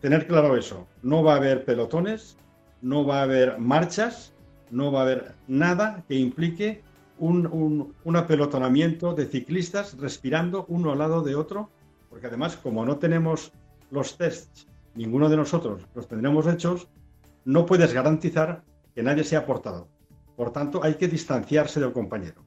tener 0.00 0.26
claro 0.26 0.56
eso, 0.56 0.86
no 1.02 1.22
va 1.22 1.34
a 1.34 1.36
haber 1.36 1.64
pelotones, 1.64 2.36
no 2.80 3.04
va 3.04 3.20
a 3.20 3.22
haber 3.22 3.58
marchas, 3.58 4.32
no 4.70 4.90
va 4.90 5.00
a 5.00 5.02
haber 5.02 5.34
nada 5.46 6.04
que 6.08 6.14
implique 6.14 6.82
un, 7.18 7.94
apelotonamiento 8.14 9.14
de 9.14 9.26
ciclistas 9.26 9.96
respirando 9.98 10.64
uno 10.68 10.92
al 10.92 10.98
lado 10.98 11.22
de 11.22 11.34
otro, 11.34 11.70
porque 12.08 12.26
además, 12.26 12.56
como 12.56 12.84
no 12.84 12.96
tenemos 12.96 13.52
los 13.90 14.16
tests, 14.16 14.66
ninguno 14.94 15.28
de 15.28 15.36
nosotros 15.36 15.86
los 15.94 16.08
tendremos 16.08 16.46
hechos, 16.46 16.88
no 17.44 17.66
puedes 17.66 17.92
garantizar 17.92 18.62
que 18.94 19.02
nadie 19.02 19.24
sea 19.24 19.46
portado. 19.46 19.88
Por 20.36 20.52
tanto, 20.52 20.82
hay 20.82 20.94
que 20.94 21.08
distanciarse 21.08 21.80
del 21.80 21.92
compañero. 21.92 22.42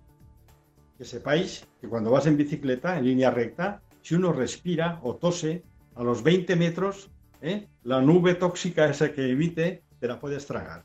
Que 0.98 1.06
sepáis 1.06 1.68
que 1.80 1.88
cuando 1.88 2.12
vas 2.12 2.26
en 2.26 2.38
bicicleta, 2.38 2.98
en 2.98 3.06
línea 3.06 3.32
recta, 3.32 3.82
si 4.02 4.16
uno 4.16 4.34
respira 4.34 5.00
o 5.04 5.16
tose, 5.16 5.64
a 5.96 6.04
los 6.04 6.24
20 6.24 6.56
metros, 6.56 7.12
¿eh? 7.42 7.68
la 7.84 8.02
nube 8.02 8.36
tóxica 8.36 8.90
esa 8.90 9.12
que 9.12 9.30
emite, 9.30 9.84
te 10.00 10.08
la 10.08 10.20
puedes 10.20 10.46
tragar. 10.46 10.84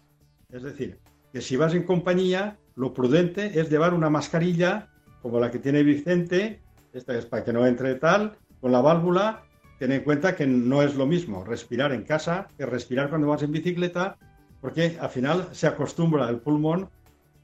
Es 0.51 0.63
decir, 0.63 0.99
que 1.33 1.41
si 1.41 1.57
vas 1.57 1.75
en 1.75 1.85
compañía, 1.85 2.59
lo 2.75 2.93
prudente 2.93 3.59
es 3.59 3.71
llevar 3.71 3.95
una 3.95 4.11
mascarilla 4.11 4.89
como 5.23 5.41
la 5.41 5.51
que 5.51 5.59
tiene 5.59 5.83
Vicente, 5.83 6.61
esta 6.93 7.17
es 7.17 7.27
para 7.27 7.45
que 7.45 7.53
no 7.53 7.67
entre 7.67 7.95
tal, 7.97 8.37
con 8.61 8.73
la 8.73 8.81
válvula. 8.81 9.45
Ten 9.79 9.93
en 9.93 10.03
cuenta 10.03 10.35
que 10.35 10.47
no 10.47 10.83
es 10.83 10.97
lo 10.97 11.07
mismo 11.07 11.45
respirar 11.45 11.93
en 11.93 12.03
casa 12.03 12.49
que 12.57 12.67
respirar 12.67 13.09
cuando 13.09 13.29
vas 13.29 13.43
en 13.43 13.53
bicicleta, 13.53 14.17
porque 14.61 14.99
al 15.01 15.09
final 15.09 15.49
se 15.53 15.69
acostumbra 15.69 16.29
el 16.29 16.41
pulmón 16.41 16.89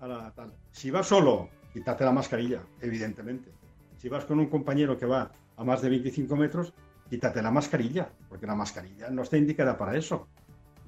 a 0.00 0.08
la 0.08 0.32
tal. 0.32 0.52
Si 0.72 0.90
vas 0.90 1.06
solo, 1.06 1.48
quítate 1.72 2.04
la 2.04 2.10
mascarilla, 2.10 2.60
evidentemente. 2.80 3.52
Si 3.98 4.08
vas 4.08 4.24
con 4.24 4.40
un 4.40 4.46
compañero 4.46 4.98
que 4.98 5.06
va 5.06 5.30
a 5.56 5.64
más 5.64 5.80
de 5.80 5.90
25 5.90 6.34
metros, 6.34 6.74
quítate 7.08 7.40
la 7.40 7.52
mascarilla, 7.52 8.10
porque 8.28 8.46
la 8.46 8.56
mascarilla 8.56 9.10
no 9.10 9.22
está 9.22 9.36
indicada 9.36 9.78
para 9.78 9.96
eso. 9.96 10.26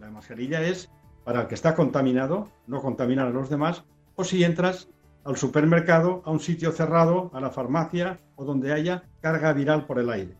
La 0.00 0.10
mascarilla 0.10 0.62
es 0.62 0.90
para 1.24 1.42
el 1.42 1.46
que 1.46 1.54
está 1.54 1.76
contaminado, 1.76 2.50
no 2.66 2.82
contaminar 2.82 3.28
a 3.28 3.30
los 3.30 3.48
demás, 3.48 3.84
o 4.16 4.24
si 4.24 4.42
entras 4.42 4.88
al 5.24 5.36
supermercado, 5.36 6.22
a 6.24 6.30
un 6.30 6.40
sitio 6.40 6.72
cerrado, 6.72 7.30
a 7.34 7.40
la 7.40 7.50
farmacia 7.50 8.18
o 8.34 8.44
donde 8.44 8.72
haya 8.72 9.04
carga 9.20 9.52
viral 9.52 9.86
por 9.86 9.98
el 9.98 10.10
aire. 10.10 10.36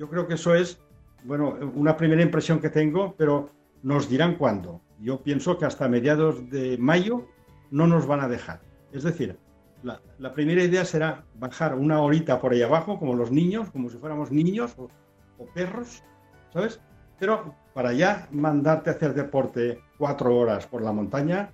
Yo 0.00 0.08
creo 0.08 0.26
que 0.26 0.32
eso 0.32 0.54
es, 0.54 0.80
bueno, 1.24 1.58
una 1.74 1.94
primera 1.94 2.22
impresión 2.22 2.58
que 2.58 2.70
tengo, 2.70 3.14
pero 3.18 3.50
nos 3.82 4.08
dirán 4.08 4.36
cuándo. 4.36 4.80
Yo 4.98 5.22
pienso 5.22 5.58
que 5.58 5.66
hasta 5.66 5.90
mediados 5.90 6.48
de 6.48 6.78
mayo 6.78 7.28
no 7.70 7.86
nos 7.86 8.06
van 8.06 8.20
a 8.20 8.28
dejar. 8.28 8.62
Es 8.92 9.02
decir, 9.02 9.36
la, 9.82 10.32
primera 10.32 10.64
idea 10.64 10.86
será 10.86 11.26
bajar 11.34 11.74
una 11.74 12.00
horita 12.00 12.40
por 12.40 12.52
ahí 12.52 12.62
abajo, 12.62 12.98
como 12.98 13.14
los 13.14 13.30
niños, 13.30 13.68
como 13.72 13.90
si 13.90 13.98
fuéramos 13.98 14.32
niños 14.32 14.72
o, 14.78 14.88
o 15.36 15.44
perros, 15.52 16.02
¿sabes? 16.50 16.80
Pero 17.18 17.54
para 17.74 17.92
ya 17.92 18.26
mandarte 18.30 18.88
a 18.88 18.94
hacer 18.94 19.12
deporte 19.12 19.82
cuatro 19.98 20.34
horas 20.34 20.66
por 20.66 20.80
la 20.80 20.92
montaña, 20.92 21.50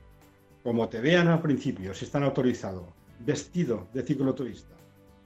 como 0.63 0.89
te 0.89 1.01
vean 1.01 1.27
al 1.27 1.43
principio, 1.43 1.93
si 1.95 2.05
están 2.05 2.23
autorizados, 2.23 2.85
vestido 3.19 3.89
de 3.93 4.05
cicloturista, 4.05 4.77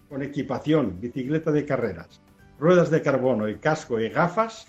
con 0.08 0.22
equipación, 0.22 0.98
bicicleta 0.98 1.52
de 1.52 1.66
carreras, 1.66 2.22
ruedas 2.61 2.90
de 2.90 3.00
carbono 3.00 3.48
y 3.48 3.56
casco 3.56 3.98
y 3.98 4.11
gafas, 4.11 4.66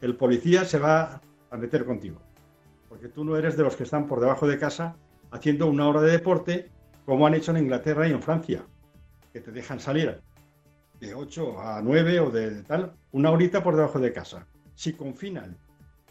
el 0.00 0.16
policía 0.16 0.64
se 0.64 0.78
va 0.78 1.20
a 1.50 1.56
meter 1.58 1.84
contigo. 1.84 2.18
Porque 2.88 3.08
tú 3.08 3.22
no 3.22 3.36
eres 3.36 3.54
de 3.56 3.62
los 3.62 3.76
que 3.76 3.82
están 3.82 4.06
por 4.06 4.18
debajo 4.18 4.48
de 4.48 4.58
casa 4.58 4.96
haciendo 5.30 5.66
una 5.66 5.86
hora 5.86 6.00
de 6.00 6.12
deporte, 6.12 6.70
como 7.04 7.26
han 7.26 7.34
hecho 7.34 7.50
en 7.50 7.58
Inglaterra 7.58 8.08
y 8.08 8.12
en 8.12 8.22
Francia, 8.22 8.64
que 9.30 9.40
te 9.40 9.52
dejan 9.52 9.78
salir 9.78 10.22
de 11.00 11.14
8 11.14 11.60
a 11.60 11.82
9 11.82 12.20
o 12.20 12.30
de 12.30 12.62
tal, 12.62 12.94
una 13.12 13.30
horita 13.30 13.62
por 13.62 13.76
debajo 13.76 13.98
de 13.98 14.12
casa. 14.12 14.46
Si 14.74 14.94
confinan 14.94 15.58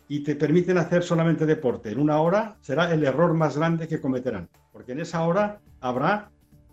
y 0.07 0.19
te 0.19 0.35
permiten 0.35 0.77
hacer 0.77 1.01
solamente 1.01 1.47
deporte 1.47 1.89
en 1.89 1.99
una 1.99 2.19
hora, 2.19 2.57
será 2.61 2.93
el 2.93 3.03
error 3.03 3.33
más 3.33 3.57
grande 3.57 3.87
que 3.87 3.99
cometerán, 3.99 4.49
porque 4.71 4.91
en 4.91 4.99
esa 4.99 5.25
hora 5.25 5.61
habrá 5.81 6.29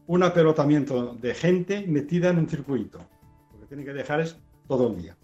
un 0.06 0.22
apelotamiento 0.22 1.14
de 1.14 1.34
gente 1.34 1.86
metida 1.86 2.28
en 2.28 2.40
un 2.40 2.48
circuito. 2.48 2.98
Lo 3.54 3.60
que 3.60 3.66
tienen 3.66 3.86
que 3.86 3.94
dejar 3.94 4.20
es 4.20 4.36
todo 4.70 4.86
el 4.86 5.02
día. 5.02 5.16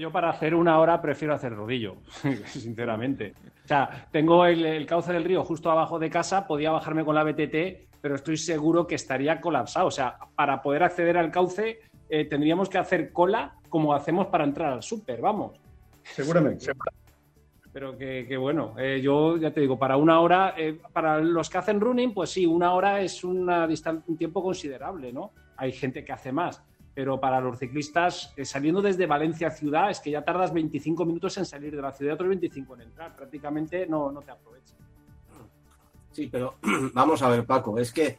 Yo 0.00 0.10
para 0.10 0.30
hacer 0.30 0.54
una 0.54 0.78
hora 0.80 0.98
prefiero 1.02 1.34
hacer 1.34 1.54
rodillo, 1.54 1.96
sinceramente. 2.46 3.34
O 3.62 3.68
sea, 3.68 4.08
tengo 4.10 4.46
el, 4.46 4.86
cauce 4.86 5.12
del 5.12 5.24
río 5.24 5.44
justo 5.44 5.70
abajo 5.70 5.98
de 5.98 6.08
casa, 6.08 6.46
podía 6.46 6.70
bajarme 6.70 7.04
con 7.04 7.14
la 7.14 7.22
BTT, 7.22 8.00
pero 8.00 8.14
estoy 8.14 8.38
seguro 8.38 8.86
que 8.86 8.94
estaría 8.94 9.42
colapsado. 9.42 9.88
O 9.88 9.90
sea, 9.90 10.16
para 10.34 10.62
poder 10.62 10.84
acceder 10.84 11.18
al 11.18 11.30
cauce 11.30 11.80
eh, 12.08 12.24
tendríamos 12.24 12.70
que 12.70 12.78
hacer 12.78 13.12
cola 13.12 13.56
como 13.68 13.92
hacemos 13.92 14.28
para 14.28 14.44
entrar 14.44 14.72
al 14.72 14.82
súper, 14.82 15.20
vamos. 15.20 15.60
Seguramente. 16.02 16.72
Pero 17.74 17.98
que, 17.98 18.38
bueno, 18.38 18.74
eh, 18.78 19.02
yo 19.02 19.36
ya 19.36 19.50
te 19.50 19.60
digo, 19.60 19.78
para 19.78 19.98
una 19.98 20.20
hora, 20.20 20.54
eh, 20.56 20.80
para 20.94 21.20
los 21.20 21.50
que 21.50 21.58
hacen 21.58 21.78
running, 21.78 22.14
pues 22.14 22.30
sí, 22.30 22.46
una 22.46 22.72
hora 22.72 23.02
es 23.02 23.22
una 23.22 23.68
un 24.06 24.16
tiempo 24.16 24.42
considerable, 24.42 25.12
¿no? 25.12 25.32
Hay 25.58 25.72
gente 25.72 26.02
que 26.02 26.10
hace 26.10 26.32
más, 26.32 26.64
pero 26.96 27.20
para 27.20 27.42
los 27.42 27.58
ciclistas, 27.58 28.32
eh, 28.38 28.46
saliendo 28.46 28.80
desde 28.80 29.04
Valencia 29.04 29.50
ciudad, 29.50 29.90
es 29.90 30.00
que 30.00 30.10
ya 30.10 30.24
tardas 30.24 30.50
25 30.54 31.04
minutos 31.04 31.36
en 31.36 31.44
salir 31.44 31.76
de 31.76 31.82
la 31.82 31.92
ciudad 31.92 32.12
y 32.12 32.14
otros 32.14 32.30
25 32.30 32.74
en 32.74 32.80
entrar, 32.80 33.14
prácticamente 33.14 33.86
no, 33.86 34.10
no 34.10 34.22
te 34.22 34.30
aprovechas. 34.30 34.78
Sí, 36.10 36.28
pero 36.32 36.54
vamos 36.94 37.20
a 37.20 37.28
ver, 37.28 37.44
Paco, 37.44 37.78
es 37.78 37.92
que 37.92 38.18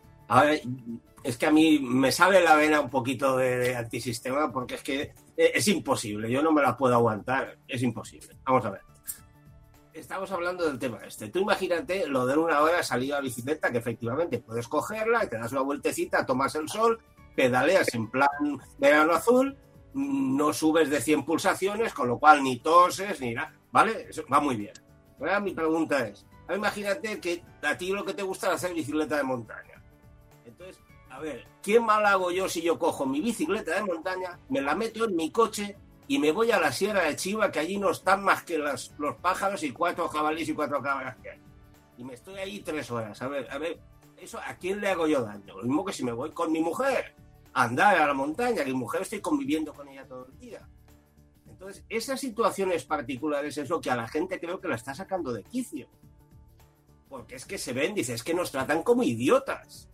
es 1.24 1.38
que 1.38 1.46
a 1.48 1.52
mí 1.52 1.80
me 1.80 2.12
sale 2.12 2.40
la 2.40 2.56
vena 2.56 2.80
un 2.80 2.92
poquito 2.92 3.36
de, 3.36 3.76
antisistema 3.76 4.52
porque 4.52 4.76
es 4.76 4.84
que 4.84 5.12
es 5.36 5.68
imposible, 5.70 6.30
yo 6.30 6.44
no 6.44 6.52
me 6.52 6.62
la 6.62 6.78
puedo 6.78 6.94
aguantar, 6.94 7.58
es 7.68 7.82
imposible. 7.82 8.38
Vamos 8.46 8.64
a 8.64 8.70
ver 8.70 8.82
estamos 10.00 10.32
hablando 10.32 10.64
del 10.66 10.78
tema 10.78 11.00
este. 11.06 11.30
Tú 11.30 11.40
imagínate 11.40 12.08
lo 12.08 12.28
de 12.28 12.38
una 12.38 12.62
hora 12.62 12.84
salida 12.84 13.18
a 13.18 13.22
bicicleta, 13.22 13.72
que 13.72 13.80
efectivamente 13.80 14.38
puedes 14.38 14.68
cogerla 14.68 15.24
y 15.24 15.28
te 15.28 15.38
das 15.38 15.52
una 15.52 15.62
vueltecita, 15.62 16.26
tomas 16.26 16.54
el 16.54 16.70
sol, 16.70 17.00
pedaleas 17.38 17.94
en 17.94 18.10
plan 18.10 18.28
verano 18.80 19.14
azul, 19.14 19.56
no 19.94 20.54
subes 20.54 20.90
de 20.90 21.00
100 21.00 21.24
pulsaciones, 21.24 21.94
con 21.94 22.08
lo 22.08 22.18
cual 22.18 22.44
ni 22.44 22.58
toses 22.58 23.22
ni 23.22 23.36
nada, 23.36 23.54
¿vale? 23.72 24.08
Eso 24.10 24.24
va 24.32 24.40
muy 24.40 24.56
bien. 24.56 24.74
Ahora 25.20 25.40
mi 25.40 25.54
pregunta 25.54 26.08
es, 26.08 26.26
imagínate 26.54 27.20
que 27.22 27.44
a 27.62 27.78
ti 27.78 27.92
lo 27.92 28.04
que 28.04 28.16
te 28.16 28.24
gusta 28.24 28.48
es 28.48 28.54
hacer 28.56 28.74
bicicleta 28.74 29.18
de 29.18 29.24
montaña. 29.24 29.84
Entonces, 30.46 30.82
A 31.10 31.20
ver, 31.20 31.48
¿qué 31.64 31.80
mal 31.80 32.06
hago 32.06 32.32
yo 32.32 32.50
si 32.50 32.62
yo 32.62 32.78
cojo 32.78 33.06
mi 33.06 33.22
bicicleta 33.22 33.76
de 33.76 33.84
montaña, 33.84 34.40
me 34.50 34.62
la 34.62 34.76
meto 34.76 35.06
en 35.06 35.16
mi 35.16 35.32
coche 35.32 35.76
y 36.08 36.20
me 36.20 36.32
voy 36.32 36.52
a 36.52 36.60
la 36.60 36.72
Sierra 36.72 37.04
de 37.04 37.16
Chiva, 37.16 37.52
que 37.52 37.60
allí 37.60 37.78
no 37.78 37.92
están 37.92 38.24
más 38.24 38.44
que 38.44 38.58
los 38.58 38.92
pájaros 39.22 39.62
y 39.64 39.72
cuatro 39.72 40.08
jabalíes 40.08 40.50
y 40.50 40.54
cuatro 40.54 40.82
cabras 40.82 41.18
que 41.18 41.32
hay? 41.32 41.40
Y 41.98 42.04
me 42.04 42.14
estoy 42.14 42.40
ahí 42.40 42.60
tres 42.62 42.90
horas. 42.92 43.22
A 43.22 43.28
ver, 43.28 43.48
a 43.52 43.58
ver, 43.58 43.80
eso 44.18 44.40
¿a 44.40 44.56
quién 44.56 44.80
le 44.80 44.90
hago 44.90 45.08
yo 45.08 45.24
daño? 45.24 45.58
Lo 45.58 45.64
mismo 45.64 45.86
que 45.86 45.94
si 45.94 46.04
me 46.04 46.12
voy 46.12 46.32
con 46.32 46.52
mi 46.52 46.62
mujer 46.62 47.16
andar 47.58 47.98
a 47.98 48.06
la 48.06 48.14
montaña, 48.14 48.64
que 48.64 48.72
mi 48.72 48.78
mujer 48.78 49.02
estoy 49.02 49.20
conviviendo 49.20 49.74
con 49.74 49.88
ella 49.90 50.06
todo 50.08 50.28
el 50.28 50.38
día. 50.38 50.68
Entonces, 51.48 51.84
esas 51.90 52.20
situaciones 52.20 52.86
particulares 52.86 53.58
es 53.58 53.68
lo 53.68 53.82
que 53.82 53.90
a 53.90 53.96
la 53.96 54.08
gente 54.08 54.40
creo 54.40 54.60
que 54.62 54.68
la 54.68 54.76
está 54.76 54.94
sacando 54.94 55.34
de 55.34 55.44
quicio. 55.44 55.88
Porque 57.10 57.36
es 57.36 57.46
que 57.46 57.58
se 57.58 57.74
ven, 57.74 57.96
dice, 57.96 58.14
es 58.14 58.24
que 58.24 58.36
nos 58.36 58.52
tratan 58.52 58.84
como 58.84 59.02
idiotas. 59.02 59.90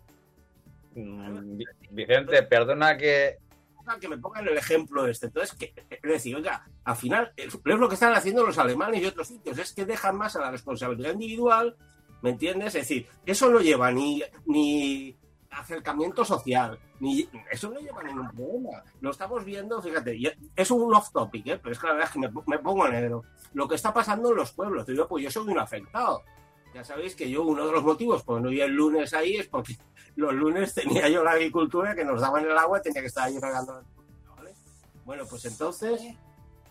Mm, 0.93 1.61
Vicente, 1.91 2.43
perdona 2.43 2.97
que... 2.97 3.37
Que 3.99 4.07
me 4.09 4.17
pongan 4.17 4.47
el 4.47 4.57
ejemplo 4.57 5.07
este. 5.07 5.27
Entonces, 5.27 5.55
que, 5.57 5.73
es 5.89 6.01
decir, 6.01 6.35
oiga, 6.35 6.65
al 6.83 6.95
final, 6.95 7.33
es 7.35 7.53
lo 7.63 7.87
que 7.87 7.95
están 7.95 8.13
haciendo 8.13 8.45
los 8.45 8.57
alemanes 8.57 9.01
y 9.01 9.05
otros 9.05 9.27
sitios, 9.27 9.57
es 9.57 9.73
que 9.73 9.85
dejan 9.85 10.17
más 10.17 10.37
a 10.37 10.41
la 10.41 10.51
responsabilidad 10.51 11.13
individual, 11.13 11.75
¿me 12.21 12.29
entiendes? 12.29 12.75
Es 12.75 12.87
decir, 12.87 13.07
eso 13.25 13.49
no 13.49 13.59
lleva 13.59 13.91
ni, 13.91 14.23
ni 14.45 15.17
acercamiento 15.53 16.25
social, 16.25 16.79
eso 17.51 17.69
no 17.69 17.79
lleva 17.79 18.03
ningún 18.03 18.29
problema. 18.29 18.83
Lo 19.01 19.11
estamos 19.11 19.43
viendo, 19.45 19.81
fíjate, 19.81 20.17
es 20.55 20.71
un 20.71 20.93
off 20.93 21.11
topic, 21.11 21.47
¿eh? 21.47 21.59
pero 21.61 21.73
es 21.73 21.79
que 21.79 21.87
la 21.87 21.93
verdad 21.93 22.09
es 22.09 22.13
que 22.13 22.19
me, 22.19 22.29
me 22.47 22.59
pongo 22.59 22.87
negro. 22.87 23.23
Lo 23.53 23.67
que 23.67 23.75
está 23.75 23.93
pasando 23.93 24.31
en 24.31 24.37
los 24.37 24.51
pueblos, 24.51 24.85
yo, 24.87 25.07
pues 25.07 25.31
soy 25.31 25.47
un 25.47 25.59
afectado 25.59 26.23
ya 26.73 26.83
sabéis 26.83 27.15
que 27.15 27.29
yo 27.29 27.43
uno 27.43 27.67
de 27.67 27.71
los 27.71 27.83
motivos 27.83 28.23
por 28.23 28.41
no 28.41 28.51
ir 28.51 28.63
el 28.63 28.71
lunes 28.71 29.13
ahí 29.13 29.35
es 29.35 29.47
porque 29.47 29.77
los 30.15 30.33
lunes 30.33 30.73
tenía 30.73 31.07
yo 31.07 31.23
la 31.23 31.31
agricultura 31.31 31.95
que 31.95 32.03
nos 32.03 32.21
daban 32.21 32.45
el 32.45 32.57
agua 32.57 32.79
y 32.79 32.81
tenía 32.81 33.01
que 33.01 33.07
estar 33.07 33.27
ahí 33.27 33.37
regando. 33.39 33.83
Bueno, 35.05 35.25
pues 35.29 35.43
entonces, 35.45 36.01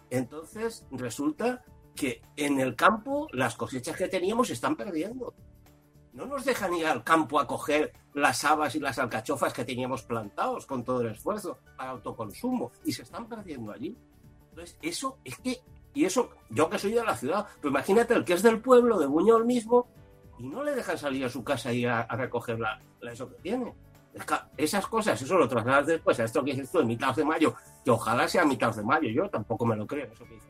entonces 0.09 0.87
resulta 0.91 1.63
que 1.95 2.23
en 2.37 2.61
el 2.61 2.75
campo 2.75 3.29
las 3.33 3.57
cosechas 3.57 3.95
que 3.95 4.09
teníamos 4.09 4.49
están 4.49 4.75
perdiendo. 4.75 5.35
No 6.15 6.25
nos 6.25 6.45
dejan 6.47 6.75
ir 6.75 6.87
al 6.87 7.05
campo 7.05 7.39
a 7.39 7.47
coger 7.47 7.93
las 8.15 8.45
habas 8.45 8.75
y 8.75 8.81
las 8.81 8.99
alcachofas 8.99 9.53
que 9.53 9.65
teníamos 9.65 10.03
plantados 10.03 10.67
con 10.67 10.85
todo 10.85 11.01
el 11.01 11.09
esfuerzo 11.09 11.59
para 11.77 11.91
autoconsumo 11.91 12.73
y 12.85 12.93
se 12.93 13.03
están 13.03 13.29
perdiendo 13.29 13.73
allí. 13.73 13.97
Entonces, 14.51 14.79
eso 14.83 15.19
es 15.25 15.39
que 15.39 15.63
y 15.95 16.05
eso, 16.05 16.31
yo 16.49 16.71
que 16.71 16.79
soy 16.79 16.93
de 16.93 17.05
la 17.05 17.17
ciudad, 17.17 17.47
pues 17.61 17.71
imagínate 17.71 18.15
el 18.15 18.25
que 18.25 18.35
es 18.35 18.43
del 18.43 18.61
pueblo, 18.61 18.99
de 18.99 19.07
Buñol 19.07 19.45
mismo, 19.45 19.87
y 20.39 20.49
no 20.49 20.63
le 20.63 20.75
dejan 20.75 20.97
salir 20.97 21.25
a 21.25 21.29
su 21.29 21.45
casa 21.45 21.73
y 21.73 21.85
a, 21.85 22.05
recoger 22.05 22.59
la, 22.59 22.81
eso 23.03 23.29
que 23.29 23.37
tiene. 23.43 23.75
esas 24.57 24.87
cosas, 24.87 25.21
eso 25.21 25.37
lo 25.37 25.49
trasladas 25.49 25.87
después 25.87 26.19
a 26.21 26.25
esto 26.25 26.43
que 26.43 26.53
dices 26.53 26.71
tú 26.71 26.81
en 26.81 26.87
mitad 26.87 27.15
de 27.15 27.25
mayo, 27.25 27.55
que 27.85 27.91
ojalá 27.91 28.27
sea 28.27 28.45
mitad 28.45 28.75
de 28.75 28.83
mayo, 28.83 29.11
yo 29.11 29.29
tampoco 29.29 29.67
me 29.67 29.77
lo 29.77 29.87
creo, 29.87 30.11
eso 30.11 30.25
que 30.25 30.35
dices 30.35 30.49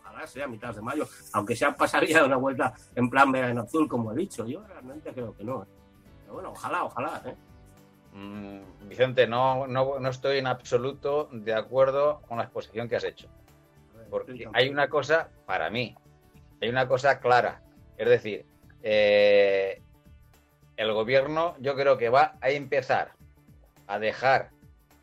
ojalá 0.00 0.26
sea 0.26 0.48
mitad 0.48 0.74
de 0.74 0.80
mayo, 0.80 1.06
aunque 1.34 1.54
sea 1.54 1.76
pasaría 1.76 2.24
una 2.24 2.36
vuelta 2.36 2.72
en 2.94 3.10
plan 3.10 3.30
verano 3.30 3.62
azul, 3.62 3.86
como 3.86 4.12
he 4.12 4.16
dicho, 4.16 4.46
yo 4.46 4.64
realmente 4.66 5.12
creo 5.12 5.36
que 5.36 5.44
no. 5.44 5.62
¿eh? 5.62 5.66
Pero 6.28 6.34
bueno, 6.34 6.50
ojalá, 6.50 6.84
ojalá. 6.84 7.22
¿eh? 7.24 7.34
Mm, 8.12 8.86
Vicente, 8.86 9.26
no, 9.26 9.66
no, 9.66 9.98
no 9.98 10.08
estoy 10.10 10.36
en 10.36 10.46
absoluto 10.46 11.30
de 11.32 11.54
acuerdo 11.54 12.20
con 12.28 12.36
la 12.36 12.44
exposición 12.44 12.86
que 12.86 12.96
has 12.96 13.04
hecho. 13.04 13.30
Porque 14.10 14.46
hay 14.52 14.68
una 14.68 14.90
cosa, 14.90 15.30
para 15.46 15.70
mí, 15.70 15.96
hay 16.60 16.68
una 16.68 16.86
cosa 16.86 17.18
clara. 17.20 17.62
Es 17.96 18.10
decir, 18.10 18.44
eh, 18.82 19.80
el 20.76 20.92
gobierno 20.92 21.54
yo 21.60 21.74
creo 21.74 21.96
que 21.96 22.10
va 22.10 22.36
a 22.42 22.50
empezar 22.50 23.12
a 23.86 23.98
dejar 23.98 24.50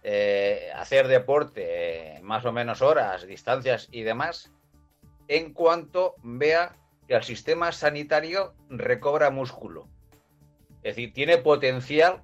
eh, 0.03 0.69
hacer 0.75 1.07
deporte 1.07 2.19
más 2.21 2.45
o 2.45 2.51
menos 2.51 2.83
horas, 2.83 3.25
distancias 3.25 3.87
y 3.91 4.03
demás, 4.03 4.51
en 5.27 5.53
cuanto 5.53 6.13
vea 6.21 6.75
que 7.07 7.15
el 7.15 7.23
sistema 7.23 7.71
sanitario 7.71 8.53
recobra 8.69 9.31
músculo. 9.31 9.87
Es 10.85 10.95
decir, 10.95 11.13
tiene 11.13 11.39
potencial, 11.39 12.21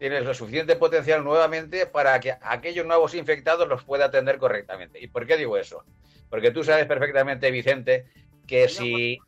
tiene 0.00 0.20
lo 0.22 0.34
suficiente 0.34 0.74
potencial 0.74 1.22
nuevamente 1.22 1.86
para 1.86 2.18
que 2.18 2.34
aquellos 2.42 2.84
nuevos 2.84 3.14
infectados 3.14 3.68
los 3.68 3.84
pueda 3.84 4.06
atender 4.06 4.38
correctamente. 4.38 4.98
¿Y 5.00 5.06
por 5.06 5.24
qué 5.24 5.36
digo 5.36 5.56
eso? 5.56 5.84
Porque 6.28 6.50
tú 6.50 6.64
sabes 6.64 6.86
perfectamente, 6.86 7.48
Vicente, 7.52 8.06
que 8.44 8.68
si, 8.68 9.20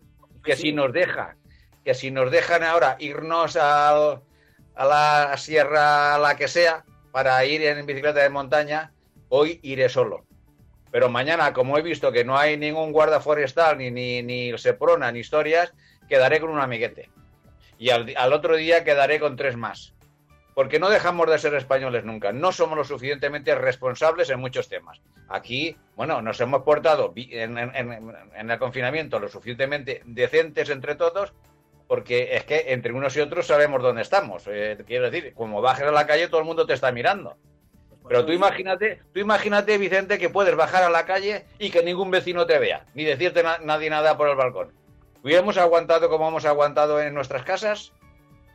que 0.43 0.57
si 0.57 0.73
nos 0.73 0.93
dejan, 0.93 1.37
que 1.85 1.95
si 1.95 2.11
nos 2.11 2.33
dejan 2.33 2.65
ahora 2.65 2.97
irnos 2.99 3.57
a 3.57 4.21
la 4.77 5.35
sierra, 5.37 6.17
a 6.17 6.19
la 6.19 6.37
que 6.37 6.49
sea, 6.49 6.85
para 7.13 7.45
ir 7.45 7.63
en 7.63 7.87
bicicleta 7.87 8.25
de 8.25 8.29
montaña, 8.29 8.93
hoy 9.29 9.61
iré 9.63 9.89
solo. 9.89 10.25
Pero 10.91 11.09
mañana, 11.09 11.53
como 11.53 11.79
he 11.79 11.83
visto 11.83 12.11
que 12.11 12.25
no 12.25 12.37
hay 12.37 12.57
ningún 12.57 12.91
guarda 12.91 13.21
forestal, 13.21 13.79
ni, 13.79 13.93
ni, 13.93 14.25
ni 14.25 14.59
Seprona, 14.59 15.13
ni 15.13 15.21
historias, 15.21 15.73
quedaré 16.09 16.41
con 16.41 16.51
un 16.51 16.59
amiguete. 16.59 17.09
Y 17.85 17.91
al, 17.91 18.33
otro 18.33 18.57
día 18.57 18.83
quedaré 18.83 19.21
con 19.21 19.37
tres 19.37 19.59
más 19.59 19.93
porque 20.55 20.79
no 20.79 20.89
dejamos 20.89 21.29
de 21.29 21.39
ser 21.39 21.53
españoles 21.55 22.03
nunca, 22.03 22.33
no 22.33 22.51
somos 22.51 22.79
lo 22.79 22.85
suficientemente 22.85 23.55
responsables 23.57 24.31
en 24.31 24.41
muchos 24.41 24.71
temas. 24.71 25.03
Aquí, 25.29 25.77
bueno, 25.95 26.23
nos 26.23 26.41
hemos 26.41 26.63
portado 26.63 27.13
en, 27.15 27.59
el 27.59 28.59
confinamiento 28.59 29.19
lo 29.19 29.29
suficientemente 29.29 30.01
decentes 30.07 30.71
entre 30.71 30.95
todos, 30.95 31.35
porque 31.87 32.37
es 32.37 32.45
que 32.45 32.73
entre 32.73 32.95
unos 32.95 33.15
y 33.19 33.21
otros 33.21 33.49
sabemos 33.49 33.83
dónde 33.83 34.01
estamos. 34.01 34.45
Eh, 34.47 34.79
quiero 34.87 35.11
decir, 35.11 35.35
como 35.35 35.61
bajes 35.61 35.87
a 35.87 35.93
la 35.93 36.07
calle, 36.07 36.29
todo 36.29 36.41
el 36.41 36.47
mundo 36.47 36.65
te 36.65 36.73
está 36.73 36.91
mirando. 36.91 37.37
Pero 38.09 38.25
tú 38.25 38.33
imagínate, 38.33 39.03
tú 39.13 39.21
imagínate, 39.21 39.77
Vicente, 39.77 40.19
que 40.19 40.31
puedes 40.31 40.57
bajar 40.57 40.85
a 40.85 40.89
la 40.89 41.05
calle 41.05 41.45
y 41.59 41.69
que 41.69 41.83
ningún 41.83 42.11
vecino 42.11 42.47
te 42.47 42.59
vea, 42.59 42.87
ni 42.95 43.05
decirte 43.05 43.43
nadie 43.43 43.91
nada 43.91 44.17
por 44.17 44.31
el 44.31 44.37
balcón. 44.37 44.73
¿Hubiéramos 45.25 45.57
aguantado 45.57 46.11
como 46.11 46.29
hemos 46.29 46.45
aguantado 46.45 47.01
en 47.01 47.15
nuestras 47.15 47.45
casas? 47.45 47.95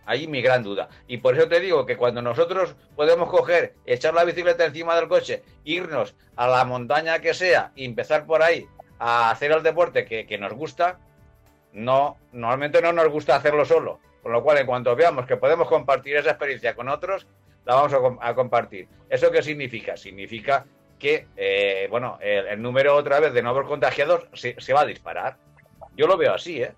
Ahí 0.05 0.27
mi 0.27 0.39
gran 0.43 0.61
duda. 0.61 0.87
Y 1.07 1.17
por 1.17 1.35
eso 1.35 1.47
te 1.47 1.59
digo 1.59 1.83
que 1.87 1.97
cuando 1.97 2.21
nosotros 2.21 2.75
podemos 2.95 3.27
coger, 3.27 3.73
echar 3.87 4.13
la 4.13 4.23
bicicleta 4.23 4.65
encima 4.65 4.95
del 4.95 5.07
coche, 5.07 5.41
irnos 5.63 6.13
a 6.35 6.47
la 6.47 6.63
montaña 6.65 7.21
que 7.21 7.33
sea 7.33 7.71
y 7.75 7.85
empezar 7.85 8.27
por 8.27 8.43
ahí 8.43 8.67
a 8.99 9.31
hacer 9.31 9.51
el 9.51 9.63
deporte 9.63 10.05
que, 10.05 10.37
nos 10.37 10.53
gusta, 10.53 10.99
no, 11.73 12.17
normalmente 12.33 12.83
no 12.83 12.93
nos 12.93 13.09
gusta 13.09 13.35
hacerlo 13.35 13.65
solo. 13.65 13.99
Con 14.21 14.31
lo 14.31 14.43
cual, 14.43 14.59
en 14.59 14.67
cuanto 14.67 14.95
veamos 14.95 15.25
que 15.25 15.37
podemos 15.37 15.67
compartir 15.67 16.17
esa 16.17 16.29
experiencia 16.29 16.75
con 16.75 16.87
otros, 16.87 17.25
la 17.65 17.73
vamos 17.73 18.19
a, 18.21 18.35
compartir. 18.35 18.87
¿Eso 19.09 19.31
qué 19.31 19.41
significa? 19.41 19.97
Significa 19.97 20.67
que, 20.99 21.25
eh, 21.35 21.87
bueno, 21.89 22.19
el, 22.21 22.61
número 22.61 22.95
otra 22.95 23.19
vez 23.19 23.33
de 23.33 23.41
nuevos 23.41 23.65
contagiados 23.65 24.27
se, 24.33 24.55
se 24.59 24.73
va 24.73 24.81
a 24.81 24.85
disparar. 24.85 25.37
Yo 25.99 26.07
lo 26.07 26.15
veo 26.15 26.33
así, 26.33 26.61
¿eh? 26.61 26.73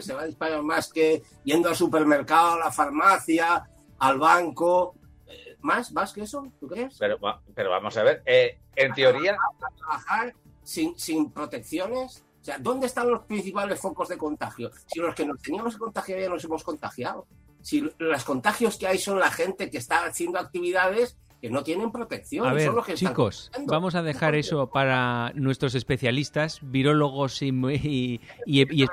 Se 0.00 0.12
va 0.12 0.20
a 0.20 0.26
disparar 0.26 0.62
más 0.62 0.92
que 0.92 1.22
yendo 1.44 1.70
al 1.70 1.76
supermercado, 1.76 2.52
a 2.52 2.58
la 2.58 2.70
farmacia, 2.70 3.66
al 3.98 4.18
banco. 4.18 4.94
Eh, 5.26 5.56
¿Más? 5.62 5.90
¿Más 5.92 6.12
que 6.12 6.24
eso? 6.24 6.46
¿Tú 6.60 6.68
crees? 6.68 6.94
Pero, 6.98 7.18
pero 7.54 7.70
vamos 7.70 7.96
a 7.96 8.02
ver, 8.02 8.22
eh, 8.26 8.58
en 8.76 8.92
teoría... 8.92 9.34
trabajar 9.78 10.34
sin, 10.62 10.98
sin 10.98 11.30
protecciones. 11.30 12.22
O 12.42 12.44
sea, 12.44 12.58
¿dónde 12.58 12.86
están 12.86 13.08
los 13.08 13.24
principales 13.24 13.80
focos 13.80 14.10
de 14.10 14.18
contagio? 14.18 14.70
Si 14.84 15.00
los 15.00 15.14
que 15.14 15.24
nos 15.24 15.40
teníamos 15.40 15.72
que 15.72 15.78
contagiar 15.78 16.20
ya 16.20 16.28
nos 16.28 16.44
hemos 16.44 16.62
contagiado. 16.64 17.26
Si 17.62 17.80
los 17.96 18.24
contagios 18.24 18.76
que 18.76 18.88
hay 18.88 18.98
son 18.98 19.20
la 19.20 19.30
gente 19.30 19.70
que 19.70 19.78
está 19.78 20.04
haciendo 20.04 20.38
actividades 20.38 21.16
que 21.42 21.50
no 21.50 21.64
tienen 21.64 21.90
protección. 21.90 22.46
A 22.46 22.52
ver, 22.52 22.70
chicos, 22.94 23.50
vamos 23.66 23.96
a 23.96 24.02
dejar 24.02 24.36
eso 24.36 24.70
para 24.70 25.32
nuestros 25.34 25.74
especialistas, 25.74 26.60
virólogos 26.62 27.42
y, 27.42 27.48
y, 27.48 28.20
y, 28.46 28.86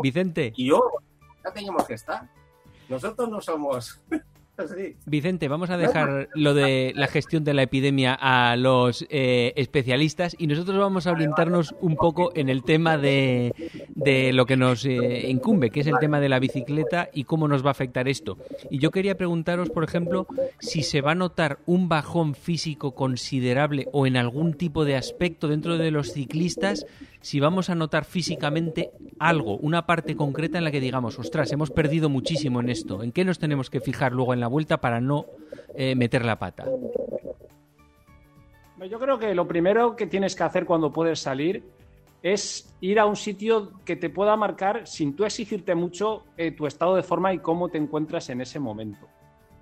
Vicente. 0.00 0.52
Y 0.54 0.68
yo, 0.68 0.80
ya 1.44 1.52
teníamos 1.52 1.84
que 1.88 1.94
estar. 1.94 2.30
Nosotros 2.88 3.28
no 3.28 3.40
somos 3.40 4.00
Vicente, 5.06 5.48
vamos 5.48 5.70
a 5.70 5.76
dejar 5.76 6.28
lo 6.34 6.54
de 6.54 6.92
la 6.94 7.06
gestión 7.06 7.44
de 7.44 7.54
la 7.54 7.62
epidemia 7.62 8.14
a 8.14 8.56
los 8.56 9.06
eh, 9.10 9.52
especialistas 9.56 10.36
y 10.38 10.46
nosotros 10.46 10.78
vamos 10.78 11.06
a 11.06 11.12
orientarnos 11.12 11.74
un 11.80 11.96
poco 11.96 12.32
en 12.34 12.48
el 12.48 12.62
tema 12.62 12.98
de, 12.98 13.52
lo 14.32 14.46
que 14.46 14.56
nos 14.56 14.84
eh, 14.84 15.28
incumbe, 15.28 15.70
que 15.70 15.80
es 15.80 15.86
el 15.86 15.98
tema 16.00 16.20
de 16.20 16.28
la 16.28 16.38
bicicleta 16.38 17.08
y 17.12 17.24
cómo 17.24 17.48
nos 17.48 17.64
va 17.64 17.68
a 17.68 17.72
afectar 17.72 18.08
esto. 18.08 18.38
Y 18.70 18.78
yo 18.78 18.90
quería 18.90 19.16
preguntaros, 19.16 19.70
por 19.70 19.84
ejemplo, 19.84 20.26
si 20.58 20.82
se 20.82 21.00
va 21.00 21.12
a 21.12 21.16
notar 21.16 21.58
un 21.66 21.88
bajón 21.88 22.34
físico 22.34 22.94
considerable 22.94 23.88
o 23.92 24.06
en 24.06 24.16
algún 24.16 24.54
tipo 24.54 24.84
de 24.84 24.96
aspecto 24.96 25.48
dentro 25.48 25.78
de 25.78 25.90
los 25.90 26.12
ciclistas 26.12 26.86
si 27.20 27.40
vamos 27.40 27.70
a 27.70 27.74
notar 27.74 28.04
físicamente 28.04 28.90
algo, 29.18 29.56
una 29.58 29.86
parte 29.86 30.16
concreta 30.16 30.58
en 30.58 30.64
la 30.64 30.70
que 30.70 30.80
digamos, 30.80 31.18
ostras, 31.18 31.52
hemos 31.52 31.70
perdido 31.70 32.08
muchísimo 32.08 32.60
en 32.60 32.70
esto, 32.70 33.02
¿en 33.02 33.12
qué 33.12 33.24
nos 33.24 33.38
tenemos 33.38 33.70
que 33.70 33.80
fijar 33.80 34.12
luego 34.12 34.32
en 34.32 34.40
la 34.40 34.46
vuelta 34.46 34.80
para 34.80 35.00
no 35.00 35.26
eh, 35.74 35.94
meter 35.94 36.24
la 36.24 36.38
pata? 36.38 36.64
Yo 38.88 38.98
creo 38.98 39.18
que 39.18 39.34
lo 39.34 39.46
primero 39.46 39.94
que 39.94 40.06
tienes 40.06 40.34
que 40.34 40.42
hacer 40.42 40.64
cuando 40.64 40.90
puedes 40.90 41.20
salir 41.20 41.62
es 42.22 42.74
ir 42.80 42.98
a 42.98 43.06
un 43.06 43.16
sitio 43.16 43.72
que 43.84 43.96
te 43.96 44.08
pueda 44.10 44.36
marcar, 44.36 44.86
sin 44.86 45.14
tú 45.14 45.24
exigirte 45.24 45.74
mucho, 45.74 46.24
eh, 46.36 46.52
tu 46.52 46.66
estado 46.66 46.96
de 46.96 47.02
forma 47.02 47.32
y 47.32 47.38
cómo 47.38 47.68
te 47.68 47.78
encuentras 47.78 48.30
en 48.30 48.40
ese 48.40 48.58
momento. 48.58 49.06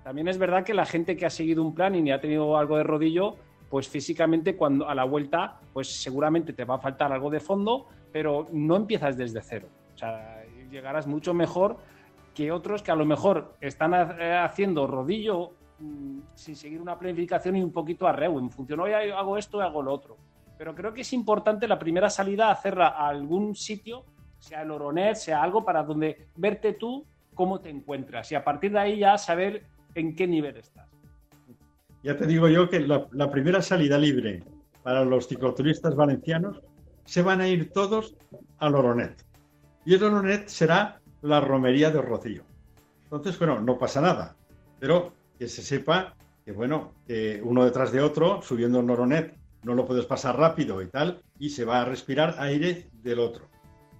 También 0.03 0.27
es 0.27 0.37
verdad 0.37 0.63
que 0.63 0.73
la 0.73 0.85
gente 0.85 1.17
que 1.17 1.25
ha 1.25 1.29
seguido 1.29 1.63
un 1.63 1.75
plan 1.75 1.95
y 1.95 2.11
ha 2.11 2.21
tenido 2.21 2.57
algo 2.57 2.77
de 2.77 2.83
rodillo, 2.83 3.35
pues 3.69 3.87
físicamente 3.87 4.55
cuando 4.55 4.87
a 4.87 4.95
la 4.95 5.03
vuelta, 5.03 5.59
pues 5.73 6.01
seguramente 6.01 6.53
te 6.53 6.65
va 6.65 6.75
a 6.75 6.79
faltar 6.79 7.11
algo 7.11 7.29
de 7.29 7.39
fondo, 7.39 7.87
pero 8.11 8.47
no 8.51 8.75
empiezas 8.75 9.15
desde 9.15 9.41
cero. 9.41 9.67
O 9.93 9.97
sea, 9.97 10.43
llegarás 10.71 11.07
mucho 11.07 11.33
mejor 11.33 11.77
que 12.33 12.51
otros 12.51 12.81
que 12.81 12.91
a 12.91 12.95
lo 12.95 13.05
mejor 13.05 13.55
están 13.61 13.93
eh, 13.93 14.33
haciendo 14.33 14.87
rodillo 14.87 15.51
mm, 15.79 16.19
sin 16.33 16.55
seguir 16.55 16.81
una 16.81 16.97
planificación 16.97 17.55
y 17.57 17.63
un 17.63 17.71
poquito 17.71 18.07
a 18.07 18.11
reu. 18.11 18.39
En 18.39 18.49
función, 18.49 18.79
hoy 18.79 18.93
hago 18.93 19.37
esto 19.37 19.61
hago 19.61 19.81
lo 19.81 19.93
otro. 19.93 20.17
Pero 20.57 20.75
creo 20.75 20.93
que 20.93 21.01
es 21.01 21.13
importante 21.13 21.67
la 21.67 21.79
primera 21.79 22.09
salida 22.09 22.51
hacerla 22.51 22.89
a 22.89 23.07
algún 23.07 23.55
sitio, 23.55 24.03
sea 24.39 24.63
el 24.63 24.71
Oronet, 24.71 25.15
sea 25.15 25.43
algo 25.43 25.63
para 25.63 25.83
donde 25.83 26.27
verte 26.35 26.73
tú 26.73 27.05
cómo 27.33 27.61
te 27.61 27.69
encuentras 27.69 28.29
y 28.33 28.35
a 28.35 28.43
partir 28.43 28.71
de 28.71 28.79
ahí 28.79 28.99
ya 28.99 29.17
saber 29.17 29.63
en 29.95 30.15
qué 30.15 30.27
nivel 30.27 30.57
estás. 30.57 30.88
Ya 32.03 32.17
te 32.17 32.25
digo 32.25 32.47
yo 32.47 32.69
que 32.69 32.79
la, 32.79 33.31
primera 33.31 33.61
salida 33.61 33.97
libre 33.97 34.43
para 34.83 35.03
los 35.03 35.27
cicloturistas 35.27 35.95
valencianos 35.95 36.61
se 37.05 37.21
van 37.21 37.41
a 37.41 37.47
ir 37.47 37.71
todos 37.71 38.15
al 38.57 38.75
Oronet. 38.75 39.25
Y 39.85 39.95
el 39.95 40.03
Oronet 40.03 40.47
será 40.47 41.01
la 41.21 41.41
romería 41.41 41.91
de 41.91 42.01
Rocío. 42.01 42.43
Entonces, 43.03 43.37
bueno, 43.37 43.59
no 43.59 43.77
pasa 43.77 44.01
nada, 44.01 44.35
pero 44.79 45.13
que 45.37 45.47
se 45.47 45.61
sepa 45.61 46.15
que, 46.45 46.51
bueno, 46.51 46.93
uno 47.43 47.65
detrás 47.65 47.91
de 47.91 48.01
otro, 48.01 48.41
subiendo 48.41 48.79
el 48.79 48.89
Oronet, 48.89 49.35
no 49.63 49.73
lo 49.73 49.85
puedes 49.85 50.05
pasar 50.05 50.37
rápido 50.37 50.81
y 50.81 50.87
tal, 50.87 51.21
y 51.37 51.49
se 51.49 51.65
va 51.65 51.81
a 51.81 51.85
respirar 51.85 52.35
aire 52.39 52.89
del 53.03 53.19
otro. 53.19 53.49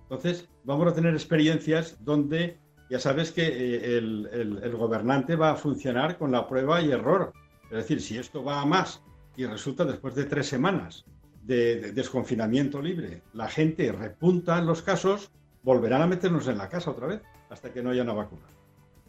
Entonces, 0.04 0.48
vamos 0.64 0.88
a 0.88 0.94
tener 0.94 1.14
experiencias 1.14 1.98
donde 2.04 2.58
ya 2.90 3.00
sabes 3.00 3.32
que 3.32 3.46
eh, 3.46 3.98
el, 3.98 4.76
gobernante 4.76 5.36
va 5.36 5.52
a 5.52 5.56
funcionar 5.56 6.18
con 6.18 6.32
la 6.32 6.48
prueba 6.48 6.82
y 6.82 6.92
error. 6.92 7.34
Es 7.70 7.78
decir, 7.78 8.02
si 8.02 8.18
esto 8.18 8.44
va 8.44 8.62
a 8.62 8.66
más 8.66 9.02
y 9.38 9.46
resulta 9.46 9.86
después 9.86 10.16
de 10.16 10.26
tres 10.26 10.48
semanas 10.48 11.06
de, 11.44 11.92
desconfinamiento 11.92 12.82
libre, 12.82 13.22
la 13.34 13.48
gente 13.48 13.92
repunta 13.92 14.58
en 14.58 14.66
los 14.66 14.82
casos, 14.82 15.32
volverán 15.64 16.02
a 16.02 16.08
meternos 16.08 16.48
en 16.48 16.58
la 16.58 16.68
casa 16.68 16.92
otra 16.92 17.08
vez 17.08 17.22
hasta 17.50 17.72
que 17.72 17.82
no 17.82 17.92
haya 17.92 18.04
una 18.04 18.14
vacuna. 18.14 18.44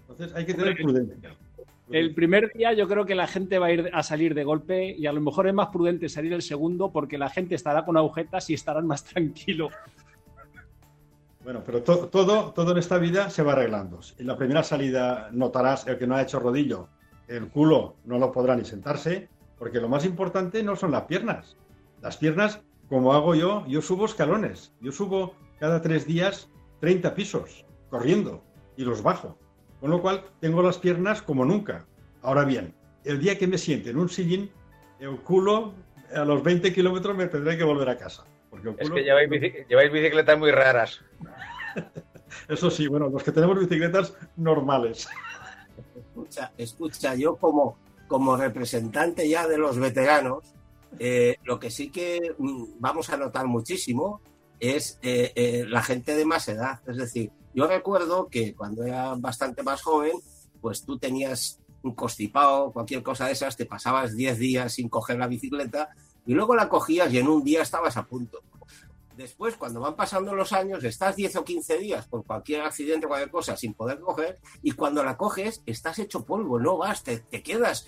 Entonces 0.03 0.35
hay 0.35 0.45
que 0.45 0.55
tener 0.55 0.77
prudencia. 0.77 1.37
El 1.91 2.15
primer 2.15 2.53
día 2.53 2.73
yo 2.73 2.87
creo 2.87 3.05
que 3.05 3.17
la 3.17 3.27
gente 3.27 3.59
va 3.59 3.67
a 3.67 3.73
ir 3.73 3.91
a 3.93 4.03
salir 4.03 4.35
de 4.35 4.45
golpe 4.45 4.95
y 4.97 5.07
a 5.07 5.13
lo 5.13 5.21
mejor 5.21 5.49
es 5.49 5.55
más 5.55 5.69
prudente 5.69 6.09
salir 6.09 6.33
el 6.33 6.43
segundo 6.43 6.93
porque 6.93 7.19
la 7.19 7.29
gente 7.29 7.57
estará 7.57 7.85
con 7.85 7.97
agujetas 7.97 8.49
y 8.51 8.55
estarán 8.55 8.87
más 8.87 9.05
tranquilo. 9.13 9.71
Bueno, 11.43 11.63
pero 11.65 11.83
todo, 11.83 12.53
todo 12.53 12.73
en 12.73 12.79
esta 12.79 12.99
vida 12.99 13.31
se 13.31 13.43
va 13.43 13.53
arreglando. 13.53 14.01
En 14.19 14.27
la 14.27 14.37
primera 14.37 14.63
salida 14.63 15.31
notarás 15.33 15.87
el 15.87 15.99
que 15.99 16.07
no 16.07 16.15
ha 16.15 16.23
hecho 16.23 16.39
rodillo, 16.39 16.89
el 17.31 17.49
culo 17.49 17.97
no 18.05 18.19
lo 18.19 18.33
podrá 18.33 18.57
ni 18.57 18.65
sentarse, 18.65 19.29
porque 19.57 19.81
lo 19.81 19.89
más 19.89 20.05
importante 20.05 20.63
no 20.63 20.75
son 20.75 20.91
las 20.91 21.03
piernas. 21.03 21.57
Las 22.03 22.17
piernas, 22.17 22.61
como 22.89 23.13
hago 23.13 23.35
yo, 23.35 23.65
yo 23.69 23.81
subo 23.81 24.05
escalones. 24.05 24.73
Yo 24.81 24.91
subo 24.91 25.35
cada 25.61 25.81
tres 25.81 26.07
días 26.07 26.51
30 26.81 27.15
pisos, 27.15 27.65
corriendo, 27.89 28.43
y 28.77 28.85
los 28.85 29.03
bajo. 29.03 29.39
Con 29.81 29.91
lo 29.91 30.03
cual, 30.03 30.25
tengo 30.41 30.63
las 30.63 30.79
piernas 30.79 31.23
como 31.23 31.45
nunca. 31.45 31.87
Ahora 32.23 32.45
bien, 32.45 32.75
el 33.05 33.21
día 33.21 33.39
que 33.39 33.47
me 33.47 33.59
siente 33.59 33.91
en 33.91 33.99
un 33.99 34.09
sillín, 34.09 34.51
el 34.99 35.17
culo 35.21 35.73
a 36.15 36.25
los 36.25 36.43
20 36.43 36.73
kilómetros 36.73 37.17
me 37.17 37.27
tendré 37.27 37.57
que 37.57 37.65
volver 37.65 37.89
a 37.91 37.97
casa. 37.97 38.25
Es 38.79 38.91
que 38.91 39.05
lleváis, 39.05 39.31
lleváis 39.69 39.93
bicicletas 39.93 40.39
muy 40.39 40.51
raras. 40.51 41.01
Eso 42.49 42.71
sí, 42.71 42.89
bueno, 42.89 43.09
los 43.09 43.23
que 43.23 43.31
tenemos 43.33 43.59
bicicletas 43.59 44.17
normales. 44.37 45.09
Escucha, 46.23 46.53
escucha 46.59 47.15
yo 47.15 47.37
como, 47.37 47.77
como 48.09 48.37
representante 48.37 49.29
ya 49.29 49.47
de 49.47 49.59
los 49.59 49.79
veteranos, 49.79 50.45
eh, 50.99 51.37
lo 51.45 51.59
que 51.59 51.71
sí 51.71 51.91
que 51.91 52.35
mm, 52.37 52.65
vamos 52.79 53.11
a 53.11 53.17
notar 53.17 53.47
muchísimo 53.47 54.21
es 54.59 54.99
eh, 55.03 55.33
eh, 55.35 55.65
la 55.67 55.83
gente 55.83 56.15
de 56.15 56.25
más 56.25 56.49
edad. 56.49 56.81
Es 56.87 56.97
decir, 56.97 57.31
yo 57.55 57.67
recuerdo 57.67 58.29
que 58.29 58.55
cuando 58.55 58.85
era 58.85 59.15
bastante 59.15 59.63
más 59.63 59.83
joven, 59.83 60.13
pues 60.61 60.85
tú 60.85 60.99
tenías 60.99 61.61
un 61.83 61.95
constipado, 61.95 62.73
cualquier 62.73 63.03
cosa 63.03 63.27
de 63.27 63.33
esas, 63.33 63.57
te 63.57 63.65
pasabas 63.65 64.15
10 64.15 64.39
días 64.39 64.75
sin 64.75 64.89
coger 64.89 65.19
la 65.19 65.27
bicicleta 65.27 65.89
y 66.27 66.35
luego 66.35 66.55
la 66.55 66.69
cogías 66.69 67.13
y 67.13 67.19
en 67.19 67.29
un 67.29 67.43
día 67.43 67.63
estabas 67.63 67.97
a 67.97 68.05
punto. 68.05 68.41
Después, 69.21 69.55
cuando 69.59 69.81
van 69.81 69.97
pasando 69.97 70.35
los 70.35 70.51
años, 70.55 70.83
estás 70.83 71.15
10 71.15 71.37
o 71.37 71.45
15 71.45 71.77
días 71.77 72.07
por 72.07 72.25
cualquier 72.25 72.63
accidente 72.63 73.05
o 73.05 73.11
cualquier 73.11 73.31
cosa 73.31 73.55
sin 73.55 73.75
poder 73.75 74.01
coger, 74.01 74.39
y 74.63 74.71
cuando 74.71 75.05
la 75.05 75.19
coges, 75.19 75.63
estás 75.67 75.99
hecho 75.99 76.25
polvo, 76.25 76.59
no 76.59 76.79
vas, 76.79 77.05
te, 77.05 77.21
quedas 77.43 77.87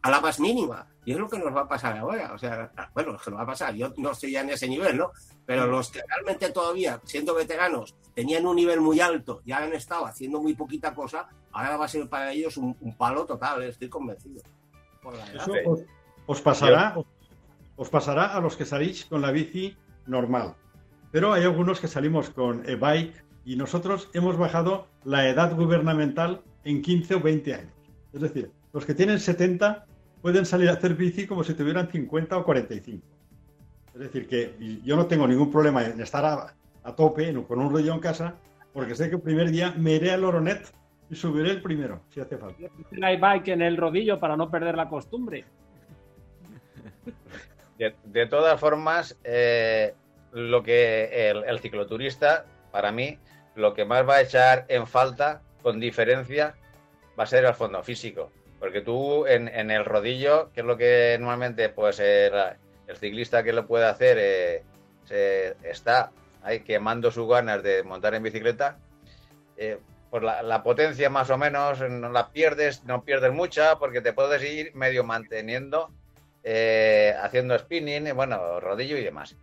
a 0.00 0.10
la 0.10 0.20
más 0.20 0.38
mínima. 0.38 0.86
Y 1.04 1.10
es 1.10 1.18
lo 1.18 1.28
que 1.28 1.40
nos 1.40 1.52
va 1.52 1.62
a 1.62 1.68
pasar 1.68 1.98
ahora. 1.98 2.32
O 2.32 2.38
sea, 2.38 2.70
bueno, 2.94 3.16
es 3.16 3.22
que 3.22 3.30
nos 3.32 3.40
va 3.40 3.42
a 3.42 3.48
pasar. 3.48 3.74
Yo 3.74 3.92
no 3.96 4.12
estoy 4.12 4.30
ya 4.30 4.42
en 4.42 4.50
ese 4.50 4.68
nivel, 4.68 4.96
¿no? 4.96 5.10
Pero 5.44 5.66
los 5.66 5.90
que 5.90 6.02
realmente 6.06 6.48
todavía, 6.50 7.00
siendo 7.02 7.34
veteranos, 7.34 7.96
tenían 8.14 8.46
un 8.46 8.54
nivel 8.54 8.80
muy 8.80 9.00
alto, 9.00 9.42
ya 9.44 9.58
han 9.58 9.72
estado 9.72 10.06
haciendo 10.06 10.40
muy 10.40 10.54
poquita 10.54 10.94
cosa, 10.94 11.28
ahora 11.50 11.76
va 11.76 11.86
a 11.86 11.88
ser 11.88 12.08
para 12.08 12.30
ellos 12.30 12.56
un, 12.58 12.76
palo 12.96 13.26
total, 13.26 13.64
¿eh? 13.64 13.70
estoy 13.70 13.88
convencido. 13.88 14.40
Eso 15.34 15.52
os, 16.26 16.40
pasará, 16.40 16.96
os 17.74 17.90
pasará 17.90 18.36
a 18.36 18.40
los 18.40 18.54
que 18.56 18.64
salís 18.64 19.04
con 19.04 19.20
la 19.20 19.32
bici 19.32 19.76
normal. 20.06 20.54
Pero 21.10 21.32
hay 21.32 21.44
algunos 21.44 21.80
que 21.80 21.88
salimos 21.88 22.30
con 22.30 22.68
e-bike 22.68 23.24
y 23.44 23.56
nosotros 23.56 24.10
hemos 24.14 24.36
bajado 24.36 24.88
la 25.04 25.28
edad 25.28 25.54
gubernamental 25.54 26.42
en 26.64 26.82
15 26.82 27.16
o 27.16 27.20
20 27.20 27.54
años. 27.54 27.72
Es 28.12 28.20
decir, 28.20 28.50
los 28.72 28.84
que 28.84 28.94
tienen 28.94 29.20
70 29.20 29.86
pueden 30.22 30.46
salir 30.46 30.68
a 30.70 30.72
hacer 30.72 30.94
bici 30.94 31.26
como 31.26 31.44
si 31.44 31.54
tuvieran 31.54 31.88
50 31.88 32.38
o 32.38 32.44
45. 32.44 33.06
Es 33.94 34.00
decir, 34.00 34.26
que 34.26 34.80
yo 34.82 34.96
no 34.96 35.06
tengo 35.06 35.28
ningún 35.28 35.50
problema 35.50 35.84
en 35.84 36.00
estar 36.00 36.24
a, 36.24 36.94
tope 36.96 37.32
con 37.44 37.60
un 37.60 37.70
rollo 37.70 37.94
en 37.94 38.00
casa, 38.00 38.34
porque 38.72 38.94
sé 38.94 39.08
que 39.08 39.16
el 39.16 39.22
primer 39.22 39.50
día 39.50 39.72
me 39.76 39.94
iré 39.94 40.10
al 40.10 40.24
Oronet 40.24 40.72
y 41.08 41.14
subiré 41.14 41.50
el 41.52 41.62
primero, 41.62 42.00
si 42.08 42.20
hace 42.20 42.36
falta. 42.36 42.56
El 42.90 43.20
bike 43.20 43.48
en 43.48 43.62
el 43.62 43.76
rodillo 43.76 44.18
para 44.18 44.36
no 44.36 44.50
perder 44.50 44.74
la 44.74 44.88
costumbre. 44.88 45.44
De, 47.78 48.26
todas 48.26 48.58
formas, 48.60 49.18
eh, 49.24 49.94
lo 50.32 50.62
que 50.62 51.30
el, 51.30 51.58
cicloturista, 51.60 52.44
para 52.70 52.92
mí, 52.92 53.18
lo 53.54 53.74
que 53.74 53.84
más 53.84 54.08
va 54.08 54.16
a 54.16 54.22
echar 54.22 54.64
en 54.68 54.86
falta, 54.86 55.42
con 55.62 55.80
diferencia, 55.80 56.54
va 57.18 57.24
a 57.24 57.26
ser 57.26 57.44
el 57.44 57.54
fondo 57.54 57.82
físico. 57.82 58.30
Porque 58.60 58.80
tú 58.80 59.26
en, 59.26 59.48
el 59.70 59.84
rodillo, 59.84 60.50
que 60.52 60.60
es 60.60 60.66
lo 60.66 60.76
que 60.76 61.16
normalmente 61.18 61.68
pues 61.68 62.00
el, 62.00 62.32
ciclista 62.94 63.42
que 63.42 63.52
lo 63.52 63.66
puede 63.66 63.86
hacer 63.86 64.16
eh, 64.20 64.62
se, 65.04 65.56
está 65.62 66.12
ahí 66.42 66.60
quemando 66.60 67.10
sus 67.10 67.28
ganas 67.28 67.62
de 67.62 67.82
montar 67.82 68.14
en 68.14 68.22
bicicleta, 68.22 68.78
eh, 69.56 69.78
pues 70.10 70.22
la, 70.22 70.62
potencia 70.62 71.10
más 71.10 71.28
o 71.30 71.36
menos 71.36 71.80
no 71.80 72.08
la 72.10 72.30
pierdes, 72.30 72.84
no 72.84 73.02
pierdes 73.02 73.32
mucha 73.32 73.78
porque 73.78 74.00
te 74.00 74.12
puedes 74.12 74.42
ir 74.44 74.74
medio 74.74 75.02
manteniendo 75.02 75.90
eh, 76.46 77.16
haciendo 77.22 77.58
spinning, 77.58 78.14
bueno, 78.14 78.60
rodillo 78.60 78.98
y 78.98 79.02
demás. 79.02 79.36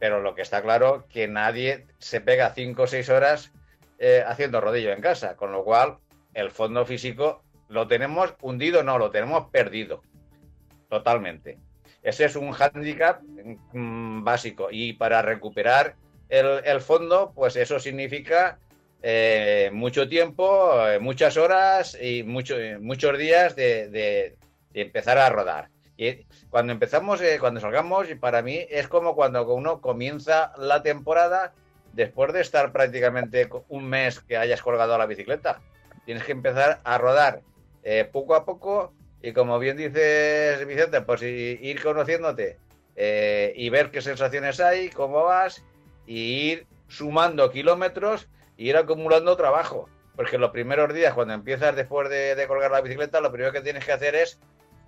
Pero 0.00 0.20
lo 0.20 0.34
que 0.34 0.42
está 0.42 0.60
claro 0.60 1.06
que 1.08 1.28
nadie 1.28 1.86
se 1.98 2.20
pega 2.20 2.52
5 2.52 2.82
o 2.82 2.86
6 2.88 3.08
horas 3.10 3.52
eh, 3.98 4.24
haciendo 4.26 4.60
rodillo 4.60 4.92
en 4.92 5.00
casa, 5.00 5.36
con 5.36 5.52
lo 5.52 5.62
cual 5.62 5.98
el 6.34 6.50
fondo 6.50 6.84
físico 6.84 7.44
lo 7.68 7.86
tenemos 7.86 8.34
hundido, 8.42 8.82
no, 8.82 8.98
lo 8.98 9.12
tenemos 9.12 9.50
perdido. 9.50 10.02
Totalmente. 10.88 11.58
Ese 12.02 12.24
es 12.24 12.34
un 12.34 12.50
hándicap 12.50 13.22
mm, 13.72 14.24
básico. 14.24 14.68
Y 14.72 14.94
para 14.94 15.22
recuperar 15.22 15.94
el, 16.28 16.80
fondo, 16.80 17.32
pues 17.34 17.54
eso 17.54 17.78
significa 17.78 18.58
eh, 19.00 19.70
mucho 19.72 20.08
tiempo, 20.08 20.76
muchas 21.00 21.36
horas 21.36 21.96
y 22.00 22.24
mucho, 22.24 22.56
muchos 22.80 23.16
días 23.16 23.54
de 23.54 24.36
empezar 24.74 25.18
a 25.18 25.28
rodar. 25.28 25.68
Y 26.00 26.24
cuando 26.48 26.72
empezamos, 26.72 27.20
eh, 27.20 27.36
cuando 27.38 27.60
salgamos, 27.60 28.08
para 28.18 28.40
mí 28.40 28.66
es 28.70 28.88
como 28.88 29.14
cuando 29.14 29.46
uno 29.52 29.82
comienza 29.82 30.50
la 30.56 30.82
temporada 30.82 31.52
después 31.92 32.32
de 32.32 32.40
estar 32.40 32.72
prácticamente 32.72 33.50
un 33.68 33.84
mes 33.86 34.18
que 34.20 34.38
hayas 34.38 34.62
colgado 34.62 34.96
la 34.96 35.04
bicicleta. 35.04 35.60
Tienes 36.06 36.24
que 36.24 36.32
empezar 36.32 36.80
a 36.84 36.96
rodar 36.96 37.42
eh, 37.82 38.08
poco 38.10 38.34
a 38.34 38.46
poco 38.46 38.94
y 39.20 39.34
como 39.34 39.58
bien 39.58 39.76
dices 39.76 40.66
Vicente, 40.66 41.02
pues 41.02 41.20
ir 41.20 41.82
conociéndote 41.82 42.56
eh, 42.96 43.52
y 43.54 43.68
ver 43.68 43.90
qué 43.90 44.00
sensaciones 44.00 44.58
hay, 44.58 44.88
cómo 44.88 45.24
vas 45.24 45.62
y 46.06 46.50
ir 46.50 46.66
sumando 46.88 47.50
kilómetros 47.50 48.26
y 48.56 48.70
ir 48.70 48.78
acumulando 48.78 49.36
trabajo. 49.36 49.86
Porque 50.16 50.38
los 50.38 50.50
primeros 50.50 50.94
días, 50.94 51.12
cuando 51.12 51.34
empiezas 51.34 51.76
después 51.76 52.08
de 52.08 52.42
colgar 52.48 52.70
la 52.70 52.80
bicicleta, 52.80 53.20
lo 53.20 53.30
primero 53.30 53.52
que 53.52 53.60
tienes 53.60 53.84
que 53.84 53.92
hacer 53.92 54.14
es 54.14 54.40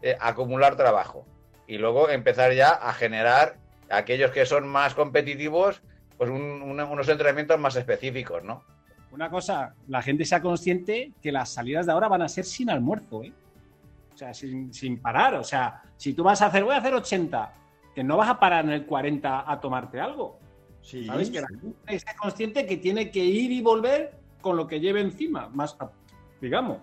eh, 0.03 0.17
acumular 0.21 0.77
trabajo 0.77 1.25
y 1.67 1.79
luego 1.79 2.11
empezar 2.11 2.53
ya 2.53 2.71
a 2.71 2.93
generar 2.93 3.57
aquellos 3.91 4.31
que 4.31 4.47
son 4.47 4.69
más 4.69 4.95
competitivos, 4.95 5.83
pues 6.19 6.31
unos 6.31 7.09
entrenamientos 7.09 7.59
más 7.59 7.77
específicos, 7.77 8.43
¿no? 8.45 8.65
una 9.13 9.31
cosa, 9.31 9.75
la 9.89 10.03
gente 10.03 10.25
sea 10.25 10.41
consciente 10.41 11.13
que 11.23 11.31
las 11.31 11.51
salidas 11.51 11.87
de 11.87 11.93
ahora 11.93 12.09
van 12.09 12.23
a 12.23 12.29
ser 12.29 12.45
sin 12.45 12.71
almuerzo, 12.71 13.23
¿eh? 13.23 13.33
O 14.15 14.17
sea, 14.17 14.33
sin, 14.33 14.73
sin 14.73 14.99
parar. 14.99 15.35
O 15.35 15.45
sea, 15.45 15.83
si 15.97 16.15
tú 16.15 16.23
vas 16.23 16.41
a 16.43 16.47
hacer, 16.47 16.65
voy 16.65 16.75
a 16.75 16.79
hacer 16.79 16.95
80, 16.95 17.55
que 17.95 18.03
no 18.03 18.17
vas 18.17 18.31
a 18.31 18.41
parar 18.41 18.65
en 18.65 18.73
el 18.73 18.87
40 18.87 19.51
a 19.51 19.61
tomarte 19.61 20.01
algo. 20.01 20.39
Sí, 20.81 21.05
¿Sabes? 21.05 21.31
Que 21.31 21.41
la 21.43 21.49
gente 21.49 21.77
esté 21.89 22.17
consciente 22.17 22.67
que 22.67 22.79
tiene 22.79 23.11
que 23.11 23.25
ir 23.25 23.53
y 23.53 23.61
volver 23.61 24.19
con 24.41 24.57
lo 24.57 24.67
que 24.67 24.81
lleve 24.81 25.01
encima, 25.01 25.49
más, 25.51 25.77
digamos. 26.41 26.79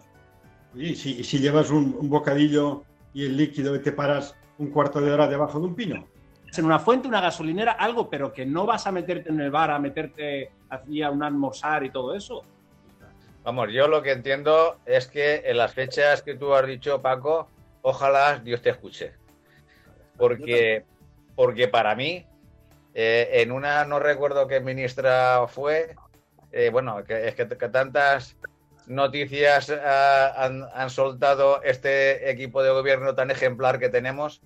Y 0.75 0.95
si, 0.95 1.23
si 1.23 1.39
llevas 1.39 1.71
un, 1.71 1.97
un 1.99 2.09
bocadillo 2.09 2.83
y 3.19 3.25
el 3.25 3.35
líquido 3.35 3.75
y 3.75 3.79
te 3.79 3.91
paras 3.91 4.33
un 4.57 4.71
cuarto 4.71 5.01
de 5.01 5.11
hora 5.11 5.27
debajo 5.27 5.59
de 5.59 5.65
un 5.65 5.75
pino. 5.75 6.07
En 6.55 6.65
una 6.65 6.79
fuente, 6.79 7.07
una 7.07 7.19
gasolinera, 7.19 7.73
algo, 7.73 8.09
pero 8.09 8.31
que 8.31 8.45
no 8.45 8.65
vas 8.65 8.87
a 8.87 8.93
meterte 8.93 9.29
en 9.29 9.41
el 9.41 9.51
bar 9.51 9.71
a 9.71 9.77
meterte 9.77 10.51
hacia 10.69 11.11
un 11.11 11.21
almorzar 11.21 11.83
y 11.83 11.89
todo 11.89 12.15
eso. 12.15 12.43
Vamos, 13.43 13.73
yo 13.73 13.89
lo 13.89 14.01
que 14.01 14.13
entiendo 14.13 14.77
es 14.85 15.07
que 15.07 15.43
en 15.45 15.57
las 15.57 15.73
fechas 15.73 16.21
que 16.21 16.35
tú 16.35 16.53
has 16.53 16.65
dicho, 16.65 17.01
Paco, 17.01 17.49
ojalá 17.81 18.39
Dios 18.39 18.61
te 18.61 18.69
escuche. 18.69 19.11
Porque, 20.17 20.85
porque 21.35 21.67
para 21.67 21.95
mí, 21.95 22.25
eh, 22.93 23.29
en 23.33 23.51
una, 23.51 23.83
no 23.83 23.99
recuerdo 23.99 24.47
qué 24.47 24.61
ministra 24.61 25.45
fue, 25.47 25.93
eh, 26.53 26.69
bueno, 26.71 27.03
que, 27.03 27.27
es 27.27 27.35
que, 27.35 27.49
que 27.49 27.67
tantas 27.67 28.37
noticias 28.89 29.69
ah, 29.69 30.49
han, 30.73 30.89
soltado 30.89 31.61
este 31.63 32.29
equipo 32.29 32.61
de 32.63 32.71
gobierno 32.71 33.15
tan 33.15 33.31
ejemplar 33.31 33.79
que 33.79 33.87
tenemos, 33.89 34.41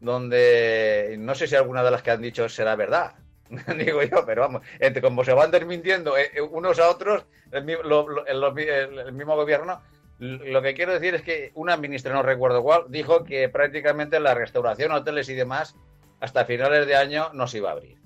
donde 0.00 1.16
no 1.18 1.34
sé 1.34 1.46
si 1.46 1.56
alguna 1.56 1.82
de 1.82 1.90
las 1.90 2.02
que 2.02 2.10
han 2.10 2.20
dicho 2.22 2.48
será 2.48 2.76
verdad, 2.76 3.14
digo 3.78 4.02
yo, 4.02 4.24
pero 4.26 4.42
vamos, 4.42 4.62
entre 4.78 5.02
como 5.02 5.24
se 5.24 5.32
van 5.32 5.50
desmintiendo 5.50 6.16
eh, 6.16 6.30
eh, 6.34 6.42
unos 6.42 6.78
a 6.78 6.90
otros, 6.90 7.24
el, 7.50 7.66
el- 7.68 9.12
mismo 9.12 9.34
gobierno, 9.34 9.80
lo 10.18 10.62
que 10.62 10.74
quiero 10.74 10.92
decir 10.92 11.14
es 11.14 11.22
que 11.22 11.50
una 11.54 11.76
ministra, 11.76 12.12
no 12.12 12.22
recuerdo 12.22 12.62
cuál, 12.62 12.84
dijo 12.88 13.24
que 13.24 13.48
prácticamente 13.48 14.20
la 14.20 14.34
restauración, 14.34 14.92
hoteles 14.92 15.28
y 15.30 15.34
demás, 15.34 15.74
hasta 16.20 16.44
finales 16.44 16.86
de 16.86 16.96
año 16.96 17.30
no 17.32 17.46
se 17.46 17.58
iba 17.58 17.70
a 17.70 17.72
abrir. 17.72 17.98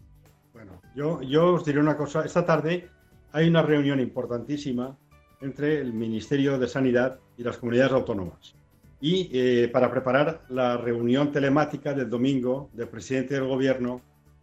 Bueno, 0.53 0.81
yo, 0.95 1.21
yo 1.23 1.55
os 1.55 1.65
diré 1.65 1.79
una 1.79 1.97
cosa. 1.97 2.25
Esta 2.25 2.45
tarde 2.47 2.89
hay 3.33 3.49
una 3.49 3.63
reunión 3.63 4.01
importantísima 4.01 4.97
entre 5.41 5.80
el 5.80 5.93
Ministerio 5.93 6.59
de 6.59 6.68
Sanidad 6.68 7.18
y 7.36 7.43
las 7.43 7.59
comunidades 7.59 7.93
autónomas. 7.93 8.55
Y 9.01 9.30
eh, 9.32 9.68
para 9.68 9.91
preparar 9.91 10.45
la 10.49 10.76
reunión 10.76 11.30
telemática 11.30 11.95
del 11.95 12.11
domingo 12.11 12.70
del 12.72 12.89
presidente 12.89 13.34
del 13.34 13.47
gobierno 13.47 14.01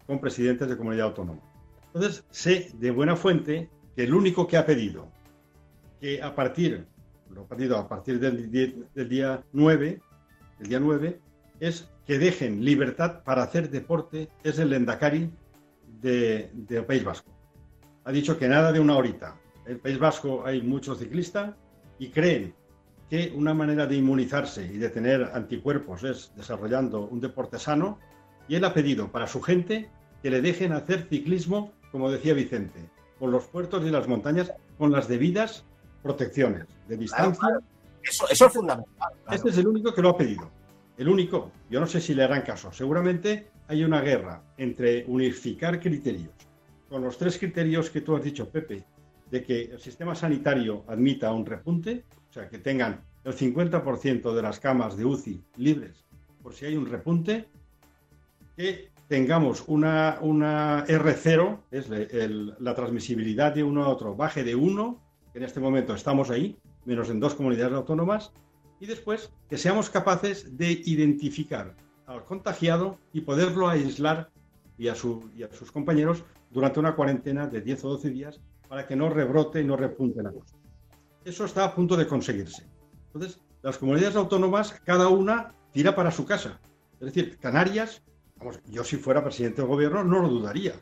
con 0.07 0.19
presidentes 0.19 0.69
de 0.69 0.77
comunidad 0.77 1.07
autónoma. 1.07 1.41
Entonces, 1.93 2.23
sé 2.29 2.71
de 2.75 2.91
buena 2.91 3.15
fuente 3.15 3.69
que 3.95 4.03
el 4.03 4.13
único 4.13 4.47
que 4.47 4.57
ha 4.57 4.65
pedido 4.65 5.07
que 5.99 6.21
a 6.21 6.35
partir, 6.35 6.85
lo 7.29 7.41
ha 7.41 7.47
pedido 7.47 7.77
a 7.77 7.87
partir 7.87 8.19
del, 8.19 8.51
del 8.51 9.09
día 9.09 9.43
9, 9.51 10.01
el 10.59 10.67
día 10.67 10.79
9, 10.79 11.19
es 11.59 11.89
que 12.05 12.19
dejen 12.19 12.63
libertad 12.63 13.23
para 13.23 13.43
hacer 13.43 13.69
deporte, 13.69 14.29
es 14.43 14.59
el 14.59 14.73
Endacari 14.73 15.31
de, 16.01 16.49
del 16.53 16.85
País 16.85 17.03
Vasco. 17.03 17.31
Ha 18.03 18.11
dicho 18.11 18.37
que 18.37 18.47
nada 18.47 18.71
de 18.71 18.79
una 18.79 18.97
horita. 18.97 19.35
El 19.65 19.77
País 19.79 19.97
Vasco 19.99 20.43
hay 20.45 20.61
muchos 20.61 20.99
ciclistas 20.99 21.55
y 21.97 22.09
creen 22.09 22.53
que 23.09 23.31
una 23.35 23.53
manera 23.53 23.85
de 23.85 23.95
inmunizarse 23.95 24.65
y 24.65 24.77
de 24.77 24.89
tener 24.89 25.31
anticuerpos 25.33 26.03
es 26.03 26.31
desarrollando 26.35 27.07
un 27.07 27.19
deporte 27.19 27.59
sano. 27.59 27.99
Y 28.47 28.55
él 28.55 28.65
ha 28.65 28.73
pedido 28.73 29.11
para 29.11 29.27
su 29.27 29.41
gente 29.41 29.89
que 30.21 30.29
le 30.29 30.41
dejen 30.41 30.71
hacer 30.71 31.07
ciclismo, 31.09 31.71
como 31.91 32.11
decía 32.11 32.33
Vicente, 32.33 32.89
con 33.19 33.31
los 33.31 33.45
puertos 33.45 33.85
y 33.85 33.89
las 33.89 34.07
montañas, 34.07 34.51
con 34.77 34.91
las 34.91 35.07
debidas 35.07 35.65
protecciones 36.03 36.65
de 36.87 36.97
distancia. 36.97 37.39
claro. 37.39 37.61
Eso, 38.03 38.25
eso 38.29 38.45
es 38.45 38.53
fundamental. 38.53 38.93
claro. 38.97 39.15
Este 39.31 39.49
es 39.49 39.57
el 39.57 39.67
único 39.67 39.93
que 39.93 40.01
lo 40.01 40.09
ha 40.09 40.17
pedido. 40.17 40.51
El 40.97 41.09
único. 41.09 41.51
Yo 41.71 41.79
no 41.79 41.87
sé 41.87 41.99
si 41.99 42.13
le 42.13 42.23
harán 42.23 42.43
caso. 42.43 42.71
Seguramente 42.71 43.47
hay 43.67 43.83
una 43.83 44.01
guerra 44.01 44.43
entre 44.57 45.05
unificar 45.07 45.79
criterios 45.79 46.31
con 46.89 47.03
los 47.03 47.17
tres 47.17 47.37
criterios 47.37 47.89
que 47.89 48.01
tú 48.01 48.15
has 48.15 48.23
dicho, 48.23 48.49
Pepe, 48.49 48.85
de 49.31 49.43
que 49.43 49.61
el 49.65 49.79
sistema 49.79 50.15
sanitario 50.15 50.83
admita 50.87 51.31
un 51.33 51.45
repunte, 51.45 52.03
o 52.29 52.33
sea, 52.33 52.47
que 52.49 52.59
tengan 52.59 53.01
el 53.23 53.33
50% 53.33 54.33
de 54.33 54.41
las 54.41 54.59
camas 54.59 54.95
de 54.97 55.05
UCI 55.05 55.41
libres 55.57 56.05
por 56.43 56.53
si 56.53 56.65
hay 56.65 56.75
un 56.77 56.85
repunte, 56.85 57.47
que 58.55 58.89
tengamos 59.07 59.63
una, 59.67 60.19
una 60.21 60.85
R0, 60.87 61.59
es 61.71 61.89
le- 61.89 62.03
el- 62.11 62.53
la 62.59 62.75
transmisibilidad 62.75 63.53
de 63.53 63.63
uno 63.63 63.83
a 63.83 63.89
otro, 63.89 64.15
baje 64.15 64.43
de 64.43 64.55
1, 64.55 65.01
que 65.31 65.39
en 65.39 65.43
este 65.45 65.59
momento 65.59 65.93
estamos 65.95 66.29
ahí, 66.29 66.55
menos 66.85 67.09
en 67.09 67.19
dos 67.19 67.33
comunidades 67.35 67.73
autónomas, 67.73 68.31
y 68.79 68.85
después 68.85 69.31
que 69.49 69.57
seamos 69.57 69.89
capaces 69.89 70.55
de 70.57 70.71
identificar 70.85 71.75
al 72.05 72.23
contagiado 72.25 72.97
y 73.11 73.21
poderlo 73.21 73.67
aislar 73.67 74.29
y 74.77 74.87
a, 74.89 74.95
su- 74.95 75.29
y 75.35 75.43
a 75.43 75.51
sus 75.51 75.71
compañeros 75.71 76.23
durante 76.51 76.79
una 76.79 76.95
cuarentena 76.95 77.47
de 77.47 77.61
10 77.61 77.83
o 77.85 77.89
12 77.89 78.09
días 78.11 78.39
para 78.67 78.87
que 78.87 78.95
no 78.95 79.09
rebrote 79.09 79.61
y 79.61 79.63
no 79.63 79.77
repunte 79.77 80.21
la 80.21 80.31
cosa. 80.31 80.55
Eso 81.23 81.45
está 81.45 81.65
a 81.65 81.75
punto 81.75 81.95
de 81.95 82.07
conseguirse. 82.07 82.67
Entonces, 83.07 83.39
las 83.61 83.77
comunidades 83.77 84.15
autónomas, 84.15 84.79
cada 84.85 85.07
una 85.07 85.53
tira 85.71 85.95
para 85.95 86.11
su 86.11 86.25
casa. 86.25 86.59
Es 86.99 87.07
decir, 87.07 87.37
Canarias, 87.39 88.03
vamos, 88.37 88.59
yo 88.69 88.83
si 88.83 88.97
fuera 88.97 89.23
presidente 89.23 89.61
del 89.61 89.69
gobierno 89.69 90.03
no 90.03 90.21
lo 90.21 90.29
dudaría. 90.29 90.73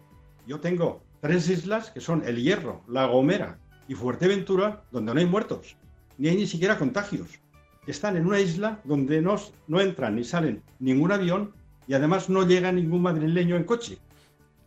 Yo 0.45 0.59
tengo 0.59 1.03
tres 1.21 1.49
islas 1.49 1.91
que 1.91 2.01
son 2.01 2.23
El 2.25 2.41
Hierro, 2.41 2.83
La 2.87 3.05
Gomera 3.05 3.59
y 3.87 3.95
Fuerteventura, 3.95 4.83
donde 4.91 5.13
no 5.13 5.19
hay 5.19 5.25
muertos, 5.25 5.77
ni 6.17 6.27
hay 6.27 6.35
ni 6.35 6.47
siquiera 6.47 6.77
contagios. 6.77 7.39
Están 7.87 8.17
en 8.17 8.27
una 8.27 8.39
isla 8.39 8.81
donde 8.83 9.21
no, 9.21 9.35
no 9.67 9.79
entran 9.79 10.15
ni 10.15 10.23
salen 10.23 10.61
ningún 10.79 11.11
avión 11.11 11.53
y 11.87 11.93
además 11.93 12.29
no 12.29 12.45
llega 12.45 12.71
ningún 12.71 13.01
madrileño 13.01 13.55
en 13.55 13.63
coche. 13.63 13.97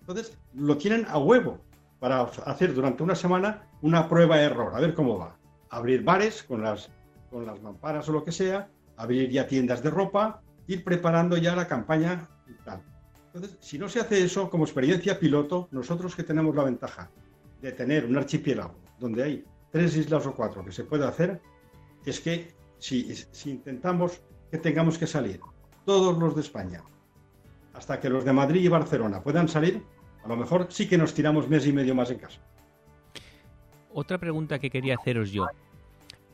Entonces, 0.00 0.36
lo 0.54 0.76
tienen 0.76 1.06
a 1.08 1.18
huevo 1.18 1.60
para 1.98 2.22
hacer 2.22 2.74
durante 2.74 3.02
una 3.02 3.14
semana 3.14 3.68
una 3.82 4.08
prueba-error, 4.08 4.74
a 4.74 4.80
ver 4.80 4.94
cómo 4.94 5.18
va. 5.18 5.36
Abrir 5.70 6.04
bares 6.04 6.42
con 6.42 6.62
las, 6.62 6.90
con 7.30 7.46
las 7.46 7.60
mamparas 7.62 8.08
o 8.08 8.12
lo 8.12 8.24
que 8.24 8.32
sea, 8.32 8.68
abrir 8.96 9.30
ya 9.30 9.46
tiendas 9.46 9.82
de 9.82 9.90
ropa, 9.90 10.42
ir 10.66 10.84
preparando 10.84 11.36
ya 11.36 11.56
la 11.56 11.66
campaña 11.66 12.28
y 12.46 12.64
tal. 12.64 12.82
Entonces, 13.26 13.58
si 13.60 13.78
no 13.78 13.88
se 13.88 14.00
hace 14.00 14.22
eso 14.22 14.48
como 14.48 14.64
experiencia 14.64 15.18
piloto, 15.18 15.68
nosotros 15.70 16.14
que 16.14 16.22
tenemos 16.22 16.54
la 16.54 16.64
ventaja 16.64 17.10
de 17.60 17.72
tener 17.72 18.06
un 18.06 18.16
archipiélago 18.16 18.74
donde 18.98 19.22
hay 19.22 19.44
tres 19.70 19.96
islas 19.96 20.26
o 20.26 20.34
cuatro 20.34 20.64
que 20.64 20.72
se 20.72 20.84
puede 20.84 21.06
hacer, 21.06 21.40
es 22.04 22.20
que 22.20 22.54
si 22.78 23.26
intentamos 23.46 24.20
que 24.50 24.58
tengamos 24.58 24.96
que 24.96 25.06
salir 25.06 25.40
todos 25.84 26.16
los 26.18 26.34
de 26.34 26.40
España 26.40 26.82
hasta 27.74 28.00
que 28.00 28.08
los 28.08 28.24
de 28.24 28.32
Madrid 28.32 28.62
y 28.62 28.68
Barcelona 28.68 29.22
puedan 29.22 29.48
salir, 29.48 29.82
a 30.26 30.28
lo 30.28 30.36
mejor 30.36 30.66
sí 30.70 30.88
que 30.88 30.98
nos 30.98 31.14
tiramos 31.14 31.48
mes 31.48 31.66
y 31.66 31.72
medio 31.72 31.94
más 31.94 32.10
en 32.10 32.18
casa. 32.18 32.40
Otra 33.92 34.18
pregunta 34.18 34.58
que 34.58 34.70
quería 34.70 34.96
haceros 35.00 35.30
yo. 35.30 35.46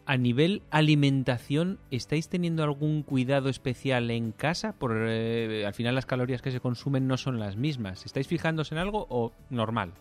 A 0.06 0.16
nivel 0.16 0.62
alimentación, 0.70 1.78
¿estáis 1.90 2.28
teniendo 2.28 2.64
algún 2.64 3.02
cuidado 3.02 3.50
especial 3.50 4.10
en 4.10 4.32
casa? 4.32 4.72
Por, 4.72 4.96
eh, 4.96 5.64
al 5.66 5.74
final 5.74 5.94
las 5.94 6.06
calorías 6.06 6.40
que 6.40 6.50
se 6.50 6.58
consumen 6.58 7.06
no 7.06 7.18
son 7.18 7.38
las 7.38 7.56
mismas. 7.56 8.04
¿Estáis 8.06 8.26
fijándose 8.26 8.74
en 8.74 8.80
algo 8.80 9.06
o 9.10 9.32
normal? 9.50 9.92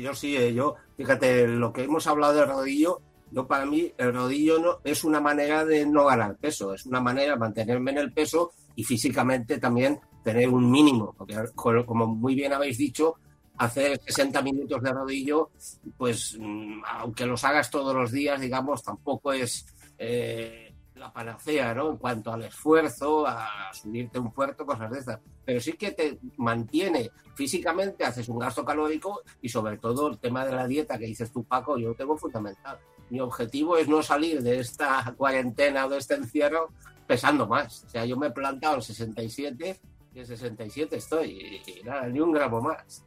Yo 0.00 0.14
sí, 0.14 0.36
eh, 0.36 0.52
yo, 0.52 0.76
fíjate, 0.96 1.46
lo 1.46 1.72
que 1.72 1.84
hemos 1.84 2.06
hablado 2.06 2.34
del 2.34 2.48
rodillo, 2.48 3.00
yo 3.30 3.46
para 3.46 3.66
mí 3.66 3.92
el 3.98 4.14
rodillo 4.14 4.58
no 4.58 4.78
es 4.82 5.04
una 5.04 5.20
manera 5.20 5.64
de 5.64 5.86
no 5.86 6.06
ganar 6.06 6.36
peso, 6.36 6.74
es 6.74 6.86
una 6.86 7.00
manera 7.00 7.34
de 7.34 7.38
mantenerme 7.38 7.90
en 7.92 7.98
el 7.98 8.12
peso 8.12 8.52
y 8.74 8.84
físicamente 8.84 9.58
también 9.58 10.00
tener 10.32 10.48
un 10.48 10.70
mínimo, 10.70 11.14
porque 11.16 11.36
co- 11.54 11.84
como 11.86 12.06
muy 12.06 12.34
bien 12.34 12.52
habéis 12.52 12.78
dicho, 12.78 13.14
hacer 13.56 13.98
60 14.04 14.42
minutos 14.42 14.82
de 14.82 14.92
rodillo, 14.92 15.50
pues 15.96 16.36
mm, 16.38 16.82
aunque 16.86 17.26
los 17.26 17.42
hagas 17.44 17.70
todos 17.70 17.94
los 17.94 18.12
días, 18.12 18.40
digamos, 18.40 18.82
tampoco 18.82 19.32
es 19.32 19.66
eh, 19.98 20.74
la 20.94 21.12
panacea, 21.12 21.74
¿no? 21.74 21.90
En 21.90 21.96
cuanto 21.96 22.32
al 22.32 22.42
esfuerzo, 22.44 23.26
a 23.26 23.72
subirte 23.72 24.18
un 24.18 24.32
puerto, 24.32 24.66
cosas 24.66 24.90
de 24.90 24.98
estas. 24.98 25.20
Pero 25.44 25.60
sí 25.60 25.72
que 25.74 25.92
te 25.92 26.18
mantiene 26.36 27.10
físicamente, 27.34 28.04
haces 28.04 28.28
un 28.28 28.38
gasto 28.38 28.64
calórico 28.64 29.22
y 29.40 29.48
sobre 29.48 29.78
todo 29.78 30.08
el 30.08 30.18
tema 30.18 30.44
de 30.44 30.52
la 30.52 30.66
dieta 30.66 30.98
que 30.98 31.06
dices 31.06 31.30
tú, 31.32 31.44
Paco, 31.44 31.78
yo 31.78 31.94
tengo 31.94 32.16
fundamental. 32.16 32.78
Mi 33.10 33.20
objetivo 33.20 33.76
es 33.78 33.88
no 33.88 34.02
salir 34.02 34.42
de 34.42 34.58
esta 34.60 35.14
cuarentena 35.16 35.86
o 35.86 35.88
de 35.88 35.98
este 35.98 36.14
encierro 36.16 36.68
pesando 37.06 37.46
más. 37.46 37.84
O 37.84 37.88
sea, 37.88 38.04
yo 38.04 38.16
me 38.16 38.26
he 38.26 38.30
plantado 38.30 38.74
en 38.76 38.82
67 38.82 39.80
en 40.20 40.26
67 40.26 40.96
estoy 40.96 41.60
y, 41.66 41.70
y 41.80 41.82
nada, 41.84 42.06
ni 42.08 42.20
un 42.20 42.32
gramo 42.32 42.60
más. 42.60 43.04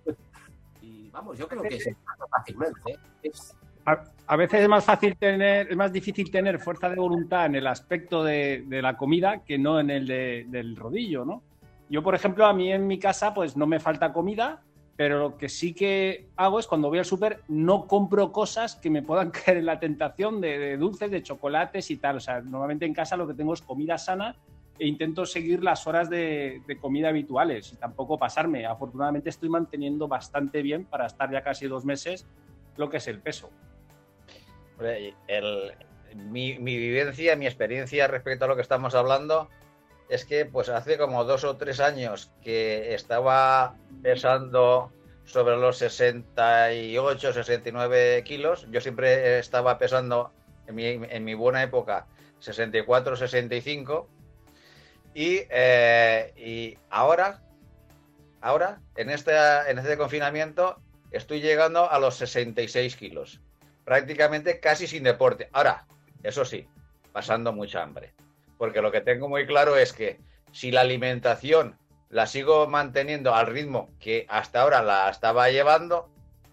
Y 0.81 1.09
vamos, 1.09 1.37
yo 1.37 1.47
creo 1.47 1.61
que 1.63 1.79
se 1.79 1.95
fácilmente. 2.29 2.91
¿eh? 2.91 2.97
Es- 3.23 3.55
A, 3.85 4.03
a 4.27 4.35
veces 4.35 4.61
es 4.61 4.69
más 4.69 4.85
fácil 4.85 5.17
tener, 5.17 5.69
es 5.71 5.75
más 5.75 5.91
difícil 5.91 6.29
tener 6.29 6.59
fuerza 6.59 6.87
de 6.89 6.95
voluntad 6.97 7.47
en 7.47 7.55
el 7.55 7.67
aspecto 7.67 8.23
de, 8.23 8.63
de 8.67 8.81
la 8.81 8.95
comida 8.95 9.43
que 9.43 9.57
no 9.57 9.79
en 9.79 9.89
el 9.89 10.07
de- 10.07 10.45
del 10.49 10.75
rodillo, 10.75 11.25
¿no? 11.25 11.41
Yo, 11.89 12.01
por 12.03 12.15
ejemplo, 12.15 12.45
a 12.45 12.53
mí 12.53 12.71
en 12.71 12.87
mi 12.87 12.99
casa, 12.99 13.33
pues 13.33 13.57
no 13.57 13.65
me 13.67 13.79
falta 13.79 14.13
comida, 14.13 14.61
pero 14.95 15.17
lo 15.19 15.35
que 15.37 15.49
sí 15.49 15.73
que 15.73 16.27
hago 16.37 16.59
es 16.59 16.67
cuando 16.67 16.89
voy 16.89 16.99
al 16.99 17.05
súper 17.05 17.41
no 17.47 17.87
compro 17.87 18.31
cosas 18.31 18.75
que 18.75 18.89
me 18.91 19.01
puedan 19.01 19.31
caer 19.31 19.57
en 19.57 19.65
la 19.65 19.79
tentación 19.79 20.39
de, 20.39 20.77
dulces, 20.77 21.09
de 21.11 21.23
chocolates 21.23 21.89
y 21.91 21.97
tal. 21.97 22.17
O 22.17 22.19
sea, 22.19 22.39
normalmente 22.39 22.85
en 22.85 22.93
casa 22.93 23.17
lo 23.17 23.27
que 23.27 23.33
tengo 23.33 23.53
es 23.53 23.61
comida 23.61 23.97
sana 23.97 24.35
e 24.81 24.87
intento 24.87 25.27
seguir 25.27 25.63
las 25.63 25.85
horas 25.85 26.09
de, 26.09 26.63
comida 26.81 27.09
habituales 27.09 27.71
y 27.71 27.75
tampoco 27.75 28.17
pasarme. 28.17 28.65
Afortunadamente 28.65 29.29
estoy 29.29 29.47
manteniendo 29.47 30.07
bastante 30.07 30.63
bien 30.63 30.85
para 30.85 31.05
estar 31.05 31.31
ya 31.31 31.43
casi 31.43 31.67
dos 31.67 31.85
meses 31.85 32.25
lo 32.77 32.89
que 32.89 32.97
es 32.97 33.07
el 33.07 33.19
peso. 33.19 33.51
mi, 36.15 36.57
mi 36.57 36.77
vivencia, 36.77 37.35
mi 37.35 37.45
experiencia 37.45 38.07
respecto 38.07 38.45
a 38.45 38.47
lo 38.47 38.55
que 38.55 38.63
estamos 38.63 38.95
hablando 38.95 39.49
es 40.09 40.25
que 40.25 40.45
pues 40.45 40.67
hace 40.69 40.97
como 40.97 41.25
dos 41.25 41.43
o 41.43 41.57
tres 41.57 41.79
años 41.79 42.31
que 42.41 42.95
estaba 42.95 43.75
pesando 44.01 44.91
sobre 45.25 45.57
los 45.57 45.77
68, 45.77 47.33
69 47.33 48.23
kilos. 48.23 48.65
Yo 48.71 48.81
siempre 48.81 49.37
estaba 49.37 49.77
pesando 49.77 50.31
en 50.65 50.73
mi, 50.73 50.85
en 50.87 51.23
mi 51.23 51.35
buena 51.35 51.61
época 51.61 52.07
64, 52.39 53.15
65. 53.15 54.09
Y, 55.13 55.41
eh, 55.49 56.33
y 56.37 56.77
ahora, 56.89 57.41
ahora, 58.41 58.81
en 58.95 59.09
este, 59.09 59.33
en 59.67 59.79
este 59.79 59.97
confinamiento, 59.97 60.81
estoy 61.11 61.41
llegando 61.41 61.89
a 61.91 61.99
los 61.99 62.15
66 62.15 62.95
kilos. 62.95 63.41
Prácticamente 63.83 64.59
casi 64.59 64.87
sin 64.87 65.03
deporte. 65.03 65.49
Ahora, 65.51 65.85
eso 66.23 66.45
sí, 66.45 66.67
pasando 67.11 67.51
mucha 67.51 67.83
hambre 67.83 68.13
porque 68.61 68.83
lo 68.83 68.91
que 68.91 69.01
tengo 69.01 69.27
muy 69.27 69.47
claro 69.47 69.75
es 69.75 69.91
que 69.91 70.19
si 70.51 70.69
la 70.69 70.81
alimentación 70.81 71.79
la 72.09 72.27
sigo 72.27 72.67
manteniendo 72.67 73.33
al 73.33 73.47
ritmo 73.47 73.89
que 73.99 74.27
hasta 74.29 74.61
ahora 74.61 74.83
la 74.83 75.09
estaba 75.09 75.49
llevando 75.49 76.11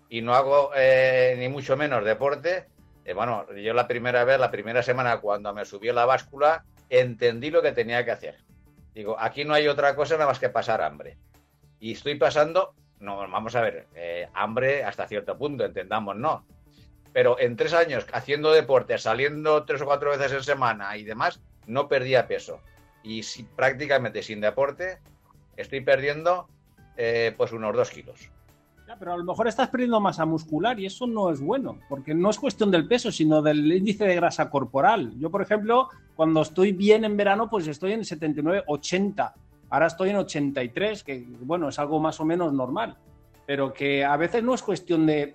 y 0.09 0.22
no 0.22 0.34
hago 0.34 0.70
eh, 0.74 1.36
ni 1.38 1.50
mucho 1.50 1.76
menos 1.76 2.06
deporte, 2.06 2.64
eh, 3.04 3.12
bueno, 3.12 3.44
yo 3.52 3.74
la 3.74 3.86
primera 3.86 4.24
vez, 4.24 4.40
la 4.40 4.50
primera 4.50 4.82
semana 4.82 5.20
cuando 5.20 5.52
me 5.52 5.66
subió 5.66 5.92
la 5.92 6.06
báscula, 6.06 6.64
entendí 6.88 7.50
lo 7.50 7.61
que 7.61 7.72
tenía 7.72 8.02
que 8.06 8.12
hacer. 8.12 8.38
Digo, 8.99 9.16
aquí 9.16 9.44
no 9.44 9.55
hay 9.55 9.68
otra 9.68 9.94
cosa 9.94 10.14
nada 10.14 10.26
más 10.26 10.40
que 10.40 10.49
pasar 10.49 10.82
hambre. 10.82 11.16
Y 11.78 11.92
estoy 11.92 12.16
pasando, 12.16 12.74
no, 12.99 13.18
vamos 13.30 13.55
a 13.55 13.61
ver, 13.61 13.86
eh, 13.94 14.28
hambre 14.34 14.82
hasta 14.82 15.07
cierto 15.07 15.38
punto, 15.38 15.64
entendamos, 15.64 16.16
no. 16.16 16.44
Pero 17.12 17.38
en 17.38 17.55
tres 17.55 17.74
años 17.74 18.05
haciendo 18.12 18.51
deporte, 18.51 18.99
saliendo 18.99 19.64
tres 19.64 19.82
o 19.82 19.84
cuatro 19.84 20.11
veces 20.11 20.32
en 20.32 20.42
semana 20.42 20.96
y 20.96 21.05
demás, 21.05 21.40
no 21.68 21.86
perdía 21.86 22.26
peso. 22.26 22.61
Y 23.05 23.22
si, 23.22 23.44
prácticamente 23.44 24.20
sin 24.20 24.40
deporte 24.40 24.99
estoy 25.57 25.80
perdiendo 25.80 26.49
eh, 26.96 27.32
pues 27.36 27.53
unos 27.53 27.76
dos 27.76 27.90
kilos. 27.90 28.32
Pero 28.97 29.12
a 29.12 29.16
lo 29.16 29.24
mejor 29.24 29.49
estás 29.49 29.68
perdiendo 29.68 30.01
masa 30.01 30.24
muscular 30.24 30.78
y 30.80 30.86
eso 30.86 31.07
no 31.07 31.30
es 31.30 31.41
bueno, 31.41 31.78
porque 31.89 32.14
no 32.14 32.30
es 32.30 32.39
cuestión 32.39 32.70
del 32.70 32.86
peso, 32.86 33.12
sino 33.12 33.43
del 33.43 33.70
índice 33.70 34.05
de 34.05 34.14
grasa 34.14 34.49
corporal. 34.49 35.12
Yo, 35.18 35.30
por 35.30 35.43
ejemplo, 35.43 35.89
cuando 36.14 36.43
estoy 36.43 36.72
bien 36.72 37.05
en 37.05 37.16
verano, 37.16 37.51
pues 37.51 37.66
estoy 37.66 37.93
en 37.93 38.05
79, 38.05 38.64
80. 38.66 39.34
Ahora 39.70 39.86
estoy 39.86 40.11
en 40.11 40.16
83, 40.16 41.05
que 41.05 41.26
bueno, 41.41 41.68
es 41.68 41.78
algo 41.78 42.01
más 42.01 42.18
o 42.20 42.24
menos 42.24 42.53
normal. 42.53 42.97
Pero 43.47 43.72
que 43.72 44.05
a 44.05 44.16
veces 44.16 44.43
no 44.43 44.55
es 44.55 44.62
cuestión 44.62 45.07
de, 45.07 45.34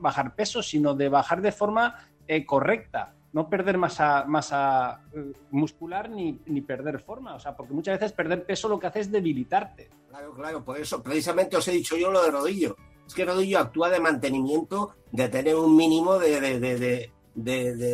bajar 0.00 0.34
peso, 0.34 0.62
sino 0.62 0.94
de 0.94 1.08
bajar 1.08 1.40
de 1.40 1.52
forma 1.52 1.94
eh, 2.26 2.44
correcta 2.44 3.14
no 3.32 3.48
perder 3.48 3.76
masa, 3.76 4.24
masa 4.24 5.02
eh, 5.12 5.32
muscular 5.50 6.08
ni, 6.10 6.32
perder 6.62 7.00
forma. 7.00 7.34
O 7.34 7.40
sea, 7.40 7.56
porque 7.56 7.74
muchas 7.74 7.98
veces 7.98 8.12
perder 8.12 8.44
peso 8.44 8.68
lo 8.68 8.78
que 8.78 8.86
hace 8.86 9.00
es 9.00 9.12
debilitarte. 9.12 9.90
Claro, 10.08 10.32
claro, 10.34 10.64
por 10.64 10.78
eso 10.78 11.02
precisamente 11.02 11.56
os 11.56 11.68
he 11.68 11.72
dicho 11.72 11.96
yo 11.96 12.10
lo 12.10 12.22
de 12.22 12.30
rodillo. 12.30 12.76
Es 13.06 13.14
que 13.14 13.24
rodillo 13.24 13.58
actúa 13.58 13.90
de 13.90 14.00
mantenimiento, 14.00 14.94
de 15.12 15.28
tener 15.28 15.56
un 15.56 15.76
mínimo 15.76 16.18
de, 16.18 17.10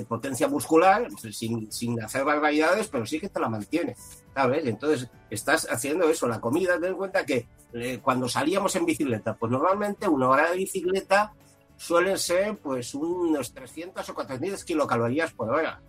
potencia 0.08 0.48
muscular, 0.48 1.08
sin, 1.30 1.70
sin, 1.70 2.02
hacer 2.02 2.24
barbaridades, 2.24 2.88
pero 2.88 3.06
sí 3.06 3.20
que 3.20 3.28
te 3.28 3.40
la 3.40 3.48
mantiene. 3.48 3.96
¿Sabes? 4.34 4.66
Entonces, 4.66 5.08
estás 5.30 5.68
haciendo 5.70 6.08
eso, 6.08 6.26
la 6.26 6.40
comida, 6.40 6.80
ten 6.80 6.90
en 6.90 6.96
cuenta 6.96 7.24
que 7.24 7.46
eh, 7.72 8.00
cuando 8.02 8.28
salíamos 8.28 8.74
en 8.76 8.86
bicicleta, 8.86 9.36
pues 9.36 9.52
normalmente 9.52 10.08
una 10.08 10.28
hora 10.28 10.50
de 10.50 10.56
bicicleta 10.56 11.32
suelen 11.76 12.18
ser 12.18 12.56
pues 12.58 12.94
unos 12.94 13.52
300 13.52 14.08
o 14.08 14.14
400 14.14 14.64
kilocalorías 14.64 15.32
por 15.32 15.50
hora. 15.50 15.80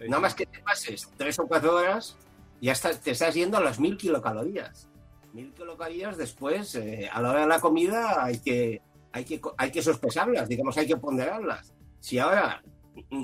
Nada 0.00 0.20
más 0.20 0.34
que 0.34 0.46
te 0.46 0.60
pases 0.60 1.10
3 1.16 1.38
o 1.40 1.46
4 1.48 1.74
horas, 1.74 2.16
ya 2.60 2.74
te 2.74 3.10
estás 3.10 3.34
yendo 3.34 3.56
a 3.56 3.60
las 3.60 3.80
1000 3.80 3.96
kilocalorías. 3.96 4.88
1000 5.32 5.52
kilocalorías 5.52 6.16
después, 6.16 6.74
eh, 6.76 7.08
a 7.12 7.20
la 7.20 7.30
hora 7.30 7.40
de 7.42 7.46
la 7.46 7.60
comida, 7.60 8.24
hay 8.24 8.38
que, 8.38 8.80
hay, 9.12 9.24
que, 9.24 9.40
hay 9.56 9.70
que 9.70 9.82
sospesarlas, 9.82 10.48
digamos, 10.48 10.76
hay 10.78 10.86
que 10.86 10.96
ponderarlas. 10.96 11.74
Si 12.00 12.18
ahora 12.18 12.62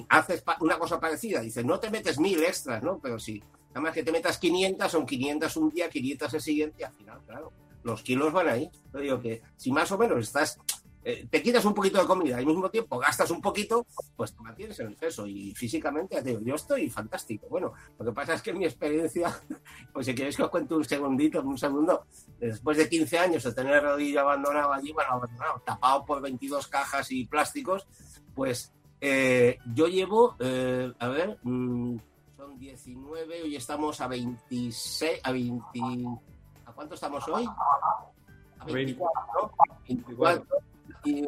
haces 0.08 0.42
una 0.60 0.78
cosa 0.78 1.00
parecida, 1.00 1.40
dices, 1.40 1.64
no 1.64 1.78
te 1.78 1.90
metes 1.90 2.18
1000 2.18 2.44
extras, 2.44 2.82
¿no? 2.82 2.98
Pero 2.98 3.18
si 3.18 3.40
nada 3.68 3.80
más 3.80 3.92
que 3.92 4.02
te 4.02 4.12
metas 4.12 4.38
500, 4.38 4.90
son 4.90 5.06
500 5.06 5.56
un 5.56 5.70
día, 5.70 5.88
500 5.88 6.34
el 6.34 6.40
siguiente, 6.40 6.76
y 6.80 6.84
al 6.84 6.92
final, 6.92 7.20
claro, 7.26 7.52
los 7.82 8.02
kilos 8.02 8.32
van 8.32 8.48
ahí. 8.48 8.70
Yo 8.92 9.00
digo 9.00 9.20
que 9.20 9.42
si 9.56 9.72
más 9.72 9.90
o 9.92 9.98
menos 9.98 10.18
estás 10.18 10.58
eh, 11.06 11.26
te 11.30 11.42
quitas 11.42 11.62
un 11.66 11.74
poquito 11.74 12.00
de 12.00 12.06
comida 12.06 12.36
y 12.36 12.40
al 12.40 12.46
mismo 12.46 12.70
tiempo 12.70 12.98
gastas 12.98 13.30
un 13.30 13.42
poquito, 13.42 13.86
pues 14.16 14.34
te 14.34 14.40
mantienes 14.40 14.80
en 14.80 14.86
el 14.86 14.96
peso. 14.96 15.26
Y 15.26 15.54
físicamente, 15.54 16.22
digo, 16.22 16.40
yo 16.42 16.54
estoy 16.54 16.88
fantástico. 16.88 17.46
Bueno, 17.50 17.74
lo 17.98 18.06
que 18.06 18.12
pasa 18.12 18.32
es 18.32 18.40
que 18.42 18.54
mi 18.54 18.64
experiencia, 18.64 19.38
pues 19.92 20.06
si 20.06 20.14
queréis 20.14 20.34
que 20.36 20.44
os 20.44 20.48
cuente 20.48 20.74
un 20.74 20.84
segundito, 20.84 21.42
un 21.42 21.58
segundo, 21.58 22.06
después 22.40 22.78
de 22.78 22.88
15 22.88 23.18
años 23.18 23.42
de 23.42 23.52
tener 23.52 23.74
el 23.74 23.82
rodillo 23.82 24.20
abandonado 24.20 24.72
allí, 24.72 24.92
bueno, 24.92 25.12
abandonado, 25.12 25.62
tapado 25.66 26.06
por 26.06 26.22
22 26.22 26.66
cajas 26.68 27.12
y 27.12 27.26
plásticos, 27.26 27.86
pues 28.34 28.72
eh, 29.02 29.58
yo 29.74 29.88
llevo, 29.88 30.36
eh, 30.38 30.90
a 30.98 31.08
ver, 31.08 31.38
mm, 31.42 31.98
son 32.34 32.58
19, 32.58 33.42
hoy 33.42 33.56
estamos 33.56 34.00
a 34.00 34.08
26, 34.08 35.20
a 35.22 35.32
20, 35.32 35.62
¿a 36.64 36.72
cuánto 36.72 36.94
estamos 36.94 37.28
hoy? 37.28 37.44
A 37.44 38.64
24, 38.64 39.12
¿no? 39.34 39.52
24 39.86 40.73
y 41.04 41.24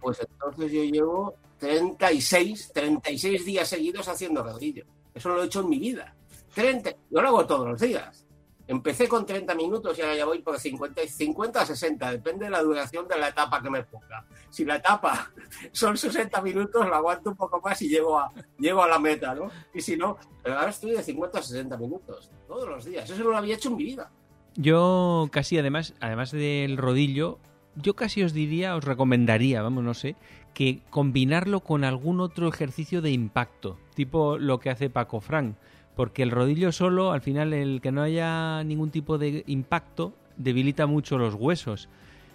pues 0.00 0.20
entonces 0.20 0.72
yo 0.72 0.82
llevo 0.84 1.34
36, 1.58 2.72
36 2.72 3.44
días 3.44 3.68
seguidos 3.68 4.08
haciendo 4.08 4.42
rodillo. 4.42 4.84
Eso 5.14 5.30
lo 5.30 5.42
he 5.42 5.46
hecho 5.46 5.60
en 5.60 5.68
mi 5.68 5.78
vida. 5.78 6.14
30, 6.54 6.90
yo 7.10 7.22
lo 7.22 7.28
hago 7.28 7.46
todos 7.46 7.68
los 7.68 7.80
días. 7.80 8.24
Empecé 8.66 9.08
con 9.08 9.24
30 9.24 9.54
minutos 9.54 9.98
y 9.98 10.02
ahora 10.02 10.14
ya 10.14 10.26
voy 10.26 10.40
por 10.40 10.58
50, 10.58 11.00
50 11.06 11.60
a 11.62 11.64
60, 11.64 12.10
depende 12.10 12.44
de 12.44 12.50
la 12.50 12.62
duración 12.62 13.08
de 13.08 13.18
la 13.18 13.28
etapa 13.28 13.62
que 13.62 13.70
me 13.70 13.82
ponga. 13.82 14.26
Si 14.50 14.64
la 14.64 14.76
etapa 14.76 15.32
son 15.72 15.96
60 15.96 16.42
minutos, 16.42 16.86
lo 16.86 16.94
aguanto 16.94 17.30
un 17.30 17.36
poco 17.36 17.60
más 17.62 17.80
y 17.80 17.88
llego 17.88 18.18
a, 18.18 18.30
llego 18.58 18.82
a 18.82 18.88
la 18.88 18.98
meta, 18.98 19.34
¿no? 19.34 19.50
Y 19.72 19.80
si 19.80 19.96
no, 19.96 20.18
ahora 20.44 20.68
estoy 20.68 20.90
de 20.90 21.02
50 21.02 21.38
a 21.38 21.42
60 21.42 21.78
minutos, 21.78 22.30
todos 22.46 22.68
los 22.68 22.84
días. 22.84 23.08
Eso 23.08 23.24
no 23.24 23.30
lo 23.30 23.38
había 23.38 23.54
hecho 23.54 23.70
en 23.70 23.76
mi 23.76 23.84
vida. 23.84 24.10
Yo 24.54 25.28
casi, 25.32 25.58
además, 25.58 25.94
además 26.00 26.30
del 26.32 26.76
rodillo, 26.76 27.38
yo 27.80 27.94
casi 27.94 28.22
os 28.22 28.32
diría, 28.32 28.76
os 28.76 28.84
recomendaría, 28.84 29.62
vamos, 29.62 29.84
no 29.84 29.94
sé, 29.94 30.16
que 30.54 30.80
combinarlo 30.90 31.60
con 31.60 31.84
algún 31.84 32.20
otro 32.20 32.48
ejercicio 32.48 33.02
de 33.02 33.10
impacto, 33.10 33.78
tipo 33.94 34.38
lo 34.38 34.58
que 34.58 34.70
hace 34.70 34.90
Paco 34.90 35.20
Frank, 35.20 35.54
porque 35.94 36.22
el 36.22 36.30
rodillo 36.30 36.72
solo, 36.72 37.12
al 37.12 37.20
final, 37.20 37.52
el 37.52 37.80
que 37.80 37.92
no 37.92 38.02
haya 38.02 38.62
ningún 38.64 38.90
tipo 38.90 39.18
de 39.18 39.44
impacto, 39.46 40.14
debilita 40.36 40.86
mucho 40.86 41.18
los 41.18 41.34
huesos. 41.34 41.88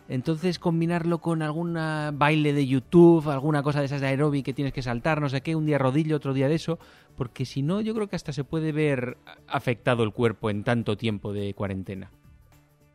Entonces 0.09 0.59
combinarlo 0.59 1.19
con 1.19 1.41
algún 1.41 1.75
baile 2.13 2.51
de 2.51 2.67
YouTube, 2.67 3.29
alguna 3.29 3.63
cosa 3.63 3.79
de 3.79 3.85
esas 3.85 4.01
de 4.01 4.07
aeróbic 4.07 4.45
que 4.45 4.53
tienes 4.53 4.73
que 4.73 4.81
saltar, 4.81 5.21
no 5.21 5.29
sé 5.29 5.41
qué, 5.41 5.55
un 5.55 5.65
día 5.65 5.77
rodillo, 5.77 6.17
otro 6.17 6.33
día 6.33 6.49
de 6.49 6.55
eso, 6.55 6.77
porque 7.15 7.45
si 7.45 7.61
no 7.61 7.79
yo 7.79 7.93
creo 7.95 8.07
que 8.07 8.17
hasta 8.17 8.33
se 8.33 8.43
puede 8.43 8.73
ver 8.73 9.17
afectado 9.47 10.03
el 10.03 10.11
cuerpo 10.11 10.49
en 10.49 10.63
tanto 10.63 10.97
tiempo 10.97 11.31
de 11.31 11.53
cuarentena. 11.53 12.11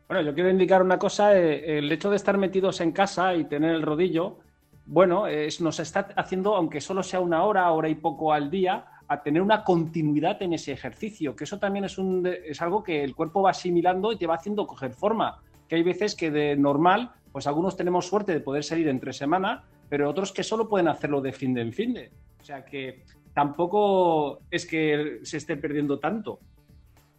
Bueno, 0.09 0.23
yo 0.23 0.33
quiero 0.33 0.49
indicar 0.49 0.81
una 0.81 0.97
cosa, 0.97 1.37
eh, 1.37 1.77
el 1.77 1.91
hecho 1.91 2.09
de 2.09 2.15
estar 2.15 2.35
metidos 2.35 2.81
en 2.81 2.91
casa 2.91 3.35
y 3.35 3.43
tener 3.43 3.75
el 3.75 3.83
rodillo, 3.83 4.39
bueno, 4.87 5.25
nos 5.59 5.79
está 5.79 6.07
haciendo, 6.15 6.55
aunque 6.55 6.81
solo 6.81 7.03
sea 7.03 7.19
una 7.19 7.43
hora, 7.43 7.71
hora 7.71 7.89
y 7.89 7.93
poco 7.93 8.33
al 8.33 8.49
día, 8.49 8.85
a 9.07 9.21
tener 9.21 9.39
una 9.39 9.63
continuidad 9.63 10.41
en 10.41 10.53
ese 10.53 10.71
ejercicio, 10.71 11.35
que 11.35 11.43
eso 11.43 11.59
también 11.59 11.85
es, 11.85 11.99
un, 11.99 12.25
es 12.25 12.59
algo 12.59 12.81
que 12.81 13.03
el 13.03 13.13
cuerpo 13.13 13.43
va 13.43 13.51
asimilando 13.51 14.11
y 14.11 14.17
te 14.17 14.25
va 14.25 14.33
haciendo 14.33 14.65
coger 14.65 14.93
forma, 14.93 15.43
que 15.67 15.75
hay 15.75 15.83
veces 15.83 16.15
que 16.15 16.31
de 16.31 16.55
normal, 16.55 17.11
pues 17.31 17.45
algunos 17.45 17.77
tenemos 17.77 18.07
suerte 18.07 18.31
de 18.31 18.39
poder 18.39 18.63
salir 18.63 18.87
entre 18.87 19.13
semana, 19.13 19.63
pero 19.89 20.09
otros 20.09 20.31
que 20.31 20.41
solo 20.41 20.67
pueden 20.67 20.87
hacerlo 20.87 21.21
de 21.21 21.33
fin 21.33 21.53
de 21.53 21.61
en 21.61 21.71
fin 21.71 21.93
de. 21.93 22.11
O 22.41 22.43
sea 22.43 22.65
que 22.65 23.03
tampoco 23.35 24.39
es 24.49 24.65
que 24.65 25.19
se 25.21 25.37
esté 25.37 25.55
perdiendo 25.55 25.99
tanto. 25.99 26.39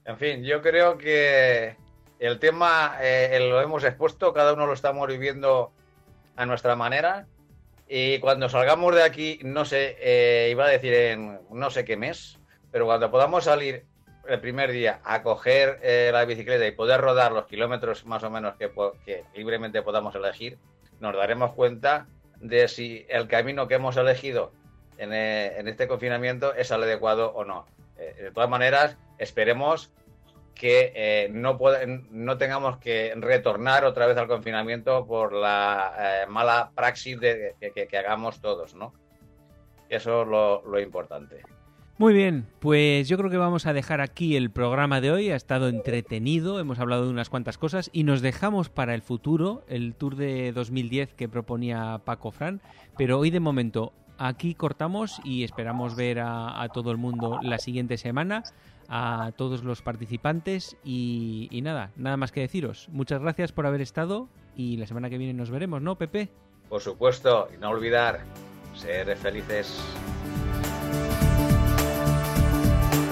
En 0.05 0.17
fin, 0.17 0.43
yo 0.43 0.61
creo 0.61 0.99
que 0.99 1.77
el 2.21 2.39
tema 2.39 2.99
eh, 3.01 3.39
lo 3.41 3.61
hemos 3.61 3.83
expuesto, 3.83 4.33
cada 4.33 4.53
uno 4.53 4.67
lo 4.67 4.75
estamos 4.75 5.09
viviendo 5.09 5.73
a 6.37 6.47
nuestra 6.47 6.77
manera. 6.77 7.27
Y 7.89 8.21
cuando 8.21 8.49
salgamos 8.49 8.95
de 8.95 9.03
aquí, 9.03 9.41
no 9.43 9.65
sé, 9.65 9.97
eh, 10.01 10.49
iba 10.51 10.67
a 10.67 10.69
decir 10.69 10.95
en 10.95 11.41
no 11.51 11.71
sé 11.71 11.85
qué 11.85 11.97
mes, 11.97 12.39
pero 12.71 12.85
cuando 12.85 13.11
podamos 13.11 13.45
salir 13.45 13.85
el 14.29 14.39
primer 14.39 14.71
día 14.71 15.01
a 15.03 15.23
coger 15.23 15.81
eh, 15.83 16.11
la 16.13 16.25
bicicleta 16.25 16.67
y 16.67 16.73
poder 16.73 17.01
rodar 17.01 17.33
los 17.33 17.47
kilómetros 17.47 18.07
más 18.07 18.23
o 18.23 18.31
menos 18.31 18.55
que, 18.57 18.71
que 19.05 19.25
libremente 19.35 19.83
podamos 19.83 20.15
elegir, 20.15 20.59
nos 21.01 21.17
daremos 21.17 21.53
cuenta 21.55 22.07
de 22.37 22.69
si 22.69 23.07
el 23.09 23.29
camino 23.29 23.67
que 23.67 23.75
hemos 23.75 23.97
elegido 23.97 24.53
en, 24.99 25.13
eh, 25.13 25.59
en 25.59 25.67
este 25.69 25.89
confinamiento 25.89 26.55
es 26.55 26.71
el 26.71 26.83
adecuado 26.83 27.33
o 27.33 27.45
no. 27.45 27.67
Eh, 27.99 28.15
de 28.23 28.31
todas 28.31 28.49
maneras, 28.49 28.97
esperemos 29.19 29.91
que 30.61 30.93
eh, 30.95 31.29
no, 31.33 31.59
no 32.11 32.37
tengamos 32.37 32.77
que 32.77 33.15
retornar 33.17 33.87
otra 33.87 34.07
vez 34.07 34.19
al 34.19 34.29
confinamiento 34.29 35.07
por 35.07 35.33
la 35.33 36.27
mala 36.29 36.71
praxis 36.75 37.19
de, 37.19 37.55
que, 37.59 37.97
hagamos 37.97 38.43
todos, 38.43 38.75
¿no? 38.75 38.93
Eso 39.89 40.23
es 40.23 40.29
lo, 40.29 40.63
lo 40.67 40.79
importante. 40.79 41.43
Muy 41.97 42.13
bien, 42.13 42.47
pues 42.61 43.09
yo 43.09 43.17
creo 43.17 43.31
que 43.31 43.39
vamos 43.39 43.65
a 43.67 43.73
dejar 43.73 44.03
aquí 44.03 44.37
el 44.37 44.51
programa 44.51 45.01
de 45.01 45.11
hoy. 45.11 45.31
Ha 45.31 45.37
estado 45.37 45.69
entretenido, 45.69 46.61
hemos 46.61 46.79
hablado 46.79 47.05
de 47.05 47.11
unas 47.11 47.31
cuantas 47.31 47.57
cosas 47.57 47.89
y 47.93 48.05
nos 48.05 48.21
dejamos 48.21 48.69
para 48.69 48.95
el 48.95 49.01
futuro 49.01 49.65
el 49.67 49.95
Tour 49.95 50.17
de 50.17 50.53
2010 50.53 51.15
que 51.15 51.29
proponía 51.29 52.03
Paco 52.05 52.33
Fran. 52.33 52.61
Pero 52.99 53.19
hoy 53.19 53.31
de 53.31 53.41
momento 53.41 53.95
aquí 54.21 54.55
cortamos 54.55 55.21
y 55.25 55.45
esperamos 55.45 55.97
ver 55.97 56.21
a, 56.21 56.69
todo 56.73 56.91
el 56.91 56.99
mundo 56.99 57.41
la 57.43 57.59
siguiente 57.59 57.97
semana, 57.97 58.45
a 58.91 59.33
todos 59.37 59.63
los 59.63 59.83
participantes 59.83 60.77
y, 60.85 61.49
y 61.51 61.63
nada, 61.63 61.93
nada 61.97 62.17
más 62.17 62.33
que 62.33 62.41
deciros. 62.41 62.89
Muchas 62.91 63.23
gracias 63.23 63.53
por 63.53 63.67
haber 63.67 63.81
estado 63.81 64.29
y 64.57 64.77
la 64.77 64.87
semana 64.87 65.09
que 65.09 65.17
viene 65.17 65.33
nos 65.33 65.51
veremos, 65.51 65.81
¿no, 65.81 65.97
Pepe? 65.97 66.29
Por 66.69 66.83
supuesto, 66.83 67.49
y 67.55 67.59
no 67.59 67.71
olvidar, 67.71 68.21
ser 68.75 69.17
felices. 69.17 69.81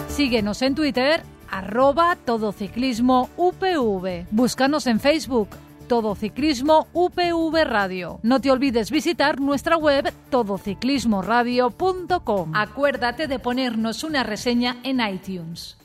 Síguenos 0.08 0.62
en 0.62 0.74
Twitter, 0.74 1.22
arroba 1.48 2.16
todociclismo 2.24 3.30
UPV. 3.36 4.26
Búscanos 4.32 4.88
en 4.88 4.98
Facebook, 4.98 5.50
Todo 5.88 6.14
Ciclismo 6.14 6.86
UPV 6.92 7.64
Radio. 7.64 8.20
No 8.22 8.42
te 8.42 8.50
olvides 8.50 8.90
visitar 8.90 9.40
nuestra 9.40 9.78
web 9.78 10.12
todociclismoradio.com. 10.28 12.54
Acuérdate 12.54 13.26
de 13.26 13.38
ponernos 13.38 14.04
una 14.04 14.22
reseña 14.22 14.76
en 14.82 15.00
iTunes. 15.00 15.77